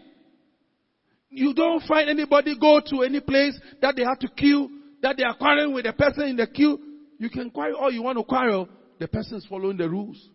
You 1.31 1.55
don't 1.55 1.81
find 1.87 2.11
anybody 2.11 2.55
go 2.59 2.79
to 2.91 3.01
any 3.01 3.21
place 3.21 3.59
that 3.81 3.95
they 3.95 4.03
have 4.03 4.19
to 4.19 4.27
queue, 4.27 4.69
that 5.01 5.17
they 5.17 5.23
are 5.23 5.35
quarreling 5.35 5.73
with 5.73 5.85
the 5.85 5.93
person 5.93 6.25
in 6.25 6.35
the 6.35 6.45
queue. 6.45 6.79
You 7.17 7.31
can 7.31 7.49
quarrel 7.49 7.77
all 7.77 7.91
you 7.91 8.03
want 8.03 8.19
to 8.19 8.23
quarrel. 8.23 8.69
The 8.99 9.07
person 9.07 9.37
is 9.37 9.45
following 9.45 9.77
the 9.77 9.89
rules. 9.89 10.29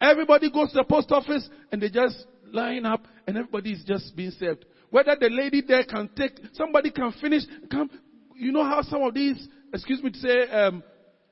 Everybody 0.00 0.50
goes 0.50 0.70
to 0.70 0.78
the 0.78 0.84
post 0.84 1.12
office 1.12 1.48
and 1.70 1.80
they 1.80 1.88
just 1.88 2.26
line 2.52 2.84
up 2.84 3.06
and 3.26 3.36
everybody 3.36 3.72
is 3.72 3.84
just 3.86 4.14
being 4.16 4.32
served. 4.32 4.64
Whether 4.90 5.16
the 5.18 5.30
lady 5.30 5.62
there 5.66 5.84
can 5.84 6.10
take, 6.16 6.32
somebody 6.54 6.90
can 6.90 7.12
finish, 7.20 7.42
come, 7.70 7.88
you 8.36 8.52
know 8.52 8.64
how 8.64 8.82
some 8.82 9.02
of 9.02 9.14
these, 9.14 9.48
excuse 9.72 10.02
me 10.02 10.10
to 10.10 10.18
say, 10.18 10.42
um, 10.50 10.82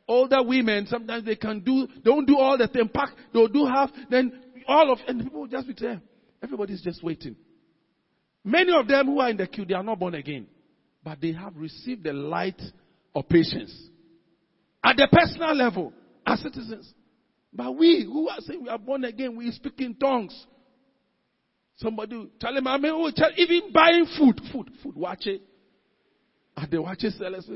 older 0.08 0.42
women, 0.42 0.86
sometimes 0.86 1.24
they 1.24 1.36
can 1.36 1.60
do, 1.60 1.86
don't 2.02 2.26
do 2.26 2.38
all 2.38 2.56
the 2.56 2.68
thing, 2.68 2.88
pack, 2.88 3.10
they'll 3.32 3.48
do 3.48 3.66
half, 3.66 3.90
then 4.08 4.32
all 4.66 4.92
of, 4.92 4.98
and 5.06 5.22
people 5.22 5.46
just 5.46 5.66
be 5.66 5.74
there. 5.78 6.00
Everybody's 6.42 6.80
just 6.80 7.02
waiting. 7.02 7.36
Many 8.44 8.72
of 8.72 8.88
them 8.88 9.06
who 9.06 9.20
are 9.20 9.30
in 9.30 9.36
the 9.36 9.46
queue, 9.46 9.64
they 9.64 9.74
are 9.74 9.82
not 9.82 9.98
born 9.98 10.14
again. 10.14 10.46
But 11.02 11.20
they 11.20 11.32
have 11.32 11.56
received 11.56 12.04
the 12.04 12.12
light 12.12 12.60
of 13.14 13.28
patience. 13.28 13.74
At 14.82 14.96
the 14.96 15.08
personal 15.10 15.54
level, 15.54 15.92
as 16.30 16.40
citizens. 16.40 16.92
But 17.52 17.76
we, 17.76 18.04
who 18.04 18.28
are 18.28 18.40
saying 18.40 18.62
we 18.62 18.68
are 18.68 18.78
born 18.78 19.04
again, 19.04 19.36
we 19.36 19.50
speak 19.50 19.80
in 19.80 19.94
tongues. 19.96 20.46
Somebody 21.76 22.30
tell 22.38 22.56
him, 22.56 22.66
I 22.66 22.76
mean, 22.78 22.92
oh, 22.94 23.10
even 23.36 23.72
buying 23.72 24.06
food, 24.18 24.40
food, 24.52 24.70
food, 24.82 24.96
watch 24.96 25.26
it. 25.26 25.42
At 26.56 26.70
the 26.70 26.82
watch 26.82 27.02
it 27.04 27.14
sellers, 27.14 27.48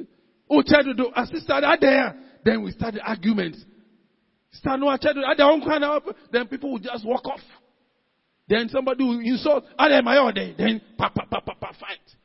oh, 0.49 0.63
tell 0.67 0.85
you, 0.85 0.95
I 1.15 1.25
sister, 1.27 1.53
there. 1.81 2.17
Then 2.45 2.63
we 2.63 2.73
start 2.73 2.95
the 2.95 3.01
arguments. 3.01 3.63
Start 4.53 4.81
no 4.81 4.97
then 6.33 6.47
people 6.49 6.73
will 6.73 6.79
just 6.79 7.05
walk 7.05 7.27
off. 7.27 7.41
Then 8.49 8.69
somebody 8.69 9.05
will 9.05 9.21
insult, 9.21 9.65
my 10.05 10.17
then 10.57 10.81
pa, 10.99 11.09
pa, 11.09 11.25
pa, 11.31 11.41
pa, 11.41 11.55
pa, 11.55 11.73
fight. 11.73 12.17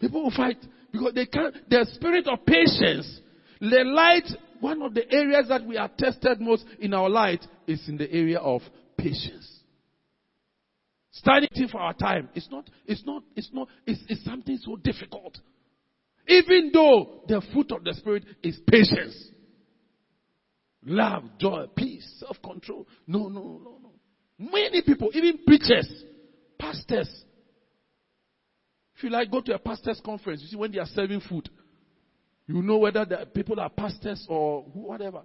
People 0.00 0.24
will 0.24 0.30
fight 0.30 0.58
because 0.92 1.12
they 1.14 1.26
can't, 1.26 1.54
the 1.68 1.86
spirit 1.94 2.26
of 2.28 2.44
patience, 2.46 3.20
the 3.60 3.84
light, 3.84 4.28
one 4.60 4.82
of 4.82 4.94
the 4.94 5.10
areas 5.12 5.46
that 5.48 5.64
we 5.64 5.76
are 5.76 5.90
tested 5.96 6.40
most 6.40 6.64
in 6.78 6.94
our 6.94 7.08
life 7.08 7.40
is 7.66 7.88
in 7.88 7.96
the 7.96 8.10
area 8.12 8.38
of 8.38 8.62
patience. 8.96 9.60
Standing 11.12 11.68
for 11.70 11.80
our 11.80 11.94
time. 11.94 12.28
It's 12.34 12.48
not, 12.50 12.68
it's 12.86 13.04
not, 13.04 13.22
it's 13.34 13.50
not, 13.52 13.68
it's, 13.86 14.00
it's 14.08 14.24
something 14.24 14.58
so 14.62 14.76
difficult. 14.76 15.38
Even 16.28 16.70
though 16.72 17.22
the 17.26 17.42
fruit 17.52 17.72
of 17.72 17.82
the 17.82 17.94
Spirit 17.94 18.24
is 18.42 18.58
patience. 18.70 19.30
love, 20.84 21.24
joy, 21.38 21.66
peace, 21.76 22.08
self 22.18 22.36
control. 22.42 22.86
No, 23.06 23.28
no, 23.28 23.60
no, 23.62 23.78
no. 23.82 23.92
Many 24.38 24.82
people, 24.82 25.10
even 25.12 25.40
preachers, 25.46 26.04
pastors. 26.58 27.24
If 28.96 29.04
you 29.04 29.10
like, 29.10 29.30
go 29.30 29.40
to 29.40 29.54
a 29.54 29.58
pastor's 29.58 30.00
conference. 30.04 30.42
You 30.42 30.48
see, 30.48 30.56
when 30.56 30.72
they 30.72 30.78
are 30.78 30.86
serving 30.86 31.22
food, 31.22 31.48
you 32.52 32.62
know 32.62 32.78
whether 32.78 33.04
the 33.04 33.28
people 33.32 33.60
are 33.60 33.70
pastors 33.70 34.26
or 34.28 34.62
whatever. 34.72 35.22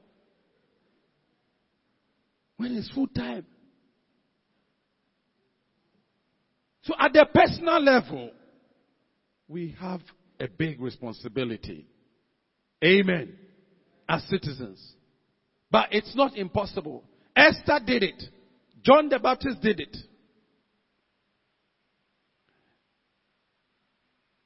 When 2.57 2.75
it's 2.75 2.89
full 2.91 3.07
time. 3.07 3.45
So 6.83 6.93
at 6.99 7.13
the 7.13 7.25
personal 7.33 7.81
level, 7.81 8.29
we 9.47 9.75
have 9.79 10.01
a 10.39 10.47
big 10.47 10.79
responsibility. 10.79 11.87
Amen. 12.83 13.35
As 14.07 14.23
citizens. 14.29 14.93
But 15.71 15.87
it's 15.91 16.15
not 16.15 16.37
impossible. 16.37 17.03
Esther 17.35 17.79
did 17.83 18.03
it. 18.03 18.23
John 18.83 19.09
the 19.09 19.17
Baptist 19.17 19.61
did 19.61 19.79
it. 19.79 19.97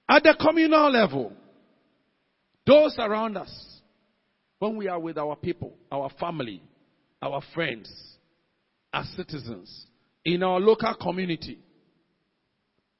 At 0.09 0.23
the 0.23 0.35
communal 0.39 0.89
level, 0.89 1.33
those 2.69 2.95
around 2.99 3.35
us, 3.35 3.49
when 4.59 4.77
we 4.77 4.87
are 4.87 4.99
with 4.99 5.17
our 5.17 5.35
people, 5.35 5.73
our 5.91 6.11
family, 6.19 6.61
our 7.19 7.41
friends, 7.55 7.91
as 8.93 9.07
citizens, 9.15 9.87
in 10.23 10.43
our 10.43 10.59
local 10.59 10.93
community, 11.01 11.57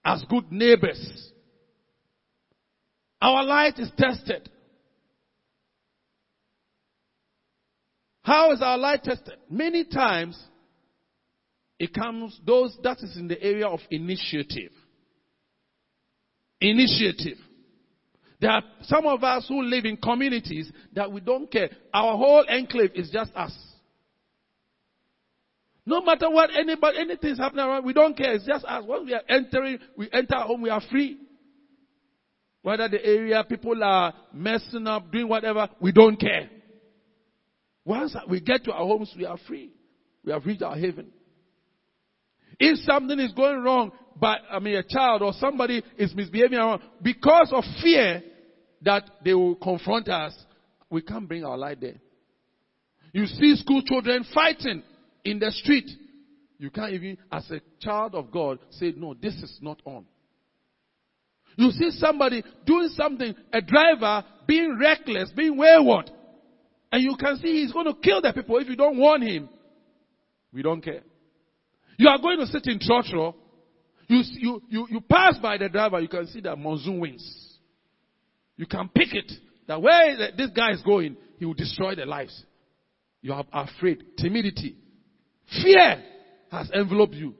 as 0.03 0.24
good 0.28 0.51
neighbors, 0.51 1.32
our 3.22 3.43
light 3.43 3.78
is 3.78 3.91
tested. 3.95 4.49
How 8.24 8.51
is 8.53 8.61
our 8.63 8.78
light 8.78 9.03
tested? 9.03 9.36
Many 9.51 9.84
times, 9.86 10.41
it 11.78 11.93
comes, 11.93 12.39
those, 12.43 12.76
that 12.82 12.97
is 13.03 13.17
in 13.17 13.28
the 13.28 13.39
area 13.39 13.67
of 13.67 13.82
initiative. 13.91 14.72
Initiative. 16.59 17.38
There 18.40 18.50
are 18.52 18.64
some 18.84 19.06
of 19.06 19.24
us 19.24 19.46
who 19.48 19.62
live 19.64 19.86
in 19.86 19.98
communities 19.98 20.72
that 20.94 21.12
we 21.12 21.20
don't 21.20 21.52
care. 21.52 21.70
Our 21.94 22.16
whole 22.16 22.46
enclave 22.48 22.92
is 22.96 23.10
just 23.10 23.32
us. 23.36 23.52
No 25.86 26.02
matter 26.02 26.30
what 26.30 26.52
anybody, 26.56 27.00
anything's 27.00 27.40
happening 27.40 27.66
around, 27.66 27.84
we 27.84 27.94
don't 27.94 28.16
care. 28.16 28.34
It's 28.34 28.46
just 28.46 28.64
us. 28.64 28.84
Once 28.86 29.08
we 29.08 29.14
are 29.14 29.24
entering, 29.28 29.80
we 29.98 30.08
enter 30.14 30.36
our 30.36 30.48
home, 30.48 30.62
we 30.62 30.70
are 30.70 30.82
free. 30.90 31.18
Whether 32.62 32.88
the 32.90 33.04
area 33.04 33.44
people 33.44 33.84
are 33.84 34.14
messing 34.34 34.88
up, 34.88 35.12
doing 35.12 35.28
whatever, 35.28 35.68
we 35.82 35.92
don't 35.92 36.20
care. 36.20 36.50
Once 37.84 38.16
we 38.30 38.40
get 38.40 38.64
to 38.66 38.72
our 38.72 38.86
homes, 38.86 39.12
we 39.18 39.26
are 39.26 39.38
free. 39.48 39.72
We 40.24 40.32
have 40.32 40.46
reached 40.46 40.62
our 40.62 40.76
haven. 40.76 41.08
If 42.60 42.78
something 42.86 43.20
is 43.20 43.32
going 43.32 43.64
wrong, 43.64 43.92
but 44.20 44.39
I 44.51 44.59
mean 44.59 44.76
a 44.76 44.84
child 44.84 45.22
or 45.22 45.34
somebody 45.34 45.84
is 45.97 46.13
misbehaving 46.15 46.57
around 46.57 46.82
because 47.01 47.51
of 47.53 47.63
fear 47.82 48.22
that 48.82 49.03
they 49.24 49.34
will 49.34 49.55
confront 49.55 50.09
us, 50.09 50.34
we 50.89 51.01
can't 51.01 51.28
bring 51.28 51.43
our 51.43 51.57
light 51.57 51.82
there. 51.82 51.99
You 53.13 53.26
see 53.26 53.55
school 53.55 53.82
children 53.82 54.26
fighting 54.34 54.84
in 55.24 55.39
the 55.39 55.51
street. 55.51 55.89
You 56.57 56.70
can't 56.70 56.93
even, 56.93 57.17
as 57.32 57.49
a 57.51 57.61
child 57.80 58.15
of 58.15 58.32
God, 58.32 58.59
say, 58.72 58.93
no, 58.95 59.13
this 59.13 59.34
is 59.36 59.57
not 59.61 59.82
on. 59.86 60.05
You 61.55 61.72
see 61.72 61.91
somebody 61.91 62.43
doing 62.65 62.89
something, 62.93 63.34
a 63.51 63.61
driver 63.61 64.24
being 64.47 64.78
reckless, 64.80 65.30
being 65.36 65.57
wayward, 65.57 66.11
and 66.91 67.03
you 67.03 67.15
can 67.20 67.38
see 67.38 67.61
he's 67.61 67.72
going 67.72 67.86
to 67.86 67.93
kill 67.93 68.22
the 68.22 68.34
people 68.34 68.57
if 68.57 68.67
you 68.67 68.76
don't 68.76 68.97
warn 68.97 69.22
him. 69.22 69.49
We 70.53 70.61
don't 70.61 70.82
care. 70.82 71.01
You 71.97 72.07
are 72.07 72.17
going 72.17 72.39
to 72.39 72.47
sit 72.47 72.65
in 72.67 72.80
church, 72.80 73.13
you, 74.10 74.22
you, 74.39 74.62
you, 74.70 74.88
you 74.89 75.01
pass 75.01 75.38
by 75.38 75.57
the 75.57 75.70
driver, 75.70 75.99
you 75.99 76.07
can 76.07 76.28
see 76.28 76.41
that 76.41 76.57
monsoon 76.57 76.99
winds. 76.99 77.57
You 78.57 78.66
can 78.66 78.89
pick 78.89 79.14
it 79.14 79.32
that 79.68 79.82
where 79.82 80.32
this 80.36 80.49
guy 80.49 80.72
is 80.72 80.82
going, 80.82 81.16
he 81.38 81.45
will 81.45 81.53
destroy 81.53 81.95
their 81.95 82.07
lives. 82.07 82.43
You 83.22 83.34
are 83.34 83.45
afraid. 83.53 84.03
Timidity. 84.18 84.76
Fear 85.62 86.03
has 86.51 86.72
enveloped 86.72 87.14
you. 87.14 87.36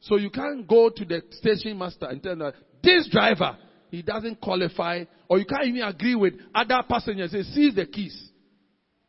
So 0.00 0.16
you 0.16 0.30
can't 0.30 0.66
go 0.66 0.90
to 0.90 1.04
the 1.04 1.22
station 1.30 1.78
master 1.78 2.06
and 2.06 2.22
tell 2.22 2.36
them 2.36 2.52
this 2.82 3.08
driver, 3.10 3.56
he 3.90 4.02
doesn't 4.02 4.40
qualify, 4.40 5.04
or 5.28 5.38
you 5.38 5.44
can't 5.44 5.66
even 5.66 5.82
agree 5.82 6.14
with 6.14 6.34
other 6.54 6.82
passengers. 6.88 7.32
Say, 7.32 7.42
seize 7.42 7.74
the 7.74 7.86
keys. 7.86 8.30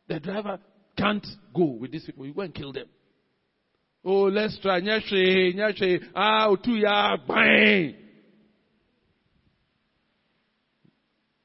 The 0.08 0.20
driver 0.20 0.58
can't 0.96 1.26
go 1.54 1.64
with 1.64 1.92
these 1.92 2.04
people. 2.04 2.26
You 2.26 2.34
go 2.34 2.42
and 2.42 2.54
kill 2.54 2.72
them. 2.72 2.86
Oh, 4.08 4.28
let's 4.28 4.56
try. 4.62 4.80
Nyashe, 4.80 5.56
nyashe. 5.56 6.00
Ah, 6.14 6.54
ya, 6.64 7.16
bang. 7.26 7.96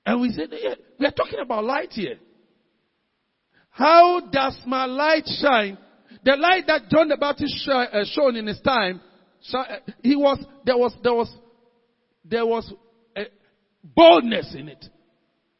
And 0.06 0.22
we 0.22 0.30
said, 0.30 0.50
yeah, 0.52 0.76
we 1.00 1.08
are 1.08 1.12
talking 1.12 1.40
about 1.42 1.64
light 1.64 1.90
here. 1.92 2.20
How 3.72 4.20
does 4.32 4.60
my 4.68 4.86
light 4.86 5.24
shine? 5.42 5.80
The 6.24 6.36
light 6.36 6.66
that 6.68 6.90
John 6.90 7.08
the 7.08 7.18
Baptist 7.18 7.56
sh- 7.66 7.70
uh, 7.70 8.04
shone 8.12 8.36
in 8.36 8.46
his 8.46 8.60
time, 8.62 9.02
uh, 9.56 9.64
he 10.04 10.16
was, 10.16 10.44
there 10.64 10.78
was, 10.78 10.94
there 11.02 11.16
was, 11.16 11.34
there 12.24 12.46
was 12.46 12.72
boldness 13.84 14.54
in 14.56 14.68
it. 14.68 14.86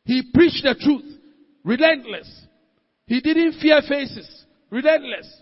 He 0.04 0.22
preached 0.32 0.64
the 0.64 0.76
truth, 0.80 1.20
relentless. 1.64 2.46
He 3.08 3.22
didn't 3.22 3.60
fear 3.60 3.82
faces, 3.88 4.46
relentless. 4.70 5.41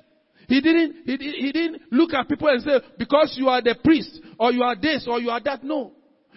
He 0.49 0.61
didn't, 0.61 0.95
he, 1.05 1.17
he 1.17 1.51
didn't 1.51 1.83
look 1.91 2.11
at 2.13 2.27
people 2.27 2.47
and 2.47 2.61
say, 2.63 2.81
because 2.97 3.35
you 3.37 3.47
are 3.47 3.61
the 3.61 3.75
priest, 3.83 4.19
or 4.39 4.51
you 4.51 4.63
are 4.63 4.75
this, 4.75 5.05
or 5.07 5.21
you 5.21 5.29
are 5.29 5.39
that. 5.41 5.63
No. 5.63 5.93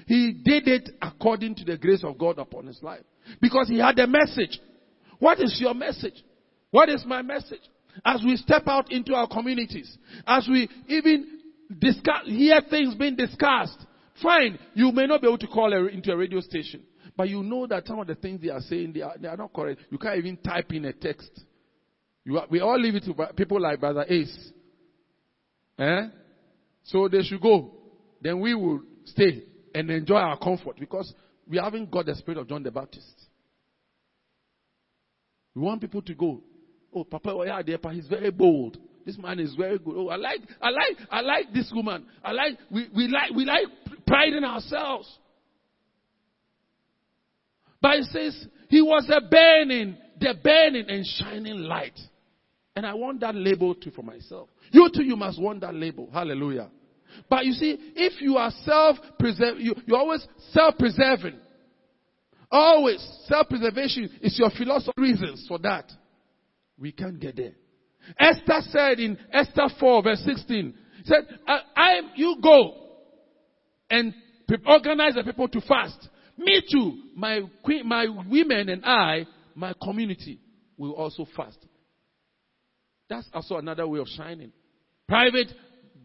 He 0.07 0.33
did 0.33 0.69
it 0.69 0.91
according 1.01 1.55
to 1.57 1.65
the 1.65 1.79
grace 1.79 2.05
of 2.05 2.19
God 2.19 2.39
upon 2.39 2.67
his 2.67 2.83
life. 2.83 3.03
Because 3.41 3.69
he 3.69 3.79
had 3.79 3.99
a 3.99 4.07
message. 4.07 4.61
What 5.19 5.41
is 5.41 5.59
your 5.59 5.73
message? 5.73 6.23
What 6.71 6.91
is 6.91 7.05
my 7.07 7.23
message? 7.23 7.63
As 8.05 8.23
we 8.23 8.37
step 8.37 8.65
out 8.67 8.93
into 8.93 9.15
our 9.15 9.27
communities, 9.27 9.97
as 10.27 10.47
we 10.51 10.69
even 10.89 11.41
discuss, 11.79 12.27
hear 12.27 12.61
things 12.69 12.95
being 12.95 13.17
discussed, 13.17 13.79
fine, 14.23 14.59
you 14.75 14.93
may 14.93 15.07
not 15.07 15.23
be 15.23 15.27
able 15.27 15.39
to 15.39 15.47
call 15.47 15.73
a, 15.73 15.87
into 15.87 16.13
a 16.13 16.17
radio 16.17 16.41
station, 16.41 16.83
but 17.17 17.31
you 17.31 17.43
know 17.43 17.67
that 17.67 17.87
some 17.87 17.99
of 17.99 18.07
the 18.07 18.15
things 18.15 18.43
they 18.43 18.51
are 18.51 18.61
saying, 18.61 18.93
they 18.93 19.03
are, 19.03 19.15
they 19.19 19.29
are 19.29 19.37
not 19.37 19.55
correct. 19.55 19.81
You 19.91 19.97
can't 19.97 20.19
even 20.19 20.37
type 20.37 20.71
in 20.73 20.85
a 20.85 20.93
text. 20.93 21.31
Are, 22.29 22.47
we 22.51 22.61
all 22.61 22.79
leave 22.81 22.95
it 22.95 23.05
to 23.05 23.14
people 23.35 23.61
like 23.61 23.81
Brother 23.81 24.05
Ace. 24.09 24.53
Eh? 25.79 26.09
So 26.85 27.09
they 27.09 27.23
should 27.23 27.41
go. 27.41 27.73
Then 28.20 28.41
we 28.41 28.55
will 28.55 28.83
stay 29.05 29.45
and 29.75 29.91
enjoy 29.91 30.16
our 30.16 30.39
comfort 30.39 30.77
because 30.79 31.12
we 31.49 31.59
haven't 31.59 31.91
got 31.91 32.07
the 32.07 32.14
spirit 32.14 32.39
of 32.39 32.49
John 32.49 32.62
the 32.62 32.70
Baptist. 32.70 33.27
We 35.55 35.62
want 35.62 35.81
people 35.81 36.03
to 36.03 36.14
go. 36.14 36.41
Oh, 36.95 37.05
Papa 37.05 37.31
Oyadepa, 37.31 37.93
he's 37.93 38.07
very 38.07 38.31
bold. 38.31 38.79
This 39.05 39.18
man 39.18 39.41
is 39.41 39.55
very 39.55 39.79
good. 39.79 39.95
Oh, 39.97 40.09
I 40.09 40.16
like, 40.16 40.41
I 40.61 40.70
like, 40.70 41.09
I 41.11 41.20
like 41.20 41.53
this 41.53 41.73
woman. 41.75 42.07
I 42.23 42.33
like, 42.33 42.59
we, 42.70 42.89
we 42.95 43.09
like, 43.09 43.33
we 43.35 43.45
like 43.45 43.64
pride 44.07 44.33
in 44.33 44.45
ourselves. 44.45 45.09
But 47.81 47.97
it 47.97 48.05
says 48.12 48.47
he 48.68 48.81
was 48.81 49.11
a 49.11 49.20
burning, 49.20 49.97
the 50.20 50.35
burning 50.43 50.89
and 50.89 51.05
shining 51.05 51.59
light. 51.59 51.99
And 52.75 52.87
I 52.87 52.95
want 52.95 53.20
that 53.20 53.35
label 53.35 53.75
too 53.75 53.91
for 53.91 54.03
myself. 54.03 54.49
You 54.70 54.89
too, 54.95 55.05
you 55.05 55.16
must 55.16 55.41
want 55.41 55.61
that 55.61 55.75
label. 55.75 56.09
Hallelujah. 56.12 56.70
But 57.29 57.45
you 57.45 57.53
see, 57.53 57.77
if 57.95 58.20
you 58.23 58.39
are 58.39 58.51
self-preserve, 58.64 59.61
you, 59.61 59.75
you're 59.87 59.99
always 59.99 60.27
self-preserving. 60.53 61.39
Always 62.51 63.07
self-preservation 63.27 64.11
is 64.23 64.39
your 64.39 64.51
philosophy 64.51 64.93
reasons 64.97 65.45
for 65.47 65.59
that. 65.59 65.91
We 66.79 66.93
can't 66.93 67.20
get 67.20 67.37
there. 67.37 67.53
Esther 68.18 68.61
said 68.70 68.99
in 68.99 69.18
Esther 69.33 69.68
4 69.79 70.03
verse 70.03 70.23
16, 70.25 70.75
said, 71.05 71.27
I, 71.47 71.61
I 71.77 72.01
you 72.16 72.37
go 72.43 72.75
and 73.91 74.14
organize 74.66 75.14
the 75.14 75.23
people 75.23 75.49
to 75.49 75.61
fast. 75.61 76.09
Me 76.39 76.62
too, 76.70 77.03
my, 77.14 77.41
my 77.85 78.07
women 78.29 78.68
and 78.68 78.85
I, 78.85 79.27
my 79.55 79.75
community 79.83 80.41
will 80.77 80.93
also 80.93 81.27
fast. 81.37 81.59
That's 83.13 83.29
also 83.35 83.59
another 83.59 83.87
way 83.87 83.99
of 83.99 84.09
shining. 84.09 84.53
Private 85.07 85.53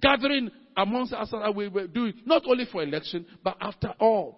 gathering 0.01 0.51
amongst 0.75 1.13
us 1.13 1.31
that 1.31 1.55
we 1.55 1.69
were 1.69 1.87
doing, 1.87 2.13
not 2.25 2.43
only 2.45 2.65
for 2.69 2.83
election, 2.83 3.25
but 3.43 3.55
after 3.61 3.93
all. 3.97 4.37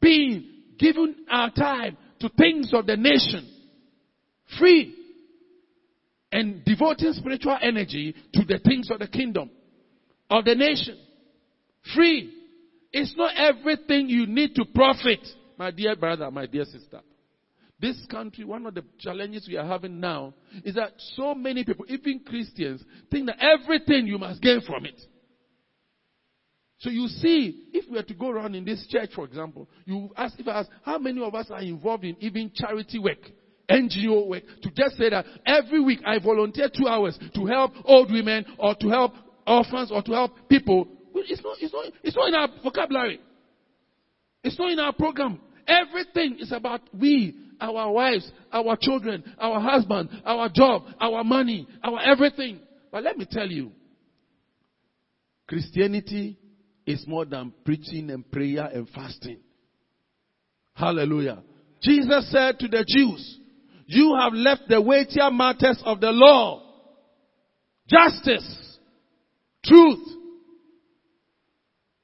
Being 0.00 0.44
given 0.78 1.16
our 1.28 1.50
time 1.50 1.96
to 2.20 2.28
things 2.38 2.72
of 2.72 2.86
the 2.86 2.96
nation. 2.96 3.50
Free. 4.56 4.94
And 6.30 6.64
devoting 6.64 7.12
spiritual 7.12 7.58
energy 7.60 8.14
to 8.34 8.44
the 8.44 8.60
things 8.64 8.88
of 8.90 9.00
the 9.00 9.08
kingdom, 9.08 9.50
of 10.30 10.44
the 10.44 10.54
nation. 10.54 10.96
Free. 11.92 12.32
It's 12.92 13.14
not 13.16 13.32
everything 13.36 14.08
you 14.08 14.28
need 14.28 14.54
to 14.54 14.64
profit, 14.64 15.26
my 15.58 15.72
dear 15.72 15.96
brother, 15.96 16.30
my 16.30 16.46
dear 16.46 16.64
sister. 16.64 17.00
This 17.80 17.96
country, 18.10 18.44
one 18.44 18.66
of 18.66 18.74
the 18.74 18.84
challenges 18.98 19.46
we 19.48 19.56
are 19.56 19.66
having 19.66 20.00
now 20.00 20.34
is 20.64 20.76
that 20.76 20.92
so 21.16 21.34
many 21.34 21.64
people, 21.64 21.84
even 21.88 22.20
Christians, 22.24 22.82
think 23.10 23.26
that 23.26 23.36
everything 23.40 24.06
you 24.06 24.18
must 24.18 24.40
gain 24.40 24.60
from 24.60 24.86
it. 24.86 25.00
So 26.78 26.90
you 26.90 27.08
see, 27.08 27.68
if 27.72 27.90
we 27.90 27.98
are 27.98 28.02
to 28.02 28.14
go 28.14 28.30
around 28.30 28.54
in 28.54 28.64
this 28.64 28.86
church, 28.88 29.10
for 29.14 29.24
example, 29.24 29.68
you 29.86 30.10
ask 30.16 30.38
if 30.38 30.46
I 30.46 30.60
ask 30.60 30.70
how 30.82 30.98
many 30.98 31.22
of 31.22 31.34
us 31.34 31.50
are 31.50 31.62
involved 31.62 32.04
in 32.04 32.16
even 32.20 32.52
charity 32.54 32.98
work, 32.98 33.18
NGO 33.70 34.28
work, 34.28 34.42
to 34.62 34.70
just 34.70 34.96
say 34.96 35.10
that 35.10 35.24
every 35.46 35.80
week 35.80 36.00
I 36.04 36.18
volunteer 36.18 36.68
two 36.68 36.86
hours 36.86 37.18
to 37.34 37.46
help 37.46 37.72
old 37.84 38.12
women 38.12 38.44
or 38.58 38.74
to 38.74 38.88
help 38.88 39.12
orphans 39.46 39.90
or 39.90 40.02
to 40.02 40.12
help 40.12 40.32
people. 40.48 40.86
It's 41.14 41.42
not, 41.42 41.56
it's 41.60 41.72
not, 41.72 41.84
it's 42.02 42.16
not 42.16 42.28
in 42.28 42.34
our 42.34 42.48
vocabulary. 42.62 43.20
It's 44.42 44.58
not 44.58 44.70
in 44.70 44.78
our 44.78 44.92
program. 44.92 45.40
Everything 45.66 46.36
is 46.38 46.52
about 46.52 46.82
we, 46.92 47.34
our 47.64 47.90
wives, 47.92 48.30
our 48.52 48.76
children, 48.80 49.24
our 49.38 49.60
husband, 49.60 50.08
our 50.24 50.48
job, 50.48 50.84
our 51.00 51.24
money, 51.24 51.66
our 51.82 52.00
everything. 52.00 52.60
But 52.90 53.02
let 53.02 53.16
me 53.18 53.26
tell 53.30 53.48
you, 53.48 53.72
Christianity 55.48 56.38
is 56.86 57.04
more 57.06 57.24
than 57.24 57.52
preaching 57.64 58.10
and 58.10 58.30
prayer 58.30 58.68
and 58.72 58.88
fasting. 58.90 59.38
Hallelujah. 60.74 61.42
Jesus 61.82 62.30
said 62.30 62.58
to 62.58 62.68
the 62.68 62.84
Jews, 62.86 63.40
you 63.86 64.16
have 64.18 64.32
left 64.32 64.62
the 64.68 64.80
weightier 64.80 65.30
matters 65.30 65.80
of 65.84 66.00
the 66.00 66.10
law. 66.10 66.62
Justice. 67.88 68.78
Truth. 69.64 70.08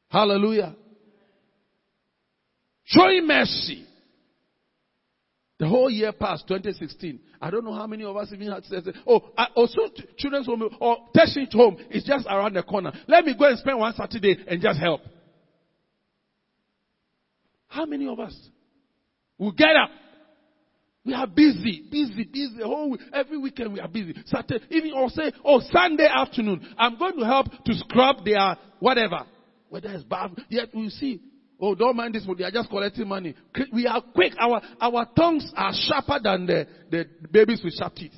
Hallelujah. 0.09 0.75
Showing 2.85 3.27
mercy. 3.27 3.87
The 5.61 5.69
whole 5.69 5.91
year 5.91 6.11
passed, 6.13 6.49
2016. 6.49 7.21
I 7.39 7.51
don't 7.51 7.67
know 7.67 7.75
how 7.75 7.87
many 7.87 8.03
of 8.03 8.17
us 8.17 8.29
even 8.33 8.51
had 8.51 8.65
said, 8.65 8.83
oh, 9.07 9.31
I, 9.37 9.47
oh, 9.55 9.61
also 9.61 9.93
children's 10.17 10.47
home 10.47 10.67
or 10.81 10.97
tertiary 11.15 11.49
home 11.53 11.77
is 11.91 12.03
just 12.03 12.27
around 12.27 12.55
the 12.55 12.63
corner. 12.63 12.91
Let 13.07 13.27
me 13.27 13.37
go 13.39 13.47
and 13.47 13.59
spend 13.59 13.79
one 13.79 13.93
Saturday 13.95 14.39
and 14.49 14.63
just 14.63 14.81
help. 14.81 15.03
How 17.69 17.85
many 17.85 18.09
of 18.09 18.19
us 18.19 18.35
will 19.37 19.53
get 19.53 19.77
up? 19.77 19.91
We 21.05 21.13
are 21.13 21.27
busy, 21.27 21.87
busy, 21.91 22.25
busy. 22.25 22.63
Whole 22.63 22.97
every 23.13 23.37
weekend 23.37 23.75
we 23.75 23.81
are 23.81 23.89
busy. 23.89 24.15
Saturday, 24.25 24.65
even 24.71 24.95
or 24.95 25.11
say, 25.11 25.31
oh, 25.45 25.61
Sunday 25.71 26.09
afternoon, 26.11 26.75
I'm 26.79 26.99
going 26.99 27.19
to 27.19 27.25
help 27.27 27.49
to 27.67 27.75
scrub 27.75 28.25
their 28.25 28.57
whatever. 28.79 29.27
Whether 29.69 29.91
it's 29.91 30.05
bad, 30.05 30.31
yet 30.49 30.69
we 30.75 30.89
see 30.89 31.21
Oh, 31.61 31.75
don't 31.75 31.97
mind 31.97 32.15
this, 32.15 32.25
but 32.27 32.39
they 32.39 32.45
are 32.45 32.51
just 32.51 32.71
collecting 32.71 33.07
money. 33.07 33.35
We 33.73 33.87
are 33.87 34.01
quick. 34.01 34.33
Our, 34.41 34.63
our 34.81 35.07
tongues 35.15 35.53
are 35.55 35.73
sharper 35.75 36.19
than 36.23 36.47
the, 36.47 36.67
the 36.91 37.05
babies 37.31 37.61
with 37.63 37.75
sharp 37.75 37.95
teeth. 37.95 38.13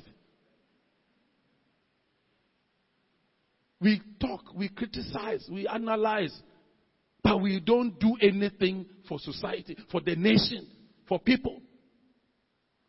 We 3.81 4.01
talk, 4.21 4.45
we 4.55 4.69
criticize, 4.69 5.45
we 5.51 5.67
analyze, 5.67 6.33
but 7.21 7.41
we 7.41 7.59
don't 7.59 7.99
do 7.99 8.15
anything 8.21 8.85
for 9.09 9.19
society, 9.19 9.77
for 9.91 9.99
the 9.99 10.15
nation, 10.15 10.65
for 11.09 11.19
people. 11.19 11.61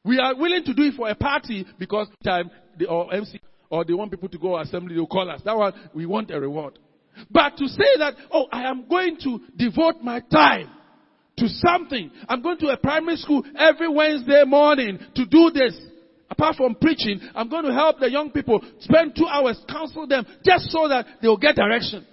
We 0.05 0.21
are 0.21 0.37
willing 0.37 0.63
to 0.65 0.75
do 0.75 0.85
it 0.85 0.95
for 0.95 1.09
a 1.09 1.17
party 1.17 1.67
because 1.81 2.07
time 2.23 2.49
the, 2.79 2.87
or 2.87 3.13
MC 3.13 3.41
or 3.71 3.85
they 3.85 3.95
want 3.95 4.13
people 4.13 4.29
to 4.29 4.39
go 4.39 4.57
assembly, 4.61 4.95
they'll 4.95 5.07
call 5.07 5.29
us. 5.29 5.41
That 5.45 5.57
one 5.57 5.73
we 5.95 6.07
want 6.07 6.31
a 6.31 6.39
reward. 6.39 6.79
But 7.31 7.57
to 7.59 7.69
say 7.69 7.99
that, 7.99 8.15
oh, 8.33 8.47
I 8.53 8.65
am 8.65 8.87
going 8.89 9.17
to 9.25 9.41
devote 9.57 10.03
my 10.03 10.21
time 10.21 10.71
to 11.39 11.49
something. 11.49 12.11
I'm 12.29 12.43
going 12.43 12.59
to 12.59 12.69
a 12.69 12.77
primary 12.77 13.17
school 13.17 13.43
every 13.59 13.89
Wednesday 13.89 14.45
morning 14.47 14.99
to 15.15 15.27
do 15.27 15.51
this. 15.53 15.79
Apart 16.31 16.57
from 16.57 16.75
preaching, 16.77 17.21
I'm 17.35 17.49
going 17.49 17.65
to 17.65 17.73
help 17.73 18.01
the 18.01 18.11
young 18.11 18.31
people 18.31 18.61
spend 18.81 19.15
two 19.15 19.27
hours, 19.27 19.63
counsel 19.69 20.07
them, 20.07 20.27
just 20.45 20.71
so 20.71 20.89
that 20.89 21.07
they'll 21.21 21.37
get 21.37 21.55
direction. 21.55 22.07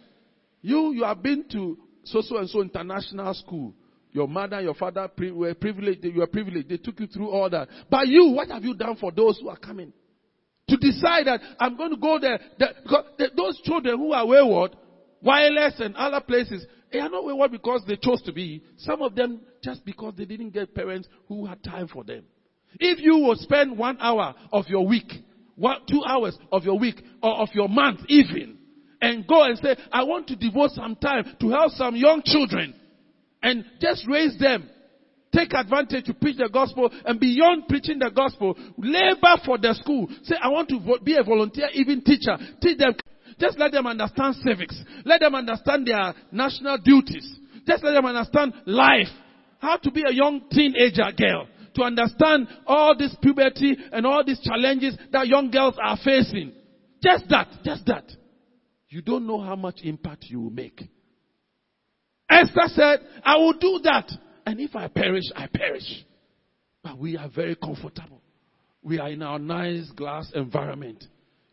You, 0.61 0.91
you 0.93 1.03
have 1.03 1.23
been 1.23 1.45
to 1.51 1.77
so-so 2.03 2.37
and 2.37 2.49
so 2.49 2.61
international 2.61 3.33
school. 3.33 3.73
Your 4.11 4.27
mother, 4.27 4.59
your 4.61 4.73
father 4.73 5.09
were 5.33 5.53
privileged, 5.53 6.03
you 6.03 6.19
were 6.19 6.27
privileged. 6.27 6.69
They 6.69 6.77
took 6.77 6.99
you 6.99 7.07
through 7.07 7.29
all 7.29 7.49
that. 7.49 7.69
But 7.89 8.07
you, 8.07 8.31
what 8.31 8.49
have 8.49 8.63
you 8.63 8.73
done 8.73 8.97
for 8.97 9.11
those 9.11 9.39
who 9.39 9.49
are 9.49 9.57
coming? 9.57 9.93
To 10.67 10.77
decide 10.77 11.27
that 11.27 11.39
I'm 11.59 11.77
going 11.77 11.91
to 11.91 11.97
go 11.97 12.19
there. 12.19 12.39
because 12.57 13.05
those 13.35 13.59
children 13.63 13.97
who 13.97 14.11
are 14.11 14.25
wayward, 14.25 14.75
wireless 15.21 15.75
and 15.79 15.95
other 15.95 16.21
places, 16.21 16.65
they 16.91 16.99
are 16.99 17.09
not 17.09 17.25
wayward 17.25 17.51
because 17.51 17.83
they 17.87 17.95
chose 17.95 18.21
to 18.23 18.33
be. 18.33 18.63
Some 18.77 19.01
of 19.01 19.15
them 19.15 19.41
just 19.63 19.85
because 19.85 20.13
they 20.17 20.25
didn't 20.25 20.51
get 20.51 20.75
parents 20.75 21.07
who 21.27 21.45
had 21.45 21.63
time 21.63 21.87
for 21.87 22.03
them. 22.03 22.23
If 22.79 22.99
you 22.99 23.15
will 23.15 23.35
spend 23.35 23.77
one 23.77 23.97
hour 23.99 24.33
of 24.51 24.67
your 24.67 24.85
week, 24.87 25.11
one, 25.55 25.79
two 25.89 26.03
hours 26.05 26.37
of 26.51 26.63
your 26.63 26.79
week, 26.79 27.01
or 27.21 27.35
of 27.41 27.49
your 27.53 27.69
month 27.69 27.99
even, 28.07 28.57
and 29.01 29.27
go 29.27 29.43
and 29.43 29.57
say, 29.57 29.75
I 29.91 30.03
want 30.03 30.27
to 30.27 30.35
devote 30.35 30.71
some 30.71 30.95
time 30.95 31.35
to 31.39 31.49
help 31.49 31.71
some 31.73 31.95
young 31.95 32.21
children, 32.23 32.73
and 33.43 33.65
just 33.81 34.07
raise 34.07 34.37
them, 34.39 34.69
take 35.33 35.53
advantage 35.53 36.05
to 36.05 36.13
preach 36.13 36.37
the 36.37 36.49
gospel, 36.51 36.89
and 37.05 37.19
beyond 37.19 37.67
preaching 37.67 37.99
the 37.99 38.11
gospel, 38.11 38.55
labor 38.77 39.41
for 39.45 39.57
the 39.57 39.73
school. 39.81 40.07
Say, 40.23 40.35
I 40.41 40.49
want 40.49 40.69
to 40.69 40.79
be 41.03 41.15
a 41.17 41.23
volunteer, 41.23 41.67
even 41.73 42.03
teacher. 42.03 42.37
Teach 42.61 42.77
them 42.77 42.93
just 43.41 43.57
let 43.59 43.71
them 43.71 43.87
understand 43.87 44.35
civics. 44.35 44.79
Let 45.03 45.19
them 45.19 45.35
understand 45.35 45.87
their 45.87 46.13
national 46.31 46.77
duties. 46.77 47.27
Just 47.67 47.83
let 47.83 47.93
them 47.93 48.05
understand 48.05 48.53
life. 48.65 49.07
How 49.59 49.77
to 49.77 49.91
be 49.91 50.03
a 50.07 50.13
young 50.13 50.43
teenager 50.51 51.11
girl. 51.17 51.47
To 51.75 51.83
understand 51.83 52.47
all 52.67 52.95
this 52.97 53.15
puberty 53.21 53.77
and 53.91 54.05
all 54.05 54.23
these 54.25 54.39
challenges 54.41 54.97
that 55.11 55.27
young 55.27 55.49
girls 55.51 55.75
are 55.81 55.97
facing. 56.03 56.53
Just 57.01 57.25
that. 57.29 57.47
Just 57.63 57.85
that. 57.87 58.05
You 58.89 59.01
don't 59.01 59.25
know 59.25 59.39
how 59.39 59.55
much 59.55 59.79
impact 59.83 60.25
you 60.27 60.41
will 60.41 60.49
make. 60.51 60.81
Esther 62.29 62.67
said, 62.67 62.99
I 63.23 63.37
will 63.37 63.53
do 63.53 63.79
that. 63.83 64.11
And 64.45 64.59
if 64.59 64.75
I 64.75 64.87
perish, 64.87 65.25
I 65.35 65.47
perish. 65.47 66.05
But 66.83 66.97
we 66.97 67.17
are 67.17 67.29
very 67.29 67.55
comfortable. 67.55 68.21
We 68.83 68.99
are 68.99 69.09
in 69.09 69.21
our 69.21 69.39
nice 69.39 69.89
glass 69.91 70.31
environment. 70.33 71.03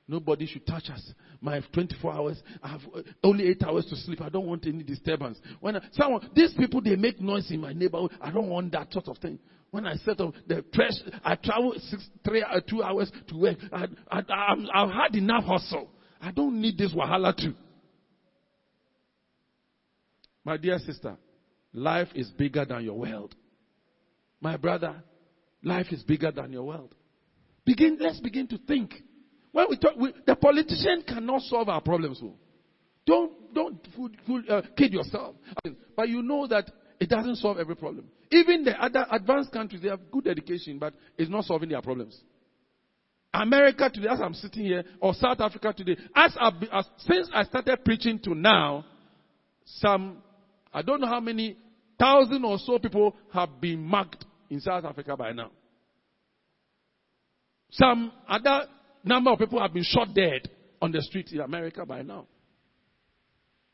Nobody 0.09 0.47
should 0.47 0.67
touch 0.67 0.89
us. 0.91 1.13
My 1.41 1.61
24 1.73 2.13
hours, 2.13 2.43
I 2.63 2.69
have 2.69 2.81
uh, 2.95 3.03
only 3.23 3.49
8 3.49 3.63
hours 3.63 3.87
to 3.87 3.97
sleep. 3.97 4.21
I 4.21 4.29
don't 4.29 4.47
want 4.47 4.67
any 4.67 4.83
disturbance. 4.83 5.39
When 5.61 5.77
I, 5.77 5.81
someone, 5.93 6.29
these 6.35 6.53
people, 6.55 6.81
they 6.81 6.97
make 6.97 7.21
noise 7.21 7.51
in 7.51 7.61
my 7.61 7.73
neighborhood. 7.73 8.13
I 8.21 8.31
don't 8.33 8.49
want 8.49 8.73
that 8.73 8.93
sort 8.93 9.07
of 9.09 9.19
thing. 9.19 9.39
When 9.71 9.87
I 9.87 9.95
set 9.97 10.21
up 10.21 10.33
the 10.47 10.63
press, 10.73 11.01
I 11.23 11.37
travel 11.37 11.75
six, 11.79 12.09
three, 12.25 12.43
uh, 12.43 12.61
two 12.69 12.83
hours 12.83 13.13
to 13.29 13.37
work. 13.37 13.59
I, 13.73 13.87
I, 14.11 14.23
I, 14.29 14.55
I've 14.75 14.91
had 14.91 15.15
enough 15.15 15.45
hustle. 15.45 15.91
I 16.21 16.33
don't 16.33 16.61
need 16.61 16.77
this 16.77 16.93
wahala 16.93 17.37
too. 17.37 17.55
My 20.45 20.57
dear 20.57 20.79
sister, 20.79 21.17
life 21.73 22.09
is 22.15 22.31
bigger 22.31 22.65
than 22.65 22.85
your 22.85 22.99
world. 22.99 23.35
My 24.41 24.57
brother, 24.57 25.03
life 25.63 25.87
is 25.91 26.03
bigger 26.03 26.33
than 26.33 26.53
your 26.53 26.65
world. 26.65 26.95
Begin, 27.65 27.99
let's 28.01 28.21
begin 28.21 28.47
to 28.49 28.59
think. 28.59 28.95
When 29.53 29.67
we 29.71 29.77
talk, 29.77 29.97
we, 29.97 30.13
the 30.27 30.37
politician 30.37 31.03
cannot 31.07 31.43
solve 31.43 31.69
our 31.69 31.81
problems. 31.81 32.21
So. 32.21 32.27
Oh. 32.27 32.35
Don't, 33.07 33.55
don't 33.55 33.89
fool, 33.97 34.11
fool, 34.27 34.43
uh, 34.51 34.61
kid 34.77 34.93
yourself. 34.93 35.35
But 35.97 36.11
you 36.11 36.23
know 36.23 36.47
that 36.47 36.71
it 37.01 37.09
doesn't 37.09 37.37
solve 37.37 37.59
every 37.59 37.75
problem. 37.75 38.07
Even 38.31 38.65
the 38.65 38.73
other 38.73 39.07
advanced 39.11 39.51
countries, 39.51 39.81
they 39.81 39.89
have 39.89 40.11
good 40.11 40.27
education, 40.27 40.79
but 40.79 40.93
it's 41.17 41.31
not 41.31 41.45
solving 41.45 41.71
their 41.71 41.81
problems. 41.81 42.21
America 43.33 43.91
today, 43.93 44.09
as 44.11 44.21
I'm 44.21 44.35
sitting 44.35 44.65
here, 44.65 44.85
or 45.01 45.15
South 45.15 45.41
Africa 45.41 45.73
today, 45.75 45.97
as, 46.15 46.37
as 46.71 46.87
since 46.99 47.31
I 47.33 47.45
started 47.45 47.83
preaching 47.85 48.19
to 48.25 48.35
now, 48.35 48.85
some, 49.65 50.19
I 50.73 50.83
don't 50.83 51.01
know 51.01 51.07
how 51.07 51.21
many 51.21 51.57
thousand 51.99 52.45
or 52.45 52.59
so 52.59 52.79
people 52.79 53.17
have 53.33 53.61
been 53.61 53.81
marked 53.83 54.25
in 54.51 54.61
South 54.61 54.85
Africa 54.85 55.17
by 55.17 55.33
now. 55.33 55.51
Some 57.71 58.13
other 58.29 58.65
number 59.09 59.33
of 59.33 59.39
people 59.39 59.61
have 59.61 59.73
been 59.73 59.85
shot 59.85 60.15
dead 60.15 60.49
on 60.81 60.93
the 60.93 61.03
streets 61.03 61.33
in 61.33 61.41
America 61.41 61.85
by 61.85 62.03
now. 62.03 62.27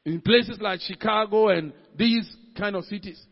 In 0.07 0.21
places 0.21 0.59
like 0.61 0.81
Chicago 0.81 1.49
and 1.49 1.73
these 1.97 2.29
kind 2.57 2.77
of 2.77 2.85
cities, 2.85 3.23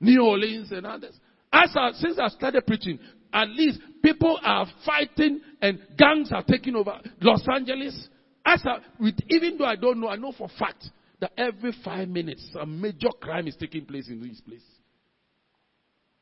New 0.00 0.22
Orleans 0.22 0.70
and 0.72 0.86
others. 0.86 1.14
As 1.52 1.70
I, 1.74 1.92
since 1.92 2.18
I 2.18 2.28
started 2.28 2.66
preaching, 2.66 2.98
at 3.32 3.48
least 3.48 3.80
people 4.02 4.38
are 4.42 4.66
fighting 4.84 5.40
and 5.60 5.80
gangs 5.96 6.30
are 6.32 6.42
taking 6.42 6.76
over 6.76 7.00
Los 7.20 7.46
Angeles. 7.52 8.08
As 8.44 8.62
I, 8.64 8.78
with, 9.00 9.14
even 9.28 9.56
though 9.58 9.64
I 9.64 9.76
don't 9.76 10.00
know, 10.00 10.08
I 10.08 10.16
know 10.16 10.32
for 10.36 10.48
fact 10.58 10.84
that 11.20 11.32
every 11.38 11.72
five 11.84 12.08
minutes 12.08 12.46
a 12.60 12.66
major 12.66 13.08
crime 13.20 13.46
is 13.46 13.56
taking 13.56 13.86
place 13.86 14.08
in 14.08 14.22
these 14.22 14.40
places. 14.40 14.68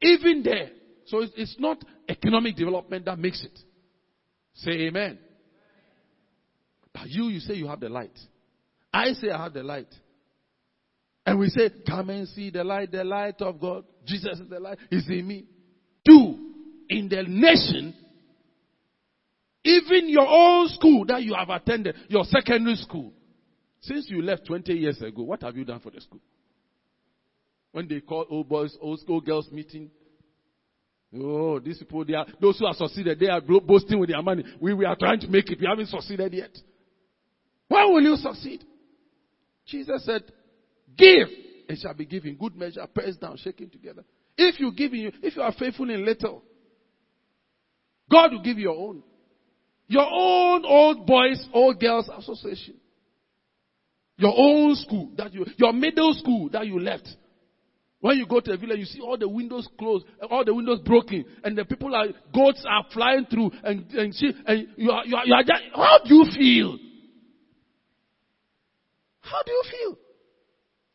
Even 0.01 0.43
there. 0.43 0.71
So 1.07 1.21
it's, 1.21 1.33
it's 1.37 1.57
not 1.59 1.83
economic 2.09 2.57
development 2.57 3.07
that 3.07 3.19
makes 3.19 3.43
it. 3.43 3.59
Say 4.55 4.73
amen. 4.73 5.19
But 6.93 7.09
you, 7.09 7.29
you 7.29 7.41
say 7.41 7.55
you 7.55 7.67
have 7.67 7.81
the 7.81 7.89
light. 7.89 8.17
I 8.93 9.13
say 9.15 9.31
I 9.31 9.43
have 9.43 9.53
the 9.53 9.63
light. 9.63 9.93
And 11.27 11.39
we 11.39 11.49
say, 11.49 11.71
come 11.87 12.11
and 12.11 12.29
see 12.29 12.51
the 12.51 12.63
light, 12.63 12.93
the 12.93 13.03
light 13.03 13.41
of 13.41 13.61
God. 13.61 13.85
Jesus 14.07 14.39
is 14.39 14.49
the 14.49 14.61
light. 14.61 14.79
He's 14.91 15.09
in 15.09 15.27
me. 15.27 15.47
Do 16.05 16.39
in 16.89 17.09
the 17.09 17.23
nation, 17.27 17.95
even 19.65 20.09
your 20.09 20.27
own 20.29 20.69
school 20.69 21.05
that 21.07 21.23
you 21.23 21.35
have 21.35 21.49
attended, 21.49 21.97
your 22.09 22.25
secondary 22.25 22.77
school, 22.77 23.13
since 23.81 24.07
you 24.09 24.23
left 24.23 24.47
20 24.47 24.73
years 24.73 25.01
ago, 25.01 25.23
what 25.23 25.43
have 25.43 25.57
you 25.57 25.65
done 25.65 25.81
for 25.81 25.91
the 25.91 26.01
school? 26.01 26.21
When 27.73 27.89
they 27.89 28.01
call 28.01 28.27
old 28.31 28.49
boys, 28.49 28.77
old 28.81 29.01
school 29.01 29.21
girls 29.21 29.51
meeting, 29.51 29.91
oh, 31.23 31.59
these 31.61 31.79
people, 31.79 32.05
they 32.05 32.15
are, 32.15 32.27
those 32.41 32.59
who 32.59 32.67
are 32.67 32.75
succeeded, 32.75 33.19
they 33.19 33.29
are 33.29 33.41
boasting 33.41 33.99
with 33.99 34.11
their 34.11 34.23
money. 34.23 34.45
We, 34.61 34.75
we 34.75 34.85
are 34.85 34.97
trying 34.97 35.21
to 35.21 35.29
make 35.29 35.51
it. 35.51 35.61
We 35.61 35.67
haven't 35.67 35.87
succeeded 35.87 36.33
yet. 36.33 36.57
When 37.69 37.93
will 37.93 38.03
you 38.03 38.17
succeed? 38.17 38.65
Jesus 39.67 40.05
said, 40.05 40.23
give, 40.97 41.29
it 41.69 41.79
shall 41.81 41.95
be 41.95 42.05
given. 42.05 42.37
Good 42.37 42.57
measure, 42.57 42.87
pressed 42.93 43.21
down, 43.21 43.37
shaking 43.39 43.71
together. 43.71 44.05
If 44.37 44.59
you 44.61 44.73
give, 44.73 44.91
if 44.95 45.37
you 45.37 45.43
are 45.43 45.53
faithful 45.53 45.89
in 45.89 46.05
little, 46.05 46.43
God 48.11 48.33
will 48.33 48.43
give 48.43 48.59
you 48.59 48.65
your 48.65 48.77
own. 48.77 49.03
Your 49.87 50.07
own 50.11 50.65
old 50.65 51.07
boys, 51.07 51.47
old 51.53 51.81
girls 51.81 52.09
association. 52.19 52.75
Your 54.17 54.33
own 54.37 54.75
school 54.77 55.11
that 55.17 55.33
you, 55.35 55.45
your 55.57 55.73
middle 55.73 56.13
school 56.15 56.49
that 56.51 56.67
you 56.67 56.79
left. 56.79 57.09
When 58.05 58.19
you 58.19 58.27
go 58.27 58.39
to 58.39 58.53
a 58.53 58.57
village, 58.59 58.81
you 58.81 58.85
see 58.85 59.01
all 59.01 59.17
the 59.17 59.27
windows 59.27 59.67
closed, 59.79 60.05
all 60.31 60.45
the 60.45 60.53
windows 60.53 60.81
broken, 60.85 61.25
and 61.43 61.57
the 61.57 61.65
people 61.65 61.95
are, 61.95 62.09
goats 62.35 62.63
are 62.69 62.85
flying 62.93 63.25
through, 63.31 63.51
and, 63.63 63.91
and, 63.93 64.15
and 64.47 64.69
you 64.77 64.91
are, 64.91 65.07
you 65.07 65.17
are, 65.17 65.25
you 65.25 65.33
are 65.33 65.43
just, 65.43 65.63
how 65.75 66.01
do 66.05 66.15
you 66.15 66.27
feel? 66.37 66.79
How 69.21 69.43
do 69.47 69.53
you 69.53 69.63
feel? 69.71 69.99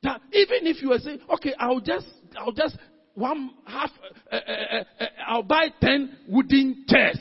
That 0.03 0.21
even 0.33 0.67
if 0.67 0.83
you 0.83 0.93
are 0.93 0.99
saying, 0.99 1.21
okay, 1.33 1.55
I'll 1.57 1.79
just, 1.79 2.05
I'll 2.37 2.51
just, 2.51 2.77
one 3.15 3.53
half, 3.65 3.89
uh, 4.31 4.35
uh, 4.35 4.83
uh, 4.99 5.05
I'll 5.29 5.41
buy 5.41 5.69
ten 5.81 6.15
wooden 6.27 6.85
chairs 6.87 7.17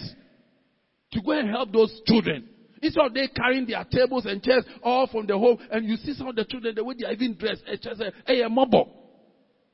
to 1.12 1.22
go 1.22 1.32
and 1.32 1.49
help 1.49 1.72
those 1.72 1.99
children. 2.05 2.47
Instead 2.82 3.07
of 3.07 3.14
they 3.14 3.28
carrying 3.28 3.66
their 3.66 3.86
tables 3.91 4.26
and 4.26 4.43
chairs 4.43 4.66
all 4.82 5.07
from 5.07 5.26
the 5.26 5.39
home, 5.39 5.57
and 5.70 5.86
you 5.86 5.97
see 5.97 6.12
some 6.12 6.28
of 6.28 6.36
the 6.36 6.45
children, 6.45 6.74
the 6.74 6.84
way 6.84 6.95
they 6.99 7.07
are 7.07 7.12
even 7.12 7.39
dressed, 7.39 7.62
a 7.66 8.12
hey, 8.26 8.43
a 8.43 8.51
mobile. 8.51 9.07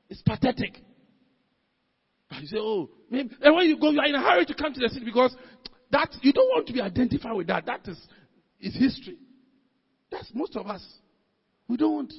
It's 0.09 0.21
pathetic. 0.21 0.77
You 2.39 2.47
say, 2.47 2.57
oh, 2.59 2.89
maybe. 3.09 3.35
And 3.41 3.55
when 3.55 3.67
you 3.67 3.79
go, 3.79 3.91
you 3.91 3.99
are 3.99 4.07
in 4.07 4.15
a 4.15 4.21
hurry 4.21 4.45
to 4.45 4.53
come 4.53 4.73
to 4.73 4.79
the 4.79 4.89
city 4.89 5.05
because 5.05 5.35
that, 5.91 6.09
you 6.21 6.33
don't 6.33 6.49
want 6.49 6.67
to 6.67 6.73
be 6.73 6.81
identified 6.81 7.35
with 7.35 7.47
that. 7.47 7.65
That 7.65 7.87
is, 7.87 7.99
is 8.59 8.75
history. 8.75 9.17
That's 10.11 10.29
most 10.33 10.55
of 10.55 10.67
us. 10.67 10.85
We 11.67 11.77
don't. 11.77 12.13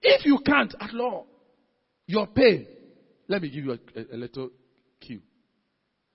If 0.00 0.24
you 0.24 0.38
can't 0.44 0.74
at 0.80 0.94
law, 0.94 1.26
your 2.06 2.26
pay, 2.26 2.68
let 3.28 3.42
me 3.42 3.50
give 3.50 3.64
you 3.64 3.72
a, 3.72 4.00
a, 4.00 4.14
a 4.14 4.16
little 4.16 4.50
cue. 5.00 5.20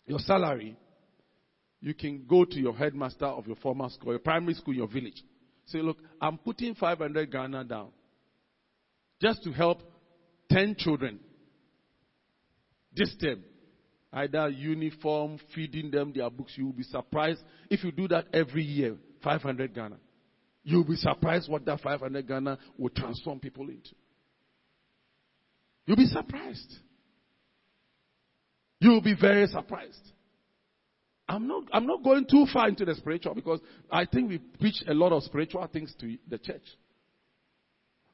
Your 0.08 0.20
salary 0.20 0.78
you 1.86 1.94
can 1.94 2.26
go 2.28 2.46
to 2.46 2.60
your 2.60 2.74
headmaster 2.74 3.28
of 3.28 3.46
your 3.46 3.58
former 3.58 3.88
school, 3.90 4.12
your 4.14 4.20
primary 4.20 4.56
school, 4.56 4.74
your 4.74 4.88
village. 4.88 5.24
Say, 5.68 5.84
look, 5.84 6.00
I'm 6.20 6.40
putting 6.40 6.74
500 6.74 7.32
Ghana 7.32 7.64
down 7.66 7.90
just 9.22 9.44
to 9.44 9.52
help 9.52 9.84
10 10.56 10.76
children 10.78 11.20
this 12.96 13.14
term. 13.22 13.44
Either 14.14 14.48
uniform, 14.48 15.38
feeding 15.54 15.92
them 15.92 16.14
their 16.16 16.30
books. 16.30 16.54
You 16.56 16.68
will 16.68 16.74
be 16.74 16.84
surprised 16.84 17.42
if 17.70 17.84
you 17.84 17.92
do 17.92 18.08
that 18.08 18.28
every 18.34 18.64
year, 18.64 18.96
500 19.22 19.76
Ghana. 19.76 19.98
You'll 20.64 20.86
be 20.86 20.96
surprised 20.96 21.50
what 21.50 21.66
that 21.66 21.82
500 21.82 22.26
Ghana 22.26 22.58
will 22.78 22.90
transform 22.90 23.42
people 23.42 23.68
into. 23.68 23.92
You'll 25.86 25.98
be 25.98 26.06
surprised. 26.06 26.74
You'll 28.80 29.02
be 29.02 29.16
very 29.20 29.48
surprised. 29.48 30.12
I'm 31.28 31.48
not, 31.48 31.64
I'm 31.74 31.86
not 31.86 32.02
going 32.02 32.26
too 32.32 32.46
far 32.54 32.70
into 32.70 32.86
the 32.86 32.96
spiritual 32.96 33.36
because 33.36 33.60
I 33.92 34.06
think 34.06 34.30
we 34.30 34.38
preach 34.38 34.82
a 34.88 34.94
lot 34.94 35.12
of 35.12 35.24
spiritual 35.24 35.68
things 35.68 35.94
to 36.00 36.18
the 36.30 36.38
church. 36.38 36.64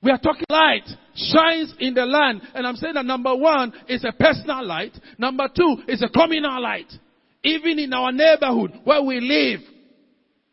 We 0.03 0.11
are 0.11 0.17
talking 0.17 0.45
light 0.49 0.87
shines 1.13 1.73
in 1.79 1.93
the 1.93 2.05
land. 2.05 2.41
And 2.53 2.65
I'm 2.65 2.75
saying 2.75 2.95
that 2.95 3.05
number 3.05 3.35
one 3.35 3.73
is 3.87 4.03
a 4.03 4.11
personal 4.11 4.65
light. 4.65 4.97
Number 5.17 5.47
two 5.55 5.77
is 5.87 6.01
a 6.01 6.09
communal 6.09 6.61
light. 6.61 6.91
Even 7.43 7.79
in 7.79 7.93
our 7.93 8.11
neighborhood 8.11 8.81
where 8.83 9.01
we 9.01 9.19
live, 9.19 9.61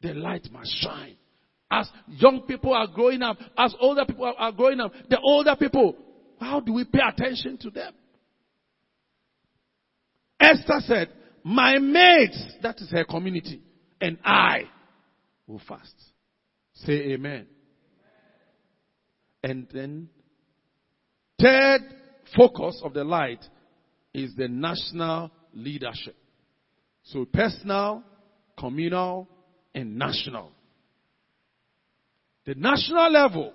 the 0.02 0.14
light 0.14 0.48
must 0.50 0.74
shine. 0.80 1.16
As 1.70 1.88
young 2.08 2.42
people 2.42 2.72
are 2.72 2.86
growing 2.86 3.22
up, 3.22 3.36
as 3.56 3.74
older 3.80 4.04
people 4.06 4.32
are 4.36 4.52
growing 4.52 4.80
up, 4.80 4.92
the 5.10 5.18
older 5.20 5.54
people, 5.56 5.96
how 6.40 6.60
do 6.60 6.72
we 6.72 6.84
pay 6.84 7.00
attention 7.06 7.58
to 7.58 7.70
them? 7.70 7.92
Esther 10.40 10.80
said, 10.86 11.08
my 11.42 11.78
mates, 11.78 12.42
that 12.62 12.76
is 12.78 12.90
her 12.90 13.04
community, 13.04 13.60
and 14.00 14.18
I 14.24 14.62
will 15.46 15.60
fast. 15.66 15.94
Say 16.74 17.12
amen. 17.12 17.46
And 19.42 19.66
then, 19.72 20.08
third 21.40 21.82
focus 22.36 22.80
of 22.84 22.94
the 22.94 23.04
light 23.04 23.44
is 24.12 24.34
the 24.36 24.48
national 24.48 25.30
leadership. 25.54 26.16
So 27.04 27.24
personal, 27.24 28.02
communal, 28.58 29.28
and 29.74 29.96
national. 29.96 30.52
The 32.44 32.54
national 32.54 33.10
level, 33.12 33.52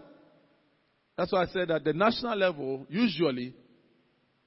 that's 1.17 1.31
why 1.31 1.43
I 1.43 1.47
said 1.47 1.67
that 1.67 1.83
the 1.83 1.93
national 1.93 2.37
level, 2.37 2.85
usually, 2.89 3.53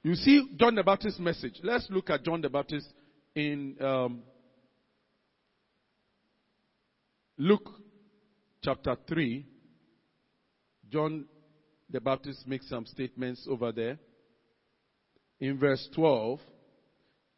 you 0.03 0.14
see 0.14 0.49
John 0.57 0.74
the 0.74 0.84
Baptist's 0.84 1.18
message. 1.18 1.55
Let's 1.62 1.87
look 1.91 2.11
at 2.11 2.24
John 2.24 2.41
the 2.41 2.49
Baptist 2.49 2.87
in 3.34 3.76
um, 3.80 4.22
Luke 7.39 7.68
chapter 8.62 8.97
3, 9.09 9.45
John 10.97 11.26
the 11.90 12.01
Baptist 12.01 12.49
makes 12.49 12.70
some 12.70 12.86
statements 12.86 13.47
over 13.51 13.70
there. 13.70 13.99
In 15.40 15.59
verse 15.59 15.86
12, 15.94 16.40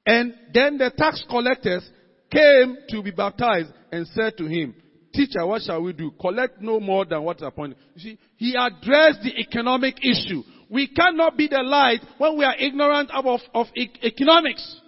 and 0.07 0.33
then 0.55 0.79
the 0.79 0.93
tax 0.97 1.25
collectors 1.29 1.83
came 2.31 2.77
to 2.89 3.03
be 3.03 3.11
baptized 3.11 3.71
and 3.91 4.07
said 4.15 4.37
to 4.37 4.47
him, 4.47 4.77
Teacher, 5.13 5.45
what 5.45 5.63
shall 5.63 5.83
we 5.83 5.93
do? 5.93 6.13
Collect 6.21 6.61
no 6.61 6.79
more 6.79 7.05
than 7.05 7.21
what 7.25 7.39
is 7.39 7.43
appointed. 7.43 7.79
You 7.97 8.01
see, 8.01 8.19
he 8.37 8.55
addressed 8.55 9.23
the 9.23 9.37
economic 9.37 9.97
issue. 10.05 10.45
We 10.71 10.87
cannot 10.87 11.37
be 11.37 11.49
the 11.49 11.63
light 11.65 12.01
when 12.19 12.39
we 12.39 12.45
are 12.45 12.55
ignorant 12.57 13.11
of, 13.11 13.41
of 13.53 13.67
e- 13.75 13.91
economics. 14.05 14.81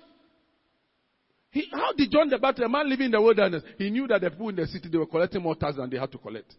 He, 1.50 1.66
how 1.72 1.92
did 1.92 2.12
John 2.12 2.28
the 2.28 2.38
Baptist, 2.38 2.66
a 2.66 2.68
man 2.68 2.88
living 2.88 3.06
in 3.06 3.12
the 3.12 3.20
wilderness, 3.20 3.64
he 3.78 3.90
knew 3.90 4.06
that 4.06 4.20
the 4.20 4.30
people 4.30 4.50
in 4.50 4.56
the 4.56 4.68
city, 4.68 4.88
they 4.88 4.98
were 4.98 5.06
collecting 5.06 5.42
more 5.42 5.56
tax 5.56 5.74
than 5.74 5.90
they 5.90 5.98
had 5.98 6.12
to 6.12 6.18
collect. 6.18 6.54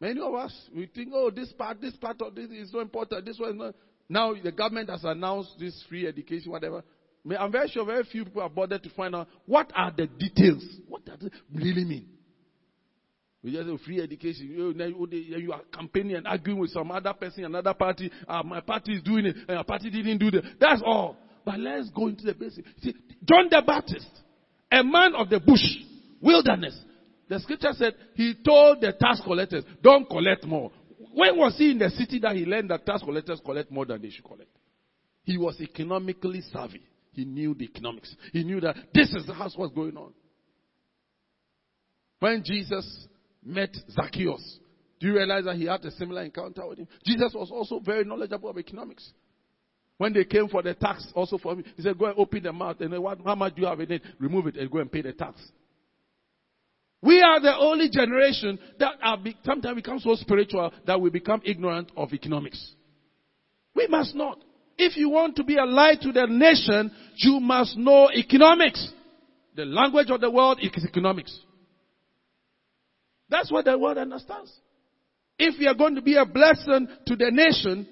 Many 0.00 0.20
of 0.20 0.34
us, 0.34 0.52
we 0.74 0.86
think, 0.86 1.10
oh, 1.14 1.30
this 1.30 1.52
part, 1.52 1.80
this 1.80 1.94
part 1.96 2.20
of 2.20 2.34
this 2.34 2.50
is 2.50 2.72
so 2.72 2.80
important, 2.80 3.24
this 3.24 3.38
one 3.38 3.50
is 3.50 3.56
not. 3.56 3.74
Now 4.08 4.34
the 4.34 4.52
government 4.52 4.90
has 4.90 5.04
announced 5.04 5.52
this 5.58 5.82
free 5.88 6.06
education, 6.06 6.50
whatever. 6.50 6.82
I'm 7.38 7.50
very 7.50 7.68
sure 7.68 7.86
very 7.86 8.04
few 8.04 8.24
people 8.24 8.42
are 8.42 8.50
bothered 8.50 8.82
to 8.82 8.90
find 8.90 9.14
out 9.14 9.28
what 9.46 9.72
are 9.74 9.90
the 9.96 10.06
details. 10.06 10.62
What 10.88 11.06
does 11.06 11.22
it 11.22 11.32
really 11.54 11.84
mean? 11.84 12.06
We 13.42 13.52
just 13.52 13.66
say 13.66 13.76
free 13.84 14.02
education. 14.02 14.50
You, 14.50 15.06
you 15.38 15.52
are 15.52 15.62
campaigning 15.72 16.16
and 16.16 16.26
arguing 16.26 16.58
with 16.58 16.70
some 16.70 16.90
other 16.90 17.12
person, 17.12 17.44
another 17.44 17.74
party. 17.74 18.10
Uh, 18.26 18.42
my 18.42 18.60
party 18.60 18.94
is 18.94 19.02
doing 19.02 19.26
it, 19.26 19.36
and 19.36 19.50
your 19.50 19.64
party 19.64 19.90
didn't 19.90 20.18
do 20.18 20.30
that. 20.32 20.44
That's 20.60 20.82
all. 20.84 21.16
But 21.44 21.60
let's 21.60 21.90
go 21.90 22.08
into 22.08 22.24
the 22.24 22.34
basic. 22.34 22.64
See, 22.82 22.94
John 23.24 23.48
the 23.50 23.62
Baptist, 23.66 24.08
a 24.72 24.82
man 24.82 25.14
of 25.14 25.28
the 25.28 25.40
bush, 25.40 25.60
wilderness. 26.22 26.78
The 27.28 27.40
scripture 27.40 27.72
said 27.72 27.94
he 28.14 28.34
told 28.44 28.80
the 28.80 28.92
tax 28.92 29.20
collectors, 29.24 29.64
don't 29.82 30.08
collect 30.08 30.44
more. 30.44 30.70
When 31.14 31.38
was 31.38 31.56
he 31.56 31.70
in 31.70 31.78
the 31.78 31.90
city 31.90 32.18
that 32.20 32.36
he 32.36 32.44
learned 32.44 32.70
that 32.70 32.84
tax 32.84 33.02
collectors 33.02 33.40
collect 33.44 33.70
more 33.70 33.86
than 33.86 34.02
they 34.02 34.10
should 34.10 34.24
collect? 34.24 34.50
He 35.24 35.38
was 35.38 35.60
economically 35.60 36.42
savvy. 36.52 36.82
He 37.12 37.24
knew 37.24 37.54
the 37.54 37.64
economics. 37.64 38.14
He 38.32 38.42
knew 38.44 38.60
that 38.60 38.76
this 38.92 39.12
is 39.12 39.26
how 39.26 39.48
what's 39.56 39.72
going 39.72 39.96
on. 39.96 40.12
When 42.18 42.42
Jesus 42.44 43.06
met 43.44 43.74
Zacchaeus, 43.90 44.58
do 45.00 45.08
you 45.08 45.14
realize 45.14 45.44
that 45.44 45.56
he 45.56 45.66
had 45.66 45.84
a 45.84 45.90
similar 45.92 46.22
encounter 46.22 46.66
with 46.66 46.78
him? 46.78 46.88
Jesus 47.04 47.32
was 47.34 47.50
also 47.50 47.78
very 47.78 48.04
knowledgeable 48.04 48.50
of 48.50 48.58
economics. 48.58 49.12
When 49.98 50.12
they 50.12 50.24
came 50.24 50.48
for 50.48 50.62
the 50.62 50.74
tax, 50.74 51.06
also 51.14 51.38
for 51.38 51.52
him, 51.52 51.64
he 51.76 51.82
said, 51.82 51.98
Go 51.98 52.06
and 52.06 52.18
open 52.18 52.42
the 52.42 52.52
mouth, 52.52 52.80
and 52.80 52.98
what, 53.00 53.18
how 53.24 53.34
much 53.34 53.54
do 53.54 53.62
you 53.62 53.68
have 53.68 53.80
in 53.80 53.92
it? 53.92 54.02
Remove 54.18 54.48
it 54.48 54.56
and 54.56 54.70
go 54.70 54.78
and 54.78 54.90
pay 54.90 55.02
the 55.02 55.12
tax. 55.12 55.40
We 57.04 57.20
are 57.20 57.38
the 57.38 57.54
only 57.58 57.90
generation 57.90 58.58
that 58.78 58.94
are 59.02 59.18
be, 59.18 59.36
sometimes 59.44 59.76
become 59.76 59.98
so 59.98 60.14
spiritual 60.14 60.72
that 60.86 60.98
we 60.98 61.10
become 61.10 61.42
ignorant 61.44 61.92
of 61.98 62.14
economics. 62.14 62.72
We 63.74 63.86
must 63.88 64.14
not. 64.14 64.38
If 64.78 64.96
you 64.96 65.10
want 65.10 65.36
to 65.36 65.44
be 65.44 65.58
a 65.58 65.66
light 65.66 66.00
to 66.00 66.12
the 66.12 66.26
nation, 66.26 66.90
you 67.16 67.40
must 67.40 67.76
know 67.76 68.10
economics. 68.10 68.90
The 69.54 69.66
language 69.66 70.10
of 70.10 70.22
the 70.22 70.30
world 70.30 70.60
is 70.62 70.82
economics. 70.82 71.38
That's 73.28 73.52
what 73.52 73.66
the 73.66 73.78
world 73.78 73.98
understands. 73.98 74.50
If 75.38 75.58
we 75.58 75.66
are 75.66 75.74
going 75.74 75.96
to 75.96 76.02
be 76.02 76.16
a 76.16 76.24
blessing 76.24 76.88
to 77.06 77.16
the 77.16 77.30
nation, 77.30 77.86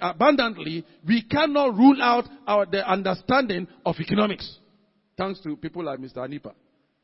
abundantly, 0.00 0.84
we 1.04 1.22
cannot 1.22 1.74
rule 1.74 2.00
out 2.00 2.26
our, 2.46 2.66
the 2.66 2.88
understanding 2.88 3.66
of 3.84 3.96
economics. 3.98 4.58
Thanks 5.18 5.40
to 5.40 5.56
people 5.56 5.84
like 5.84 5.98
Mr. 5.98 6.18
Anipa. 6.18 6.52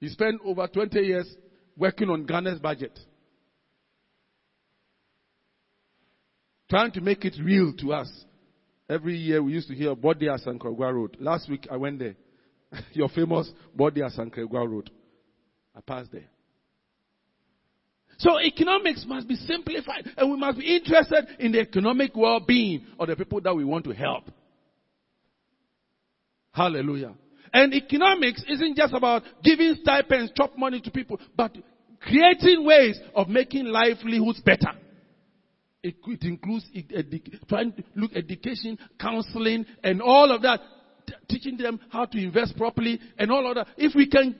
He 0.01 0.09
spent 0.09 0.41
over 0.45 0.67
20 0.67 0.99
years 1.01 1.35
working 1.77 2.11
on 2.11 2.27
Ghana's 2.27 2.61
budget. 2.61 2.99
Trying 6.69 6.93
to 6.93 7.01
make 7.01 7.25
it 7.25 7.35
real 7.43 7.73
to 7.79 7.93
us. 7.93 8.11
Every 8.89 9.17
year 9.17 9.43
we 9.43 9.53
used 9.53 9.69
to 9.69 9.75
hear 9.75 9.95
Bode 9.95 10.21
Asankragua 10.21 10.93
Road. 10.93 11.17
Last 11.21 11.49
week 11.49 11.67
I 11.71 11.77
went 11.77 11.99
there. 11.99 12.15
Your 12.93 13.09
famous 13.09 13.51
Bode 13.75 13.97
Asankragua 13.97 14.69
Road. 14.69 14.91
I 15.75 15.81
passed 15.81 16.13
there. 16.13 16.29
So 18.19 18.41
economics 18.41 19.05
must 19.07 19.29
be 19.29 19.35
simplified 19.37 20.11
and 20.17 20.31
we 20.31 20.39
must 20.39 20.59
be 20.59 20.77
interested 20.77 21.27
in 21.39 21.53
the 21.53 21.61
economic 21.61 22.17
well-being 22.17 22.87
of 22.99 23.09
the 23.09 23.17
people 23.17 23.41
that 23.43 23.55
we 23.55 23.65
want 23.65 23.85
to 23.85 23.91
help. 23.91 24.25
Hallelujah. 26.53 27.15
And 27.57 27.73
economics 27.73 28.43
isn't 28.47 28.77
just 28.77 28.93
about 28.93 29.23
giving 29.43 29.77
stipends, 29.81 30.31
chop 30.37 30.59
money 30.59 30.79
to 30.79 30.91
people, 30.91 31.19
but 31.35 31.57
creating 32.03 32.67
ways 32.67 33.01
of 33.15 33.29
making 33.29 33.65
livelihoods 33.65 34.43
better. 34.43 34.73
It, 35.83 35.95
it 36.07 36.23
includes 36.25 36.67
edu- 36.77 37.49
trying 37.49 37.73
to 37.73 37.83
look 37.95 38.15
education, 38.15 38.79
counseling, 39.01 39.65
and 39.83 40.03
all 40.03 40.33
of 40.33 40.43
that, 40.43 40.61
t- 41.07 41.15
teaching 41.31 41.57
them 41.57 41.81
how 41.89 42.05
to 42.05 42.19
invest 42.19 42.59
properly 42.59 43.01
and 43.17 43.33
all 43.33 43.49
of 43.49 43.55
that. 43.55 43.69
If 43.79 43.95
we 43.95 44.07
can 44.07 44.37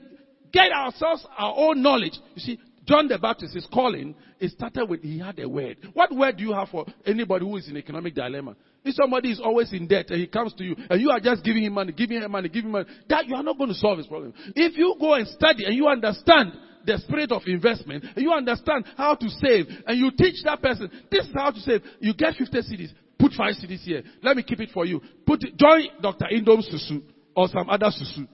get 0.53 0.71
ourselves 0.71 1.25
our 1.39 1.55
own 1.57 1.81
knowledge, 1.81 2.19
you 2.35 2.41
see, 2.41 2.59
John 2.85 3.07
the 3.07 3.17
Baptist 3.17 3.55
is 3.55 3.67
calling, 3.73 4.13
it 4.39 4.51
started 4.51 4.87
with 4.87 5.01
he 5.01 5.17
had 5.17 5.39
a 5.39 5.49
word. 5.49 5.77
What 5.93 6.15
word 6.15 6.37
do 6.37 6.43
you 6.43 6.53
have 6.53 6.69
for 6.69 6.85
anybody 7.03 7.45
who 7.45 7.57
is 7.57 7.67
in 7.67 7.77
economic 7.77 8.13
dilemma? 8.13 8.55
If 8.87 8.95
somebody 8.95 9.31
is 9.31 9.41
always 9.43 9.73
in 9.73 9.87
debt 9.87 10.09
and 10.09 10.19
he 10.19 10.27
comes 10.27 10.53
to 10.53 10.63
you 10.63 10.75
and 10.89 11.01
you 11.01 11.09
are 11.09 11.19
just 11.19 11.43
giving 11.43 11.63
him 11.63 11.73
money, 11.73 11.91
giving 11.91 12.21
him 12.21 12.31
money, 12.31 12.47
giving 12.47 12.67
him 12.67 12.71
money, 12.71 12.89
that 13.09 13.27
you 13.27 13.35
are 13.35 13.43
not 13.43 13.57
going 13.57 13.69
to 13.69 13.75
solve 13.75 13.97
his 13.97 14.07
problem. 14.07 14.33
If 14.55 14.77
you 14.77 14.95
go 14.99 15.13
and 15.15 15.27
study 15.27 15.65
and 15.65 15.75
you 15.75 15.87
understand 15.87 16.53
the 16.85 16.97
spirit 16.99 17.31
of 17.33 17.41
investment 17.47 18.05
and 18.15 18.23
you 18.23 18.31
understand 18.31 18.85
how 18.95 19.15
to 19.15 19.29
save 19.29 19.65
and 19.85 19.97
you 19.97 20.11
teach 20.17 20.41
that 20.45 20.61
person, 20.61 20.89
this 21.11 21.25
is 21.25 21.33
how 21.35 21.51
to 21.51 21.59
save. 21.59 21.81
You 21.99 22.13
get 22.13 22.35
50 22.35 22.57
cedis, 22.57 22.89
put 23.19 23.33
5 23.33 23.53
cedis 23.61 23.81
here. 23.81 24.03
Let 24.23 24.37
me 24.37 24.43
keep 24.43 24.61
it 24.61 24.69
for 24.73 24.85
you. 24.85 25.01
Put 25.25 25.43
it, 25.43 25.57
join 25.57 25.87
Dr. 26.01 26.27
Indom 26.31 26.63
Susu 26.63 27.01
or 27.35 27.49
some 27.49 27.69
other 27.69 27.87
Susu. 27.87 28.27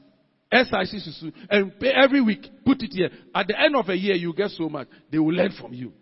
SIC 0.53 1.01
Susu 1.01 1.33
and 1.49 1.79
pay 1.79 1.91
every 1.91 2.21
week. 2.21 2.45
Put 2.63 2.83
it 2.83 2.91
here. 2.93 3.09
At 3.33 3.47
the 3.47 3.59
end 3.59 3.75
of 3.75 3.89
a 3.89 3.97
year, 3.97 4.13
you 4.13 4.33
get 4.33 4.51
so 4.51 4.69
much. 4.69 4.87
They 5.11 5.17
will 5.17 5.33
learn 5.33 5.51
from 5.59 5.73
you. 5.73 5.93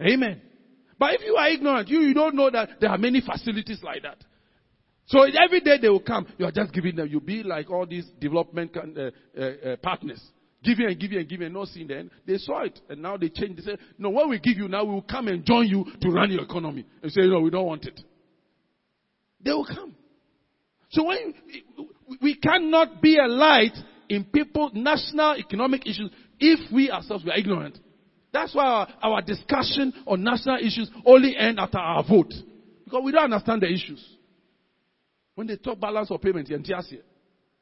Amen. 0.00 0.40
But 0.98 1.14
if 1.14 1.20
you 1.24 1.36
are 1.36 1.48
ignorant, 1.48 1.88
you, 1.88 2.00
you 2.00 2.14
don't 2.14 2.34
know 2.34 2.50
that 2.50 2.80
there 2.80 2.90
are 2.90 2.98
many 2.98 3.20
facilities 3.20 3.80
like 3.82 4.02
that. 4.02 4.18
So 5.06 5.22
every 5.22 5.60
day 5.60 5.78
they 5.80 5.88
will 5.88 6.00
come. 6.00 6.26
You 6.36 6.46
are 6.46 6.52
just 6.52 6.72
giving 6.72 6.96
them. 6.96 7.08
You'll 7.08 7.20
be 7.20 7.42
like 7.42 7.70
all 7.70 7.86
these 7.86 8.04
development 8.20 8.76
uh, 8.76 9.10
uh, 9.40 9.42
uh, 9.42 9.76
partners. 9.82 10.22
Giving 10.62 10.86
and 10.86 10.98
giving 10.98 11.18
and 11.18 11.28
giving 11.28 11.46
and 11.46 11.54
not 11.54 11.68
seeing 11.68 11.86
them. 11.86 12.10
They 12.26 12.36
saw 12.36 12.64
it 12.64 12.78
and 12.88 13.00
now 13.00 13.16
they 13.16 13.28
change. 13.28 13.56
They 13.56 13.62
say, 13.62 13.78
no, 13.96 14.10
when 14.10 14.28
we 14.28 14.38
give 14.38 14.58
you 14.58 14.68
now, 14.68 14.84
we 14.84 14.94
will 14.94 15.02
come 15.02 15.28
and 15.28 15.44
join 15.44 15.66
you 15.66 15.86
to 16.02 16.08
run 16.10 16.30
your 16.32 16.42
economy. 16.42 16.84
And 17.02 17.12
say, 17.12 17.22
no, 17.22 17.40
we 17.40 17.50
don't 17.50 17.66
want 17.66 17.86
it. 17.86 17.98
They 19.40 19.52
will 19.52 19.64
come. 19.64 19.94
So 20.90 21.04
when 21.04 21.34
we 22.20 22.34
cannot 22.34 23.00
be 23.00 23.18
a 23.18 23.28
light 23.28 23.76
in 24.08 24.24
people 24.24 24.70
national 24.74 25.36
economic 25.36 25.86
issues 25.86 26.10
if 26.40 26.72
we 26.72 26.90
ourselves 26.90 27.24
were 27.24 27.34
ignorant. 27.34 27.78
That's 28.32 28.54
why 28.54 28.64
our, 28.64 28.88
our, 29.02 29.22
discussion 29.22 29.92
on 30.06 30.22
national 30.22 30.58
issues 30.58 30.90
only 31.06 31.36
end 31.36 31.58
after 31.58 31.78
our 31.78 32.04
vote. 32.04 32.32
Because 32.84 33.02
we 33.04 33.12
don't 33.12 33.24
understand 33.24 33.62
the 33.62 33.68
issues. 33.68 34.04
When 35.34 35.46
they 35.46 35.56
talk 35.56 35.80
balance 35.80 36.10
of 36.10 36.20
payment, 36.20 36.48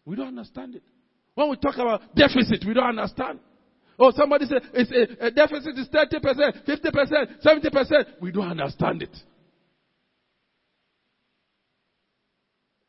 we 0.05 0.17
don't 0.17 0.29
understand 0.29 0.77
it. 0.77 0.83
When 1.35 1.51
we 1.51 1.57
talk 1.57 1.75
about 1.75 2.15
deficit, 2.15 2.65
we 2.67 2.75
don't 2.75 2.99
understand. 2.99 3.39
Oh, 3.99 4.13
somebody 4.15 4.47
said 4.47 4.63
it's 4.75 4.91
a, 4.91 5.27
a 5.27 5.31
deficit 5.31 5.77
is 5.79 5.89
30%, 5.89 6.67
50%, 6.67 7.45
70%. 7.45 8.05
We 8.21 8.33
don't 8.33 8.51
understand 8.51 9.03
it. 9.03 9.17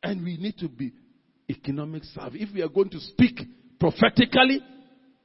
And 0.02 0.24
we 0.24 0.36
need 0.36 0.58
to 0.58 0.68
be 0.68 0.92
economic 1.48 2.04
savvy. 2.04 2.42
If 2.42 2.54
we 2.54 2.62
are 2.62 2.68
going 2.68 2.90
to 2.90 3.00
speak 3.00 3.40
prophetically 3.80 4.60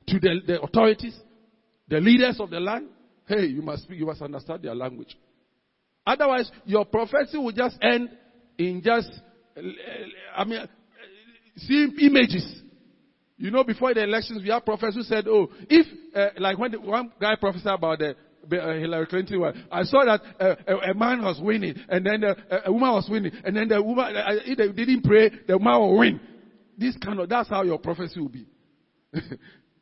to 0.07 0.19
the, 0.19 0.41
the 0.45 0.61
authorities, 0.61 1.17
the 1.93 1.99
leaders 1.99 2.39
of 2.39 2.49
the 2.49 2.59
land, 2.59 2.87
hey, 3.27 3.45
you 3.45 3.61
must 3.61 3.83
speak, 3.83 3.99
you 3.99 4.07
must 4.07 4.19
understand 4.19 4.63
their 4.63 4.73
language. 4.73 5.15
Otherwise, 6.07 6.49
your 6.65 6.85
prophecy 6.85 7.37
will 7.37 7.51
just 7.51 7.77
end 7.83 8.09
in 8.57 8.81
just, 8.83 9.11
I 10.35 10.43
mean, 10.43 10.67
seeing 11.57 11.95
images. 12.01 12.61
You 13.37 13.51
know, 13.51 13.63
before 13.63 13.93
the 13.93 14.03
elections, 14.03 14.41
we 14.41 14.49
have 14.49 14.65
prophets 14.65 14.95
who 14.95 15.03
said, 15.03 15.27
oh, 15.27 15.49
if, 15.69 15.85
uh, 16.15 16.29
like 16.39 16.57
when 16.57 16.71
the, 16.71 16.81
one 16.81 17.11
guy 17.21 17.35
prophesied 17.39 17.75
about 17.75 17.99
the 17.99 18.15
uh, 18.51 18.73
Hillary 18.79 19.05
Clinton 19.05 19.39
one. 19.39 19.67
I 19.71 19.83
saw 19.83 20.03
that 20.03 20.21
uh, 20.39 20.55
a, 20.67 20.91
a, 20.91 20.93
man 20.95 21.21
was 21.21 21.39
winning, 21.41 21.75
and 21.87 22.03
then 22.05 22.21
the, 22.21 22.35
a, 22.65 22.73
woman 22.73 22.91
was 22.91 23.07
winning, 23.09 23.31
and 23.45 23.55
then 23.55 23.67
the 23.67 23.81
woman, 23.81 24.17
uh, 24.17 24.31
if 24.45 24.57
they 24.57 24.67
didn't 24.71 25.03
pray, 25.03 25.29
the 25.47 25.57
woman 25.57 25.79
will 25.79 25.97
win. 25.99 26.19
This 26.75 26.97
kind 26.97 27.19
of, 27.19 27.29
that's 27.29 27.49
how 27.49 27.63
your 27.63 27.77
prophecy 27.77 28.19
will 28.19 28.29
be. 28.29 28.47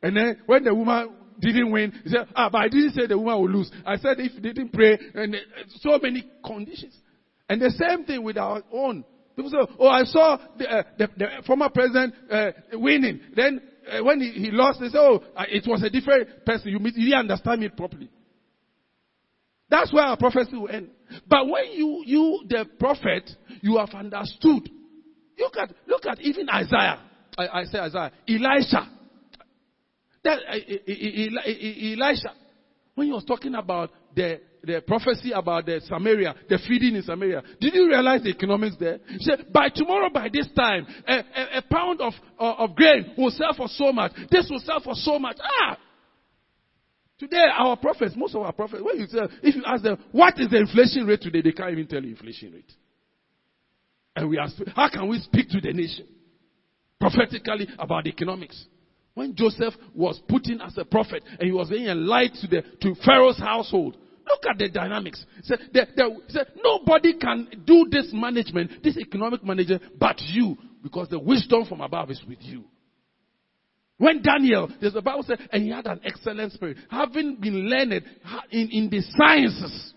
and 0.02 0.16
then 0.16 0.42
when 0.46 0.62
the 0.62 0.74
woman 0.74 1.08
didn't 1.50 1.72
win, 1.72 1.92
he 2.04 2.10
said, 2.10 2.28
ah, 2.36 2.48
but 2.50 2.58
I 2.58 2.68
didn't 2.68 2.92
say 2.92 3.06
the 3.06 3.18
woman 3.18 3.40
will 3.40 3.50
lose. 3.50 3.70
I 3.84 3.96
said 3.96 4.20
if 4.20 4.34
they 4.34 4.52
didn't 4.52 4.72
pray, 4.72 4.96
and 5.14 5.34
uh, 5.34 5.38
so 5.80 5.98
many 6.00 6.24
conditions. 6.44 6.94
And 7.48 7.60
the 7.60 7.70
same 7.70 8.04
thing 8.04 8.22
with 8.22 8.36
our 8.36 8.62
own. 8.72 9.04
People 9.34 9.50
say, 9.50 9.74
oh, 9.78 9.88
I 9.88 10.04
saw 10.04 10.38
the, 10.56 10.70
uh, 10.70 10.82
the, 10.98 11.08
the 11.16 11.26
former 11.46 11.68
president 11.70 12.14
uh, 12.30 12.50
winning. 12.74 13.20
Then 13.34 13.60
uh, 13.90 14.04
when 14.04 14.20
he, 14.20 14.30
he, 14.30 14.50
lost, 14.50 14.80
they 14.80 14.88
say, 14.88 14.98
oh, 14.98 15.22
it 15.48 15.66
was 15.66 15.82
a 15.82 15.90
different 15.90 16.44
person. 16.44 16.68
You, 16.68 16.78
you 16.78 17.06
didn't 17.06 17.30
understand 17.30 17.60
me 17.60 17.68
properly. 17.68 18.10
That's 19.68 19.92
where 19.92 20.04
our 20.04 20.18
prophecy 20.18 20.54
will 20.54 20.68
end. 20.68 20.90
But 21.26 21.48
when 21.48 21.72
you, 21.72 22.02
you, 22.04 22.44
the 22.46 22.66
prophet, 22.78 23.30
you 23.62 23.78
have 23.78 23.90
understood. 23.94 24.70
Look 25.38 25.56
at, 25.56 25.72
look 25.86 26.04
at 26.06 26.20
even 26.20 26.48
Isaiah. 26.50 27.00
I, 27.38 27.48
I 27.48 27.64
say 27.64 27.78
Isaiah. 27.78 28.12
Elisha. 28.28 28.88
That, 30.24 30.38
uh, 30.48 30.54
Elisha. 30.86 32.32
When 32.94 33.06
he 33.06 33.12
was 33.12 33.24
talking 33.24 33.54
about 33.54 33.90
the, 34.14 34.40
the 34.62 34.82
prophecy 34.86 35.32
about 35.32 35.64
the 35.64 35.80
Samaria, 35.86 36.34
the 36.48 36.58
feeding 36.68 36.94
in 36.94 37.02
Samaria, 37.02 37.42
did 37.58 37.74
you 37.74 37.88
realize 37.88 38.22
the 38.22 38.28
economics 38.28 38.76
there? 38.78 38.98
He 39.08 39.18
said, 39.20 39.52
by 39.52 39.70
tomorrow, 39.74 40.10
by 40.10 40.28
this 40.30 40.48
time, 40.54 40.86
a, 41.08 41.14
a, 41.14 41.58
a 41.58 41.62
pound 41.62 42.00
of, 42.02 42.12
uh, 42.38 42.54
of 42.58 42.74
grain 42.76 43.14
will 43.16 43.30
sell 43.30 43.54
for 43.56 43.66
so 43.68 43.92
much. 43.92 44.12
This 44.30 44.46
will 44.50 44.60
sell 44.60 44.80
for 44.80 44.94
so 44.94 45.18
much. 45.18 45.38
Ah! 45.42 45.78
Today, 47.18 47.46
our 47.56 47.76
prophets, 47.76 48.14
most 48.16 48.34
of 48.34 48.42
our 48.42 48.52
prophets, 48.52 48.82
when 48.84 48.98
you 48.98 49.06
tell, 49.06 49.28
if 49.42 49.54
you 49.54 49.62
ask 49.64 49.82
them, 49.82 49.96
what 50.10 50.38
is 50.38 50.50
the 50.50 50.58
inflation 50.58 51.06
rate 51.06 51.20
today, 51.22 51.40
they 51.40 51.52
can't 51.52 51.70
even 51.70 51.86
tell 51.86 52.02
you 52.02 52.10
inflation 52.10 52.52
rate. 52.52 52.72
And 54.14 54.28
we 54.28 54.38
ask, 54.38 54.54
how 54.74 54.90
can 54.90 55.08
we 55.08 55.18
speak 55.20 55.48
to 55.50 55.60
the 55.60 55.72
nation 55.72 56.06
prophetically 57.00 57.68
about 57.78 58.06
economics? 58.06 58.66
When 59.14 59.34
Joseph 59.34 59.74
was 59.94 60.20
put 60.28 60.46
in 60.46 60.60
as 60.60 60.76
a 60.78 60.84
prophet 60.84 61.22
and 61.38 61.42
he 61.42 61.52
was 61.52 61.68
being 61.68 61.88
a 61.88 61.94
light 61.94 62.32
to 62.40 62.46
the 62.46 62.62
to 62.80 62.94
Pharaoh's 63.04 63.38
household, 63.38 63.96
look 64.26 64.40
at 64.48 64.58
the 64.58 64.68
dynamics. 64.70 65.24
Said, 65.42 65.58
the, 65.72 66.46
nobody 66.62 67.18
can 67.18 67.48
do 67.66 67.86
this 67.90 68.10
management, 68.12 68.82
this 68.82 68.96
economic 68.96 69.44
management, 69.44 69.98
but 69.98 70.18
you, 70.20 70.56
because 70.82 71.08
the 71.08 71.18
wisdom 71.18 71.66
from 71.66 71.82
above 71.82 72.10
is 72.10 72.22
with 72.26 72.38
you. 72.40 72.64
When 73.98 74.22
Daniel, 74.22 74.68
there's 74.80 74.94
the 74.94 75.02
Bible 75.02 75.22
said, 75.24 75.38
and 75.52 75.62
he 75.62 75.70
had 75.70 75.86
an 75.86 76.00
excellent 76.04 76.52
spirit, 76.52 76.78
having 76.90 77.36
been 77.36 77.68
learned 77.68 78.02
in, 78.50 78.68
in 78.70 78.90
the 78.90 79.02
sciences 79.16 79.94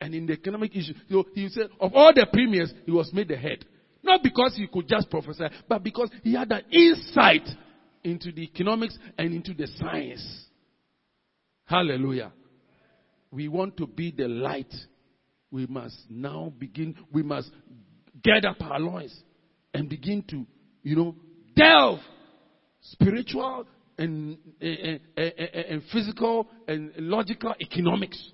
and 0.00 0.14
in 0.14 0.26
the 0.26 0.34
economic 0.34 0.76
issues. 0.76 0.96
So 1.10 1.24
he 1.34 1.48
said, 1.48 1.68
of 1.80 1.94
all 1.94 2.12
the 2.14 2.26
premiers, 2.32 2.72
he 2.84 2.92
was 2.92 3.10
made 3.12 3.28
the 3.28 3.36
head. 3.36 3.64
Not 4.02 4.22
because 4.22 4.54
he 4.54 4.66
could 4.66 4.86
just 4.86 5.10
prophesy, 5.10 5.46
but 5.66 5.82
because 5.82 6.10
he 6.22 6.34
had 6.34 6.52
an 6.52 6.62
insight 6.70 7.48
into 8.04 8.30
the 8.30 8.42
economics 8.42 8.96
and 9.18 9.34
into 9.34 9.54
the 9.54 9.66
science. 9.78 10.46
Hallelujah. 11.64 12.32
We 13.30 13.48
want 13.48 13.76
to 13.78 13.86
be 13.86 14.10
the 14.10 14.28
light. 14.28 14.72
We 15.50 15.66
must 15.66 15.96
now 16.08 16.52
begin, 16.58 16.96
we 17.12 17.22
must 17.22 17.50
get 18.22 18.44
up 18.44 18.56
our 18.60 18.78
loins 18.78 19.18
and 19.72 19.88
begin 19.88 20.22
to, 20.30 20.46
you 20.82 20.96
know, 20.96 21.14
delve 21.56 22.00
spiritual 22.80 23.66
and, 23.98 24.36
and, 24.60 25.00
and, 25.16 25.32
and, 25.36 25.82
physical 25.92 26.48
and 26.68 26.92
logical 26.98 27.54
economics. 27.60 28.32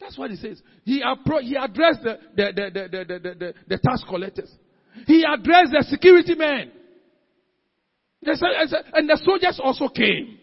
That's 0.00 0.18
what 0.18 0.30
he 0.30 0.36
says. 0.36 0.60
He, 0.84 1.02
appro- 1.02 1.42
he 1.42 1.56
addressed 1.56 2.02
the, 2.02 2.18
the, 2.36 2.52
the, 2.54 2.70
the, 2.72 3.04
the, 3.04 3.34
the, 3.34 3.54
the 3.68 3.78
tax 3.78 4.04
collectors. 4.08 4.50
He 5.06 5.24
addressed 5.24 5.72
the 5.72 5.84
security 5.88 6.34
men. 6.34 6.72
And 8.24 9.08
the 9.08 9.20
soldiers 9.24 9.60
also 9.62 9.88
came. 9.88 10.38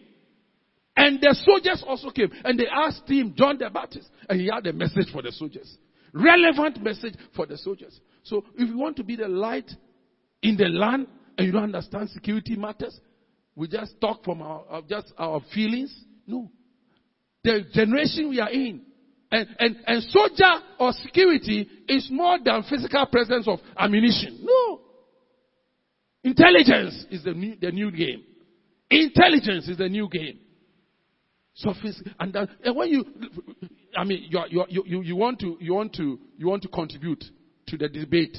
And 0.96 1.20
the 1.20 1.34
soldiers 1.44 1.82
also 1.86 2.10
came. 2.10 2.30
And 2.44 2.58
they 2.58 2.66
asked 2.66 3.08
him, 3.08 3.34
John 3.36 3.58
the 3.58 3.70
Baptist. 3.70 4.08
And 4.28 4.40
he 4.40 4.50
had 4.52 4.66
a 4.66 4.72
message 4.72 5.10
for 5.12 5.22
the 5.22 5.32
soldiers. 5.32 5.78
relevant 6.12 6.82
message 6.82 7.14
for 7.34 7.46
the 7.46 7.56
soldiers. 7.56 7.98
So 8.22 8.44
if 8.56 8.68
you 8.68 8.78
want 8.78 8.96
to 8.96 9.04
be 9.04 9.16
the 9.16 9.28
light 9.28 9.70
in 10.42 10.56
the 10.56 10.66
land 10.66 11.06
and 11.36 11.46
you 11.46 11.52
don't 11.52 11.64
understand 11.64 12.10
security 12.10 12.56
matters, 12.56 12.98
we 13.54 13.68
just 13.68 14.00
talk 14.00 14.24
from 14.24 14.42
our, 14.42 14.82
just 14.88 15.12
our 15.18 15.40
feelings. 15.54 15.94
No. 16.26 16.50
The 17.42 17.64
generation 17.72 18.28
we 18.28 18.40
are 18.40 18.50
in, 18.50 18.82
and, 19.32 19.48
and, 19.58 19.76
and 19.86 20.02
soldier 20.04 20.60
or 20.78 20.92
security 20.92 21.68
is 21.88 22.08
more 22.10 22.38
than 22.44 22.62
physical 22.68 23.06
presence 23.06 23.48
of 23.48 23.58
ammunition. 23.78 24.40
No. 24.42 24.69
Intelligence 26.22 27.06
is 27.10 27.24
the 27.24 27.32
new, 27.32 27.56
the 27.60 27.70
new 27.70 27.90
game. 27.90 28.22
Intelligence 28.90 29.68
is 29.68 29.78
the 29.78 29.88
new 29.88 30.08
game. 30.08 30.38
Sophisticated. 31.54 32.14
And, 32.18 32.32
that, 32.32 32.48
and 32.64 32.76
when 32.76 32.88
you, 32.88 33.04
I 33.96 34.04
mean, 34.04 34.26
you, 34.28 34.64
you, 34.68 34.84
you, 34.86 35.02
you, 35.02 35.16
want 35.16 35.40
to, 35.40 35.56
you, 35.60 35.74
want 35.74 35.94
to, 35.94 36.18
you 36.36 36.46
want 36.46 36.62
to 36.62 36.68
contribute 36.68 37.24
to 37.68 37.76
the 37.76 37.88
debate 37.88 38.36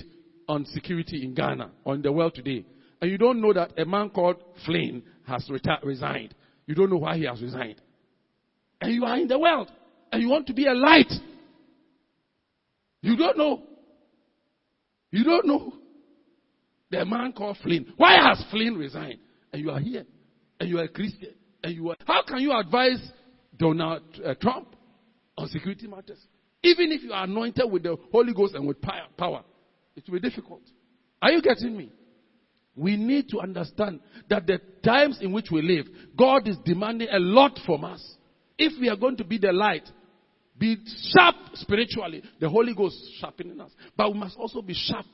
on 0.47 0.65
security 0.65 1.23
in 1.23 1.33
Ghana 1.33 1.71
or 1.83 1.95
in 1.95 2.01
the 2.01 2.11
world 2.11 2.35
today, 2.35 2.65
and 3.01 3.09
you 3.09 3.17
don't 3.17 3.41
know 3.41 3.53
that 3.53 3.79
a 3.79 3.85
man 3.85 4.09
called 4.09 4.37
Flynn 4.65 5.03
has 5.25 5.49
reti- 5.49 5.83
resigned. 5.83 6.35
You 6.67 6.75
don't 6.75 6.89
know 6.89 6.97
why 6.97 7.17
he 7.17 7.25
has 7.25 7.41
resigned. 7.41 7.81
And 8.79 8.93
you 8.93 9.05
are 9.05 9.17
in 9.17 9.27
the 9.27 9.39
world, 9.39 9.71
and 10.11 10.21
you 10.21 10.29
want 10.29 10.47
to 10.47 10.53
be 10.53 10.67
a 10.67 10.73
light. 10.73 11.11
You 13.01 13.15
don't 13.15 13.37
know. 13.37 13.63
You 15.11 15.23
don't 15.23 15.47
know. 15.47 15.73
The 16.91 17.05
man 17.05 17.31
called 17.31 17.57
Flynn. 17.63 17.93
Why 17.97 18.17
has 18.27 18.43
Flynn 18.51 18.75
resigned? 18.75 19.19
And 19.51 19.61
you 19.61 19.71
are 19.71 19.79
here. 19.79 20.05
And 20.59 20.69
you 20.69 20.77
are 20.77 20.83
a 20.83 20.89
Christian. 20.89 21.33
And 21.63 21.73
you 21.73 21.89
are. 21.89 21.95
How 22.05 22.23
can 22.23 22.39
you 22.39 22.51
advise 22.53 22.99
Donald 23.57 24.03
uh, 24.23 24.33
Trump 24.35 24.75
on 25.37 25.47
security 25.47 25.87
matters? 25.87 26.19
Even 26.63 26.91
if 26.91 27.01
you 27.01 27.13
are 27.13 27.23
anointed 27.23 27.71
with 27.71 27.83
the 27.83 27.95
Holy 28.11 28.33
Ghost 28.33 28.53
and 28.55 28.67
with 28.67 28.81
power, 28.81 29.43
it 29.95 30.03
will 30.07 30.19
be 30.19 30.29
difficult. 30.29 30.61
Are 31.21 31.31
you 31.31 31.41
getting 31.41 31.75
me? 31.75 31.91
We 32.75 32.95
need 32.97 33.29
to 33.29 33.39
understand 33.39 33.99
that 34.29 34.47
the 34.47 34.59
times 34.83 35.19
in 35.21 35.31
which 35.31 35.47
we 35.51 35.61
live, 35.61 35.87
God 36.17 36.47
is 36.47 36.57
demanding 36.63 37.09
a 37.11 37.19
lot 37.19 37.59
from 37.65 37.83
us. 37.83 38.15
If 38.57 38.79
we 38.79 38.89
are 38.89 38.95
going 38.95 39.17
to 39.17 39.23
be 39.23 39.37
the 39.37 39.51
light, 39.51 39.89
be 40.57 40.77
sharp 41.13 41.35
spiritually, 41.55 42.21
the 42.39 42.49
Holy 42.49 42.73
Ghost 42.75 42.95
sharpening 43.19 43.59
us. 43.59 43.71
But 43.97 44.13
we 44.13 44.19
must 44.19 44.37
also 44.37 44.61
be 44.61 44.75
sharp 44.75 45.05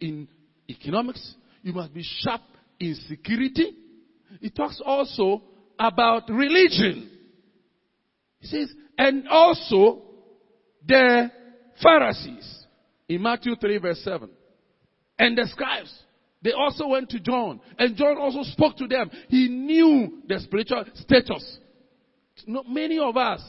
in 0.00 0.26
economics. 0.68 1.34
You 1.62 1.72
must 1.72 1.92
be 1.92 2.04
sharp 2.20 2.42
in 2.80 2.94
security. 3.08 3.74
It 4.40 4.54
talks 4.54 4.80
also 4.84 5.42
about 5.78 6.28
religion. 6.28 7.10
He 8.38 8.46
says, 8.46 8.72
and 8.98 9.26
also 9.28 10.02
the 10.86 11.30
Pharisees 11.82 12.66
in 13.08 13.22
Matthew 13.22 13.56
3 13.56 13.78
verse 13.78 14.00
7. 14.04 14.28
And 15.18 15.38
the 15.38 15.46
scribes, 15.46 15.92
they 16.42 16.52
also 16.52 16.88
went 16.88 17.08
to 17.10 17.20
John. 17.20 17.60
And 17.78 17.96
John 17.96 18.18
also 18.18 18.42
spoke 18.42 18.76
to 18.76 18.86
them. 18.86 19.10
He 19.28 19.48
knew 19.48 20.22
the 20.28 20.40
spiritual 20.40 20.84
status. 20.94 21.58
Many 22.46 22.98
of 22.98 23.16
us, 23.16 23.40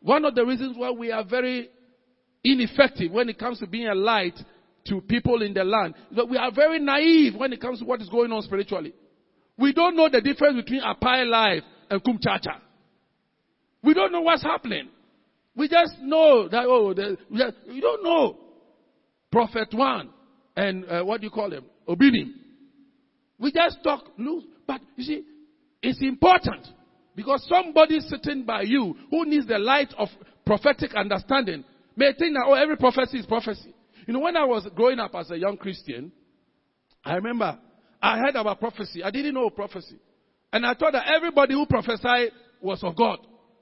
one 0.00 0.24
of 0.24 0.34
the 0.34 0.44
reasons 0.44 0.76
why 0.76 0.90
we 0.90 1.12
are 1.12 1.24
very 1.24 1.70
ineffective 2.44 3.10
when 3.10 3.28
it 3.28 3.38
comes 3.38 3.58
to 3.60 3.66
being 3.66 3.88
a 3.88 3.94
light 3.94 4.38
to 4.88 5.00
people 5.02 5.42
in 5.42 5.54
the 5.54 5.64
land. 5.64 5.94
That 6.14 6.28
we 6.28 6.36
are 6.36 6.50
very 6.52 6.78
naive 6.78 7.34
when 7.36 7.52
it 7.52 7.60
comes 7.60 7.80
to 7.80 7.84
what 7.84 8.00
is 8.00 8.08
going 8.08 8.32
on 8.32 8.42
spiritually. 8.42 8.94
We 9.58 9.72
don't 9.72 9.96
know 9.96 10.08
the 10.08 10.20
difference 10.20 10.56
between 10.56 10.82
Apai 10.82 11.26
Life 11.28 11.62
and 11.90 12.02
Kumchacha. 12.02 12.60
We 13.82 13.94
don't 13.94 14.12
know 14.12 14.20
what's 14.20 14.42
happening. 14.42 14.88
We 15.54 15.68
just 15.68 15.94
know 16.02 16.48
that, 16.48 16.64
oh, 16.66 16.92
the, 16.92 17.16
we, 17.30 17.38
just, 17.38 17.54
we 17.66 17.80
don't 17.80 18.04
know. 18.04 18.38
Prophet 19.30 19.68
one 19.72 20.10
and 20.56 20.84
uh, 20.88 21.02
what 21.02 21.20
do 21.20 21.26
you 21.26 21.30
call 21.30 21.52
him? 21.52 21.64
Obinim. 21.88 22.32
We 23.38 23.52
just 23.52 23.82
talk 23.82 24.04
loose. 24.18 24.44
But 24.66 24.80
you 24.96 25.04
see, 25.04 25.24
it's 25.82 26.00
important 26.02 26.66
because 27.14 27.46
somebody 27.48 28.00
sitting 28.00 28.44
by 28.44 28.62
you 28.62 28.96
who 29.10 29.24
needs 29.24 29.46
the 29.46 29.58
light 29.58 29.92
of 29.96 30.08
prophetic 30.44 30.94
understanding 30.94 31.64
may 31.96 32.12
think 32.18 32.34
that, 32.34 32.44
oh, 32.46 32.54
every 32.54 32.76
prophecy 32.76 33.18
is 33.18 33.26
prophecy. 33.26 33.74
You 34.06 34.12
know, 34.12 34.20
when 34.20 34.36
I 34.36 34.44
was 34.44 34.66
growing 34.74 35.00
up 35.00 35.14
as 35.14 35.30
a 35.30 35.36
young 35.36 35.56
Christian, 35.56 36.12
I 37.04 37.14
remember 37.14 37.58
I 38.00 38.18
heard 38.18 38.36
about 38.36 38.60
prophecy. 38.60 39.02
I 39.02 39.10
didn't 39.10 39.34
know 39.34 39.50
prophecy. 39.50 39.96
And 40.52 40.64
I 40.64 40.74
thought 40.74 40.92
that 40.92 41.12
everybody 41.12 41.54
who 41.54 41.66
prophesied 41.66 42.30
was 42.60 42.82
of 42.84 42.96
God. 42.96 43.18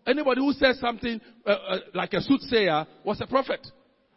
Anybody 0.07 0.43
who 0.43 0.53
said 0.53 0.77
something 0.77 1.21
uh, 1.47 1.51
uh, 1.51 1.79
like 1.95 2.13
a 2.13 2.21
soothsayer 2.21 2.87
was 3.05 3.21
a 3.23 3.27
prophet. 3.27 3.67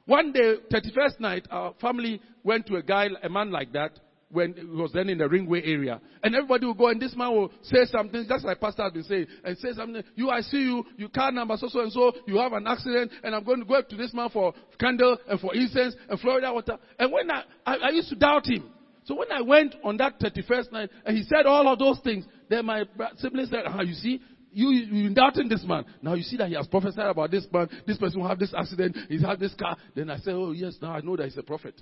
One 0.05 0.33
day, 0.33 0.55
31st 0.71 1.19
night, 1.19 1.47
our 1.49 1.73
family 1.79 2.21
went 2.43 2.65
to 2.67 2.75
a 2.75 2.83
guy, 2.83 3.07
a 3.23 3.29
man 3.29 3.51
like 3.51 3.71
that, 3.73 3.97
when 4.29 4.53
he 4.53 4.65
was 4.65 4.91
then 4.93 5.09
in 5.09 5.17
the 5.17 5.23
ringway 5.23 5.61
area. 5.65 6.01
And 6.23 6.35
everybody 6.35 6.65
will 6.65 6.73
go 6.73 6.89
and 6.89 7.01
this 7.01 7.15
man 7.15 7.31
will 7.31 7.51
say 7.61 7.85
something, 7.85 8.25
just 8.27 8.45
like 8.45 8.59
Pastor 8.59 8.83
has 8.83 8.93
been 8.93 9.03
saying, 9.03 9.27
and 9.43 9.57
say 9.57 9.69
something, 9.73 10.03
you, 10.15 10.29
I 10.29 10.41
see 10.41 10.57
you, 10.57 10.85
you 10.97 11.09
car 11.09 11.31
number 11.31 11.55
so 11.57 11.67
so 11.69 11.81
and 11.81 11.91
so, 11.91 12.11
you 12.25 12.37
have 12.37 12.53
an 12.53 12.67
accident, 12.67 13.11
and 13.23 13.33
I'm 13.33 13.43
going 13.43 13.59
to 13.59 13.65
go 13.65 13.75
up 13.75 13.87
to 13.89 13.95
this 13.95 14.13
man 14.13 14.29
for 14.29 14.53
candle 14.79 15.17
and 15.29 15.39
for 15.39 15.55
incense 15.55 15.95
and 16.09 16.19
Florida 16.19 16.51
water. 16.53 16.77
And 16.99 17.11
when 17.11 17.31
I, 17.31 17.43
I, 17.65 17.75
I 17.75 17.89
used 17.89 18.09
to 18.09 18.15
doubt 18.15 18.47
him. 18.47 18.69
So 19.05 19.15
when 19.15 19.31
I 19.31 19.41
went 19.41 19.75
on 19.85 19.95
that 19.97 20.19
31st 20.19 20.71
night, 20.73 20.89
and 21.05 21.15
he 21.15 21.23
said 21.23 21.45
all 21.45 21.71
of 21.71 21.79
those 21.79 21.99
things, 22.03 22.25
then 22.49 22.65
my 22.65 22.83
sibling 23.19 23.45
said, 23.45 23.61
ah, 23.65 23.81
you 23.81 23.93
see, 23.93 24.21
you, 24.51 24.69
you've 24.69 25.15
doubting 25.15 25.47
this 25.47 25.63
man. 25.65 25.85
Now 26.01 26.15
you 26.15 26.23
see 26.23 26.35
that 26.37 26.49
he 26.49 26.55
has 26.55 26.67
prophesied 26.67 27.05
about 27.05 27.31
this 27.31 27.47
man, 27.51 27.69
this 27.85 27.97
person 27.97 28.19
will 28.19 28.27
have 28.27 28.39
this 28.39 28.53
accident, 28.57 28.97
he's 29.07 29.21
had 29.21 29.39
this 29.39 29.53
car. 29.53 29.77
Then 29.95 30.09
I 30.09 30.17
said, 30.17 30.33
oh 30.33 30.51
yes, 30.51 30.75
now 30.81 30.91
I 30.91 31.01
know 31.01 31.15
that 31.15 31.25
he's 31.25 31.37
a 31.37 31.43
prophet. 31.43 31.81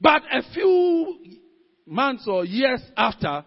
But 0.00 0.22
a 0.32 0.42
few 0.52 1.18
months 1.86 2.26
or 2.26 2.44
years 2.44 2.80
after, 2.96 3.44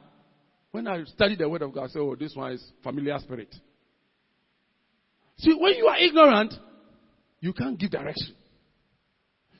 when 0.71 0.87
I 0.87 1.03
studied 1.05 1.39
the 1.39 1.49
Word 1.49 1.61
of 1.61 1.73
God, 1.73 1.85
I 1.85 1.87
said, 1.87 1.99
oh, 1.99 2.15
this 2.15 2.35
one 2.35 2.53
is 2.53 2.63
familiar 2.83 3.17
spirit. 3.19 3.53
See, 5.37 5.53
when 5.57 5.75
you 5.75 5.87
are 5.87 5.97
ignorant, 5.97 6.53
you 7.39 7.53
can't 7.53 7.79
give 7.79 7.91
direction. 7.91 8.35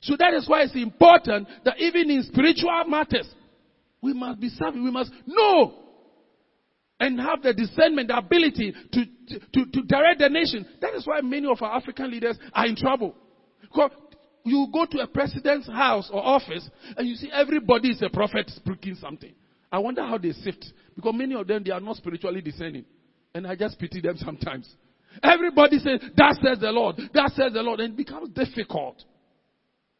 So 0.00 0.16
that 0.18 0.34
is 0.34 0.48
why 0.48 0.62
it's 0.62 0.74
important 0.76 1.48
that 1.64 1.78
even 1.78 2.10
in 2.10 2.22
spiritual 2.22 2.84
matters, 2.86 3.28
we 4.00 4.12
must 4.12 4.40
be 4.40 4.48
savvy. 4.48 4.80
We 4.80 4.90
must 4.90 5.10
know 5.26 5.74
and 7.00 7.20
have 7.20 7.42
the 7.42 7.52
discernment, 7.52 8.08
the 8.08 8.16
ability 8.16 8.74
to, 8.92 9.04
to, 9.52 9.66
to, 9.66 9.82
direct 9.82 10.20
the 10.20 10.28
nation. 10.28 10.66
That 10.80 10.94
is 10.94 11.06
why 11.06 11.20
many 11.20 11.46
of 11.46 11.62
our 11.62 11.76
African 11.76 12.10
leaders 12.10 12.36
are 12.52 12.66
in 12.66 12.76
trouble. 12.76 13.14
Because 13.60 13.90
you 14.48 14.66
go 14.72 14.86
to 14.86 14.98
a 15.00 15.06
president's 15.06 15.66
house 15.66 16.10
or 16.12 16.24
office 16.24 16.68
and 16.96 17.06
you 17.06 17.14
see 17.14 17.30
everybody 17.32 17.90
is 17.90 18.02
a 18.02 18.10
prophet 18.10 18.50
speaking 18.50 18.94
something. 18.96 19.32
I 19.70 19.78
wonder 19.78 20.02
how 20.02 20.18
they 20.18 20.32
sift. 20.32 20.64
Because 20.96 21.14
many 21.14 21.34
of 21.34 21.46
them, 21.46 21.62
they 21.64 21.70
are 21.70 21.80
not 21.80 21.96
spiritually 21.96 22.40
discerning. 22.40 22.84
And 23.34 23.46
I 23.46 23.54
just 23.54 23.78
pity 23.78 24.00
them 24.00 24.16
sometimes. 24.18 24.68
Everybody 25.22 25.78
says, 25.78 26.00
that 26.16 26.38
says 26.42 26.58
the 26.60 26.70
Lord. 26.70 26.96
That 27.14 27.32
says 27.34 27.52
the 27.52 27.62
Lord. 27.62 27.80
And 27.80 27.94
it 27.94 27.96
becomes 27.96 28.30
difficult. 28.30 29.02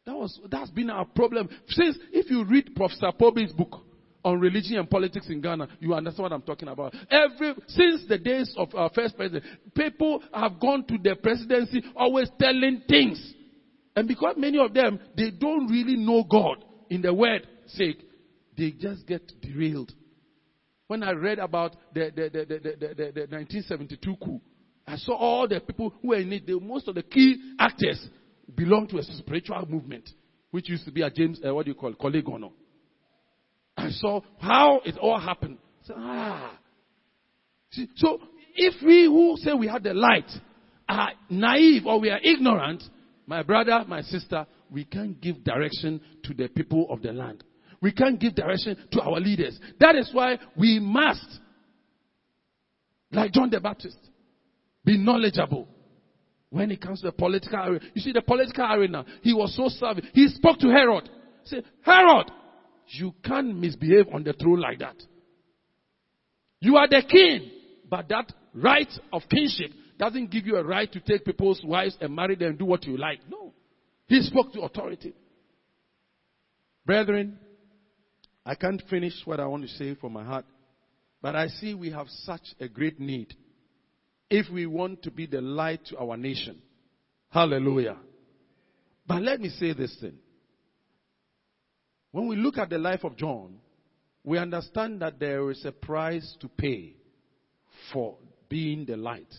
That 0.05 0.15
was, 0.15 0.39
that's 0.49 0.71
been 0.71 0.89
our 0.89 1.05
problem. 1.05 1.49
Since, 1.67 1.97
if 2.11 2.29
you 2.31 2.43
read 2.45 2.75
Professor 2.75 3.11
Pobee's 3.19 3.51
book 3.51 3.81
on 4.23 4.39
religion 4.39 4.77
and 4.77 4.89
politics 4.89 5.27
in 5.29 5.41
Ghana, 5.41 5.67
you 5.79 5.93
understand 5.93 6.23
what 6.23 6.33
I'm 6.33 6.41
talking 6.41 6.67
about. 6.67 6.93
Every, 7.09 7.53
since 7.67 8.05
the 8.07 8.17
days 8.17 8.53
of 8.57 8.73
our 8.75 8.89
first 8.93 9.15
president, 9.15 9.43
people 9.75 10.23
have 10.33 10.59
gone 10.59 10.85
to 10.85 10.97
the 10.97 11.15
presidency 11.15 11.83
always 11.95 12.29
telling 12.39 12.81
things 12.87 13.33
and 13.99 14.07
because 14.07 14.35
many 14.37 14.57
of 14.57 14.73
them, 14.73 14.97
they 15.13 15.29
don't 15.29 15.67
really 15.67 15.97
know 15.97 16.23
God 16.23 16.63
in 16.89 17.01
the 17.01 17.13
word 17.13 17.45
sake, 17.65 17.99
they 18.57 18.71
just 18.71 19.05
get 19.05 19.21
derailed. 19.41 19.91
When 20.87 21.03
I 21.03 21.11
read 21.11 21.37
about 21.37 21.75
the, 21.93 22.09
the, 22.15 22.29
the, 22.29 22.45
the, 22.45 22.59
the, 22.59 22.95
the 22.95 23.27
1972 23.29 24.15
coup, 24.23 24.39
I 24.87 24.95
saw 24.95 25.17
all 25.17 25.49
the 25.49 25.59
people 25.59 25.93
who 26.01 26.07
were 26.07 26.15
in 26.15 26.31
it. 26.31 26.47
The, 26.47 26.61
most 26.61 26.87
of 26.87 26.95
the 26.95 27.03
key 27.03 27.35
actors 27.59 28.07
belong 28.55 28.87
to 28.87 28.99
a 28.99 29.03
spiritual 29.03 29.65
movement, 29.67 30.09
which 30.51 30.69
used 30.69 30.85
to 30.85 30.91
be 30.93 31.01
a 31.01 31.09
James, 31.09 31.41
uh, 31.45 31.53
what 31.53 31.65
do 31.65 31.71
you 31.71 31.75
call 31.75 31.89
it, 31.89 31.99
Kolegono. 31.99 32.53
I 33.75 33.89
saw 33.89 34.21
how 34.39 34.79
it 34.85 34.97
all 34.97 35.19
happened. 35.19 35.57
So, 35.83 35.93
ah. 35.97 36.57
See, 37.71 37.89
so 37.97 38.21
if 38.55 38.81
we 38.81 39.07
who 39.07 39.35
say 39.39 39.51
we 39.51 39.67
have 39.67 39.83
the 39.83 39.93
light 39.93 40.31
are 40.87 41.11
naive 41.29 41.85
or 41.85 41.99
we 41.99 42.09
are 42.09 42.19
ignorant, 42.23 42.81
my 43.29 43.43
brother, 43.43 43.85
my 43.87 44.01
sister, 44.01 44.47
we 44.71 44.85
can't 44.85 45.21
give 45.21 45.43
direction 45.43 46.01
to 46.23 46.33
the 46.33 46.47
people 46.47 46.87
of 46.89 47.03
the 47.03 47.13
land. 47.13 47.43
We 47.79 47.91
can't 47.91 48.19
give 48.19 48.33
direction 48.33 48.75
to 48.91 49.01
our 49.01 49.19
leaders. 49.19 49.57
That 49.79 49.95
is 49.95 50.09
why 50.11 50.39
we 50.57 50.79
must, 50.79 51.27
like 53.11 53.31
John 53.31 53.51
the 53.51 53.59
Baptist, 53.59 53.99
be 54.83 54.97
knowledgeable 54.97 55.67
when 56.49 56.71
it 56.71 56.81
comes 56.81 57.01
to 57.01 57.07
the 57.07 57.11
political 57.11 57.59
arena. 57.59 57.79
You 57.93 58.01
see, 58.01 58.11
the 58.13 58.23
political 58.23 58.65
arena, 58.65 59.05
he 59.21 59.31
was 59.31 59.55
so 59.55 59.69
savvy. 59.69 60.09
He 60.13 60.27
spoke 60.29 60.57
to 60.57 60.67
Herod. 60.69 61.07
He 61.43 61.49
said, 61.49 61.65
Herod, 61.83 62.31
you 62.87 63.13
can't 63.23 63.55
misbehave 63.55 64.07
on 64.11 64.23
the 64.23 64.33
throne 64.33 64.59
like 64.59 64.79
that. 64.79 64.95
You 66.61 66.77
are 66.77 66.87
the 66.87 67.03
king, 67.07 67.51
but 67.87 68.09
that 68.09 68.33
right 68.55 68.91
of 69.13 69.21
kingship 69.29 69.71
doesn't 69.99 70.31
give 70.31 70.47
you 70.47 70.55
a 70.55 70.63
right 70.63 70.91
to 70.93 70.99
take 71.01 71.25
people's 71.25 71.61
wives 71.63 71.95
and 71.99 72.15
marry 72.15 72.35
them 72.35 72.51
and 72.51 72.57
do 72.57 72.65
what 72.65 72.85
you 72.85 72.97
like. 72.97 73.19
No. 73.29 73.53
He 74.07 74.21
spoke 74.21 74.53
to 74.53 74.61
authority. 74.61 75.13
Brethren, 76.85 77.37
I 78.45 78.55
can't 78.55 78.81
finish 78.89 79.13
what 79.25 79.39
I 79.39 79.45
want 79.45 79.63
to 79.63 79.69
say 79.69 79.93
from 79.95 80.13
my 80.13 80.23
heart, 80.23 80.45
but 81.21 81.35
I 81.35 81.49
see 81.49 81.73
we 81.73 81.91
have 81.91 82.07
such 82.23 82.41
a 82.59 82.67
great 82.67 82.99
need 82.99 83.35
if 84.29 84.49
we 84.49 84.65
want 84.65 85.03
to 85.03 85.11
be 85.11 85.25
the 85.25 85.41
light 85.41 85.85
to 85.87 85.97
our 85.99 86.15
nation. 86.15 86.61
Hallelujah. 87.29 87.97
But 89.05 89.21
let 89.21 89.41
me 89.41 89.49
say 89.49 89.73
this 89.73 89.95
thing. 89.99 90.17
When 92.11 92.27
we 92.27 92.37
look 92.37 92.57
at 92.57 92.69
the 92.69 92.77
life 92.77 93.03
of 93.03 93.17
John, 93.17 93.57
we 94.23 94.37
understand 94.37 95.01
that 95.01 95.19
there 95.19 95.51
is 95.51 95.63
a 95.65 95.71
price 95.71 96.35
to 96.39 96.47
pay 96.47 96.95
for 97.91 98.15
being 98.47 98.85
the 98.85 98.97
light. 98.97 99.31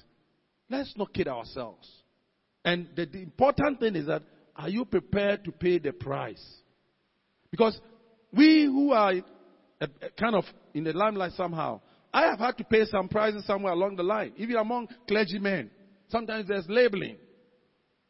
Let's 0.71 0.95
not 0.97 1.13
kid 1.13 1.27
ourselves. 1.29 1.89
And 2.65 2.89
the, 2.95 3.05
the, 3.07 3.23
important 3.23 3.81
thing 3.81 3.97
is 3.97 4.07
that 4.07 4.23
are 4.55 4.69
you 4.69 4.85
prepared 4.85 5.45
to 5.45 5.53
pay 5.53 5.79
the 5.79 5.93
price? 5.93 6.45
Because 7.51 7.79
we 8.33 8.65
who 8.65 8.93
are 8.93 9.15
kind 10.19 10.37
of 10.37 10.45
in 10.73 10.85
the 10.85 10.93
limelight 10.93 11.33
somehow, 11.33 11.81
I 12.13 12.27
have 12.27 12.39
had 12.39 12.59
to 12.59 12.65
pay 12.65 12.85
some 12.85 13.09
prices 13.09 13.45
somewhere 13.47 13.73
along 13.73 13.97
the 13.97 14.03
line, 14.03 14.33
even 14.37 14.57
among 14.57 14.89
clergymen. 15.09 15.71
Sometimes 16.09 16.49
there's 16.49 16.67
labeling. 16.69 17.17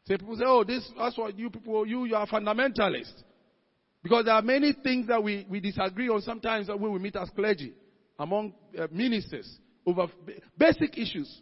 Say 0.07 0.17
people 0.17 0.37
say, 0.37 0.45
"Oh, 0.47 0.65
this 0.65 0.91
that's 0.99 1.17
what 1.17 1.39
you 1.39 1.51
people 1.51 1.87
you 1.87 2.07
you 2.07 2.17
are 2.17 2.27
fundamentalists," 2.27 3.23
because 4.03 4.25
there 4.25 4.35
are 4.35 4.43
many 4.43 4.75
things 4.83 5.07
that 5.09 5.23
we 5.23 5.47
we 5.49 5.61
disagree 5.61 6.09
on 6.09 6.23
sometimes 6.23 6.69
when 6.69 6.93
we 6.93 6.99
meet 6.99 7.17
as 7.17 7.31
clergy 7.31 7.75
among 8.19 8.53
uh, 8.79 8.87
ministers 8.91 9.59
over 9.87 10.07
basic 10.59 10.99
issues. 10.99 11.41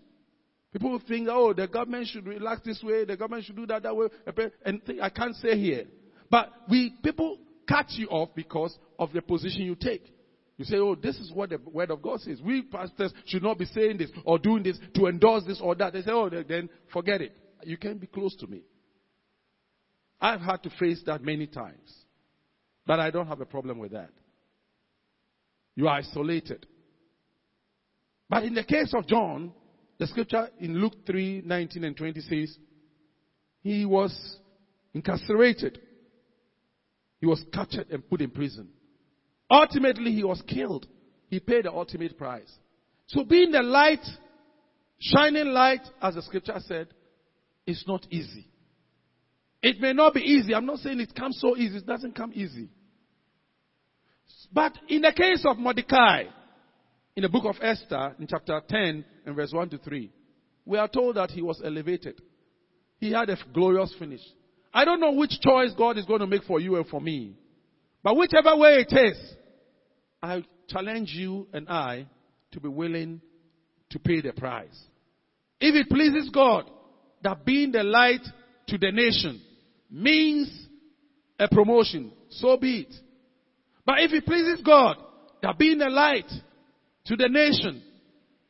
People 0.73 1.01
think, 1.09 1.29
"Oh, 1.31 1.53
the 1.53 1.67
government 1.67 2.09
should 2.09 2.27
relax 2.27 2.61
this 2.63 2.83
way, 2.83 3.05
the 3.05 3.17
government 3.17 3.45
should 3.45 3.57
do 3.57 3.67
that 3.67 3.83
that 3.83 3.97
way," 3.97 4.09
and 4.65 4.83
I 5.03 5.09
can't 5.09 5.35
say 5.37 5.59
here, 5.59 5.87
but 6.31 6.53
we 6.69 6.91
people 7.03 7.39
cut 7.69 7.87
you 7.91 8.09
off 8.09 8.31
because 8.35 8.77
of 8.99 9.13
the 9.13 9.23
position 9.23 9.63
you 9.63 9.75
take. 9.75 10.13
You 10.59 10.65
say, 10.65 10.77
oh, 10.77 10.97
this 10.97 11.17
is 11.19 11.31
what 11.31 11.51
the 11.51 11.59
word 11.59 11.93
of 11.93 12.03
God 12.03 12.21
says. 12.21 12.41
We 12.43 12.63
pastors 12.63 13.13
should 13.27 13.45
not 13.45 13.59
be 13.59 13.65
saying 13.67 13.99
this 13.99 14.11
or 14.25 14.41
doing 14.41 14.65
this 14.65 14.77
to 14.95 15.07
endorse 15.07 15.45
this 15.45 15.61
or 15.63 15.77
that. 15.77 15.93
They 15.93 16.03
say, 16.03 16.11
oh, 16.11 16.29
then 16.29 16.69
forget 16.93 17.21
it. 17.21 17.33
You 17.63 17.77
can't 17.77 18.01
be 18.01 18.09
close 18.09 18.35
to 18.37 18.47
me. 18.49 18.63
I've 20.21 20.41
had 20.41 20.65
to 20.65 20.71
face 20.71 21.01
that 21.07 21.23
many 21.23 21.47
times. 21.47 21.95
But 22.85 22.99
I 22.99 23.11
don't 23.11 23.29
have 23.29 23.41
a 23.41 23.47
problem 23.47 23.79
with 23.79 23.93
that. 23.93 24.11
You 25.77 25.87
are 25.87 25.99
isolated. 25.99 26.67
But 28.29 28.43
in 28.43 28.55
the 28.55 28.65
case 28.65 28.93
of 28.95 29.07
John, 29.07 29.53
the 29.99 30.07
scripture 30.07 30.49
in 30.61 30.81
Luke 30.81 30.95
3 31.07 31.43
19 31.45 31.85
and 31.85 31.97
20 31.97 32.21
says, 32.21 32.57
he 33.63 33.85
was 33.85 34.37
incarcerated, 34.95 35.81
he 37.21 37.27
was 37.27 37.45
captured 37.53 37.89
and 37.91 38.09
put 38.09 38.21
in 38.21 38.31
prison. 38.31 38.69
Ultimately, 39.51 40.13
he 40.13 40.25
was 40.25 40.43
killed. 40.47 40.87
He 41.29 41.41
paid 41.41 41.65
the 41.65 41.73
ultimate 41.73 42.17
price. 42.17 42.51
So 43.07 43.25
being 43.25 43.51
the 43.51 43.63
light, 43.63 44.05
shining 44.99 45.49
light, 45.49 45.81
as 46.01 46.15
the 46.15 46.23
scripture 46.23 46.59
said, 46.61 46.89
is 47.67 47.85
not 47.87 48.07
easy. 48.11 48.47
It 49.63 49.81
may 49.81 49.93
not 49.93 50.15
be 50.15 50.21
easy. 50.21 50.55
I'm 50.55 50.67
not 50.67 50.79
saying 50.79 51.01
it 51.01 51.15
comes 51.15 51.41
so 51.41 51.57
easy. 51.57 51.79
It 51.79 51.87
doesn't 51.87 52.15
come 52.15 52.33
easy. 52.35 52.69
But 54.53 54.79
in 54.89 55.03
the 55.03 55.13
case 55.13 55.45
of 55.47 55.59
Mordecai, 55.59 56.25
in 57.17 57.23
the 57.23 57.29
book 57.29 57.45
of 57.45 57.57
Esther, 57.61 58.15
in 58.19 58.27
chapter 58.27 58.61
10 58.69 59.05
and 59.29 59.37
verse 59.37 59.53
1 59.53 59.71
to 59.71 59.79
3, 59.79 60.11
we 60.65 60.79
are 60.79 60.89
told 60.89 61.17
that 61.17 61.31
he 61.31 61.43
was 61.43 61.61
elevated. 61.65 62.21
He 62.99 63.13
had 63.13 63.31
a 63.31 63.37
glorious 63.55 63.95
finish. 63.99 64.21
I 64.73 64.85
don't 64.85 65.01
know 65.01 65.13
which 65.13 65.41
choice 65.41 65.73
God 65.77 65.99
is 65.99 66.05
going 66.05 66.21
to 66.21 66.27
make 66.27 66.45
for 66.45 66.61
you 66.61 66.77
and 66.77 66.87
for 66.87 67.01
me. 67.01 67.37
But 68.03 68.17
whichever 68.17 68.57
way 68.57 68.85
it 68.89 68.93
is, 68.93 69.35
I 70.23 70.45
challenge 70.69 71.11
you 71.13 71.47
and 71.53 71.69
I 71.69 72.07
to 72.53 72.61
be 72.61 72.69
willing 72.69 73.21
to 73.91 73.99
pay 73.99 74.21
the 74.21 74.33
price. 74.33 74.77
If 75.61 75.75
it 75.75 75.89
pleases 75.89 76.31
God 76.31 76.71
that 77.23 77.45
being 77.45 77.73
the 77.73 77.83
light 77.83 78.23
to 78.69 78.79
the 78.79 78.93
nation 78.93 79.41
means 79.91 80.51
a 81.39 81.49
promotion, 81.49 82.13
so 82.31 82.57
be 82.57 82.81
it. 82.81 82.95
But 83.85 84.01
if 84.01 84.13
it 84.13 84.27
pleases 84.27 84.61
God 84.65 84.97
that 85.43 85.59
being 85.59 85.81
a 85.81 85.89
light 85.89 86.31
to 87.07 87.17
the 87.17 87.29
nation, 87.29 87.83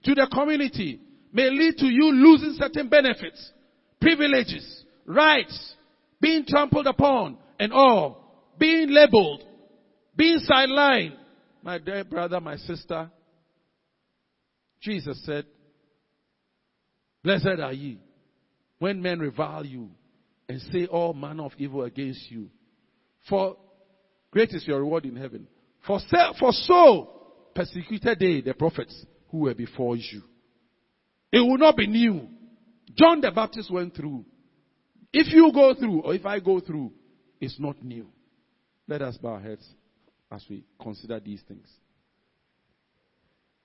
to 0.09 0.15
the 0.15 0.27
community, 0.33 0.99
may 1.35 1.51
lead 1.51 1.77
to 1.77 1.85
you 1.85 2.11
losing 2.11 2.55
certain 2.59 2.89
benefits, 2.89 3.53
privileges, 4.01 4.85
rights, 5.05 5.75
being 6.19 6.47
trampled 6.49 6.87
upon, 6.87 7.37
and 7.61 7.75
all, 7.75 8.55
being 8.59 8.89
labeled, 8.89 9.45
being 10.17 10.41
sidelined, 10.49 11.15
my 11.63 11.77
dear 11.77 12.05
brother, 12.05 12.41
my 12.41 12.57
sister, 12.57 13.11
Jesus 14.81 15.21
said, 15.27 15.45
Blessed 17.23 17.61
are 17.61 17.73
ye 17.75 17.99
when 18.79 19.03
men 19.03 19.19
revile 19.19 19.67
you 19.67 19.91
and 20.49 20.59
say 20.73 20.87
all 20.87 21.13
manner 21.13 21.45
of 21.45 21.53
evil 21.59 21.83
against 21.83 22.31
you. 22.31 22.49
For 23.29 23.59
great 24.31 24.51
is 24.53 24.67
your 24.67 24.79
reward 24.79 25.05
in 25.05 25.17
heaven. 25.17 25.49
For, 25.87 26.01
for 26.39 26.53
so 26.53 27.11
persecuted 27.55 28.19
they 28.19 28.41
the 28.41 28.55
prophets 28.55 29.05
who 29.31 29.39
were 29.39 29.55
before 29.55 29.97
you. 29.97 30.23
It 31.33 31.41
will 31.41 31.59
not 31.59 31.77
be 31.77 31.87
new. 31.87 32.29
John 32.97 33.21
the 33.21 33.31
Baptist 33.31 33.71
went 33.71 33.95
through. 33.95 34.25
If 35.13 35.33
you 35.33 35.51
go 35.53 35.75
through, 35.75 36.01
or 36.03 36.15
if 36.15 36.25
I 36.27 36.41
go 36.41 36.61
through, 36.61 36.93
it's 37.41 37.59
not 37.59 37.83
new. 37.83 38.09
Let 38.87 39.03
us 39.03 39.17
bow 39.19 39.35
our 39.35 39.41
heads 39.41 39.67
as 40.31 40.45
we 40.49 40.65
consider 40.81 41.21
these 41.21 41.43
things. 41.47 41.69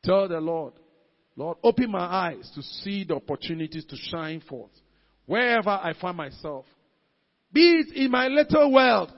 Tell 0.03 0.27
the 0.27 0.40
Lord, 0.40 0.73
Lord, 1.35 1.57
open 1.64 1.91
my 1.91 1.99
eyes 1.99 2.52
to 2.56 2.61
see 2.61 3.06
the 3.06 3.15
opportunities 3.15 3.85
to 3.85 3.95
shine 3.95 4.41
forth 4.41 4.72
wherever 5.26 5.69
I 5.69 5.94
find 5.99 6.18
myself. 6.18 6.65
Be 7.52 7.80
it 7.80 7.95
in 7.95 8.11
my 8.11 8.27
little 8.27 8.72
world, 8.72 9.11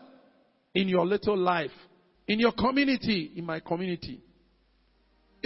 in 0.74 0.88
your 0.88 1.06
little 1.06 1.38
life, 1.38 1.72
in 2.28 2.40
your 2.40 2.52
community, 2.52 3.32
in 3.36 3.46
my 3.46 3.60
community. 3.60 4.22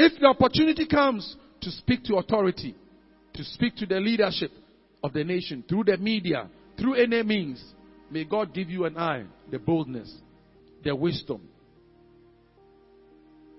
If 0.02 0.18
the 0.18 0.28
opportunity 0.28 0.88
comes 0.88 1.36
to 1.60 1.70
speak 1.72 2.06
to 2.06 2.16
authority, 2.16 2.74
to 3.34 3.44
speak 3.44 3.76
to 3.76 3.86
the 3.86 4.00
leadership 4.00 4.50
of 5.04 5.12
the 5.12 5.26
nation 5.26 5.62
through 5.68 5.84
the 5.84 5.98
media, 5.98 6.50
through 6.80 6.94
any 6.94 7.22
means, 7.22 7.62
may 8.10 8.24
God 8.24 8.54
give 8.54 8.70
you 8.70 8.86
an 8.86 8.98
eye, 8.98 9.26
the 9.52 9.60
boldness, 9.60 10.10
the 10.86 10.96
wisdom, 10.96 11.42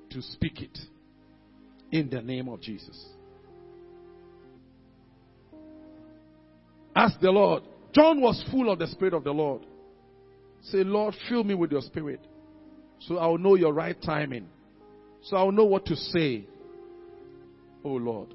to 0.09 0.23
speak 0.23 0.63
it 0.63 0.79
in 1.93 2.09
the 2.09 2.23
name 2.23 2.49
of 2.49 2.63
Jesus. 2.63 2.99
Ask 6.97 7.21
the 7.21 7.31
Lord. 7.31 7.65
John 7.93 8.23
was 8.23 8.43
full 8.51 8.73
of 8.73 8.79
the 8.79 8.87
Spirit 8.87 9.13
of 9.13 9.25
the 9.25 9.31
Lord. 9.31 9.67
Say, 10.63 10.85
Lord, 10.85 11.15
fill 11.29 11.45
me 11.45 11.53
with 11.53 11.71
your 11.71 11.83
Spirit 11.83 12.21
so 13.01 13.19
I'll 13.19 13.37
know 13.37 13.57
your 13.57 13.75
right 13.75 14.01
timing. 14.01 14.49
So 15.23 15.37
I'll 15.37 15.53
know 15.53 15.65
what 15.65 15.87
to 15.87 15.97
say. 15.97 16.47
Oh 17.85 17.91
Lord, 17.91 18.35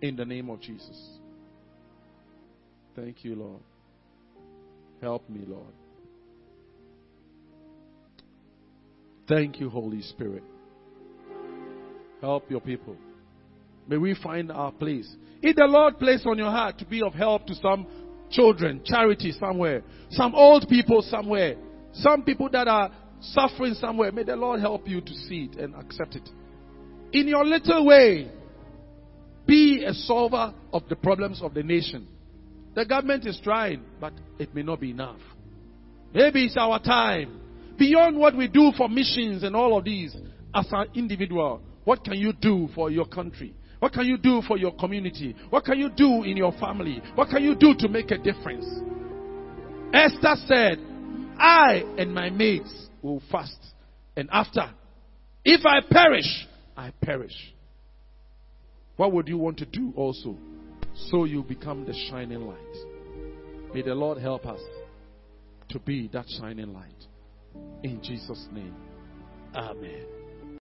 in 0.00 0.16
the 0.16 0.24
name 0.24 0.50
of 0.50 0.60
Jesus. 0.60 1.18
Thank 2.94 3.24
you, 3.24 3.34
Lord. 3.34 3.60
Help 5.00 5.28
me, 5.28 5.40
Lord. 5.46 5.72
Thank 9.28 9.60
you, 9.60 9.68
Holy 9.68 10.02
Spirit. 10.02 10.42
Help 12.20 12.50
your 12.50 12.60
people. 12.60 12.96
May 13.88 13.98
we 13.98 14.14
find 14.22 14.50
our 14.50 14.72
place. 14.72 15.08
If 15.42 15.56
the 15.56 15.64
Lord 15.64 15.98
placed 15.98 16.26
on 16.26 16.38
your 16.38 16.50
heart 16.50 16.78
to 16.78 16.86
be 16.86 17.02
of 17.02 17.12
help 17.12 17.46
to 17.46 17.54
some 17.56 17.86
children, 18.30 18.80
charity 18.84 19.32
somewhere, 19.32 19.82
some 20.10 20.34
old 20.34 20.66
people 20.68 21.02
somewhere, 21.02 21.56
some 21.92 22.22
people 22.22 22.48
that 22.50 22.68
are 22.68 22.90
suffering 23.20 23.74
somewhere, 23.74 24.12
may 24.12 24.22
the 24.22 24.36
Lord 24.36 24.60
help 24.60 24.88
you 24.88 25.00
to 25.00 25.14
see 25.14 25.50
it 25.50 25.58
and 25.58 25.74
accept 25.74 26.16
it. 26.16 26.28
In 27.12 27.28
your 27.28 27.44
little 27.44 27.86
way, 27.86 28.30
be 29.46 29.84
a 29.84 29.94
solver 29.94 30.52
of 30.72 30.82
the 30.88 30.96
problems 30.96 31.40
of 31.42 31.54
the 31.54 31.62
nation. 31.62 32.08
The 32.74 32.84
government 32.84 33.26
is 33.26 33.40
trying, 33.42 33.82
but 34.00 34.12
it 34.38 34.54
may 34.54 34.62
not 34.62 34.80
be 34.80 34.90
enough. 34.90 35.20
Maybe 36.12 36.44
it's 36.44 36.56
our 36.56 36.78
time. 36.82 37.40
Beyond 37.78 38.18
what 38.18 38.36
we 38.36 38.48
do 38.48 38.72
for 38.76 38.88
missions 38.88 39.42
and 39.42 39.54
all 39.54 39.78
of 39.78 39.84
these, 39.84 40.14
as 40.54 40.66
an 40.72 40.86
individual, 40.94 41.62
what 41.84 42.02
can 42.04 42.14
you 42.14 42.32
do 42.32 42.68
for 42.74 42.90
your 42.90 43.06
country? 43.06 43.54
What 43.78 43.92
can 43.92 44.06
you 44.06 44.16
do 44.16 44.42
for 44.46 44.56
your 44.56 44.72
community? 44.72 45.36
What 45.50 45.64
can 45.64 45.78
you 45.78 45.90
do 45.90 46.22
in 46.24 46.36
your 46.36 46.52
family? 46.52 47.02
What 47.14 47.28
can 47.28 47.42
you 47.42 47.54
do 47.54 47.74
to 47.78 47.88
make 47.88 48.10
a 48.10 48.18
difference? 48.18 48.66
Esther 49.92 50.34
said, 50.46 50.78
I 51.38 51.84
and 51.98 52.14
my 52.14 52.30
mates 52.30 52.85
will 53.06 53.22
fast. 53.30 53.58
And 54.16 54.28
after, 54.32 54.70
if 55.44 55.64
I 55.64 55.80
perish, 55.90 56.46
I 56.76 56.92
perish. 57.02 57.34
What 58.96 59.12
would 59.12 59.28
you 59.28 59.38
want 59.38 59.58
to 59.58 59.66
do 59.66 59.92
also? 59.96 60.36
So 61.10 61.24
you 61.24 61.42
become 61.42 61.84
the 61.84 61.94
shining 62.10 62.40
light. 62.42 63.74
May 63.74 63.82
the 63.82 63.94
Lord 63.94 64.18
help 64.18 64.46
us. 64.46 64.60
to 65.68 65.78
be 65.80 66.08
that 66.12 66.26
shining 66.38 66.72
light. 66.72 67.06
In 67.82 68.00
Jesus' 68.02 68.46
name, 68.52 68.74
Amen. 69.54 70.15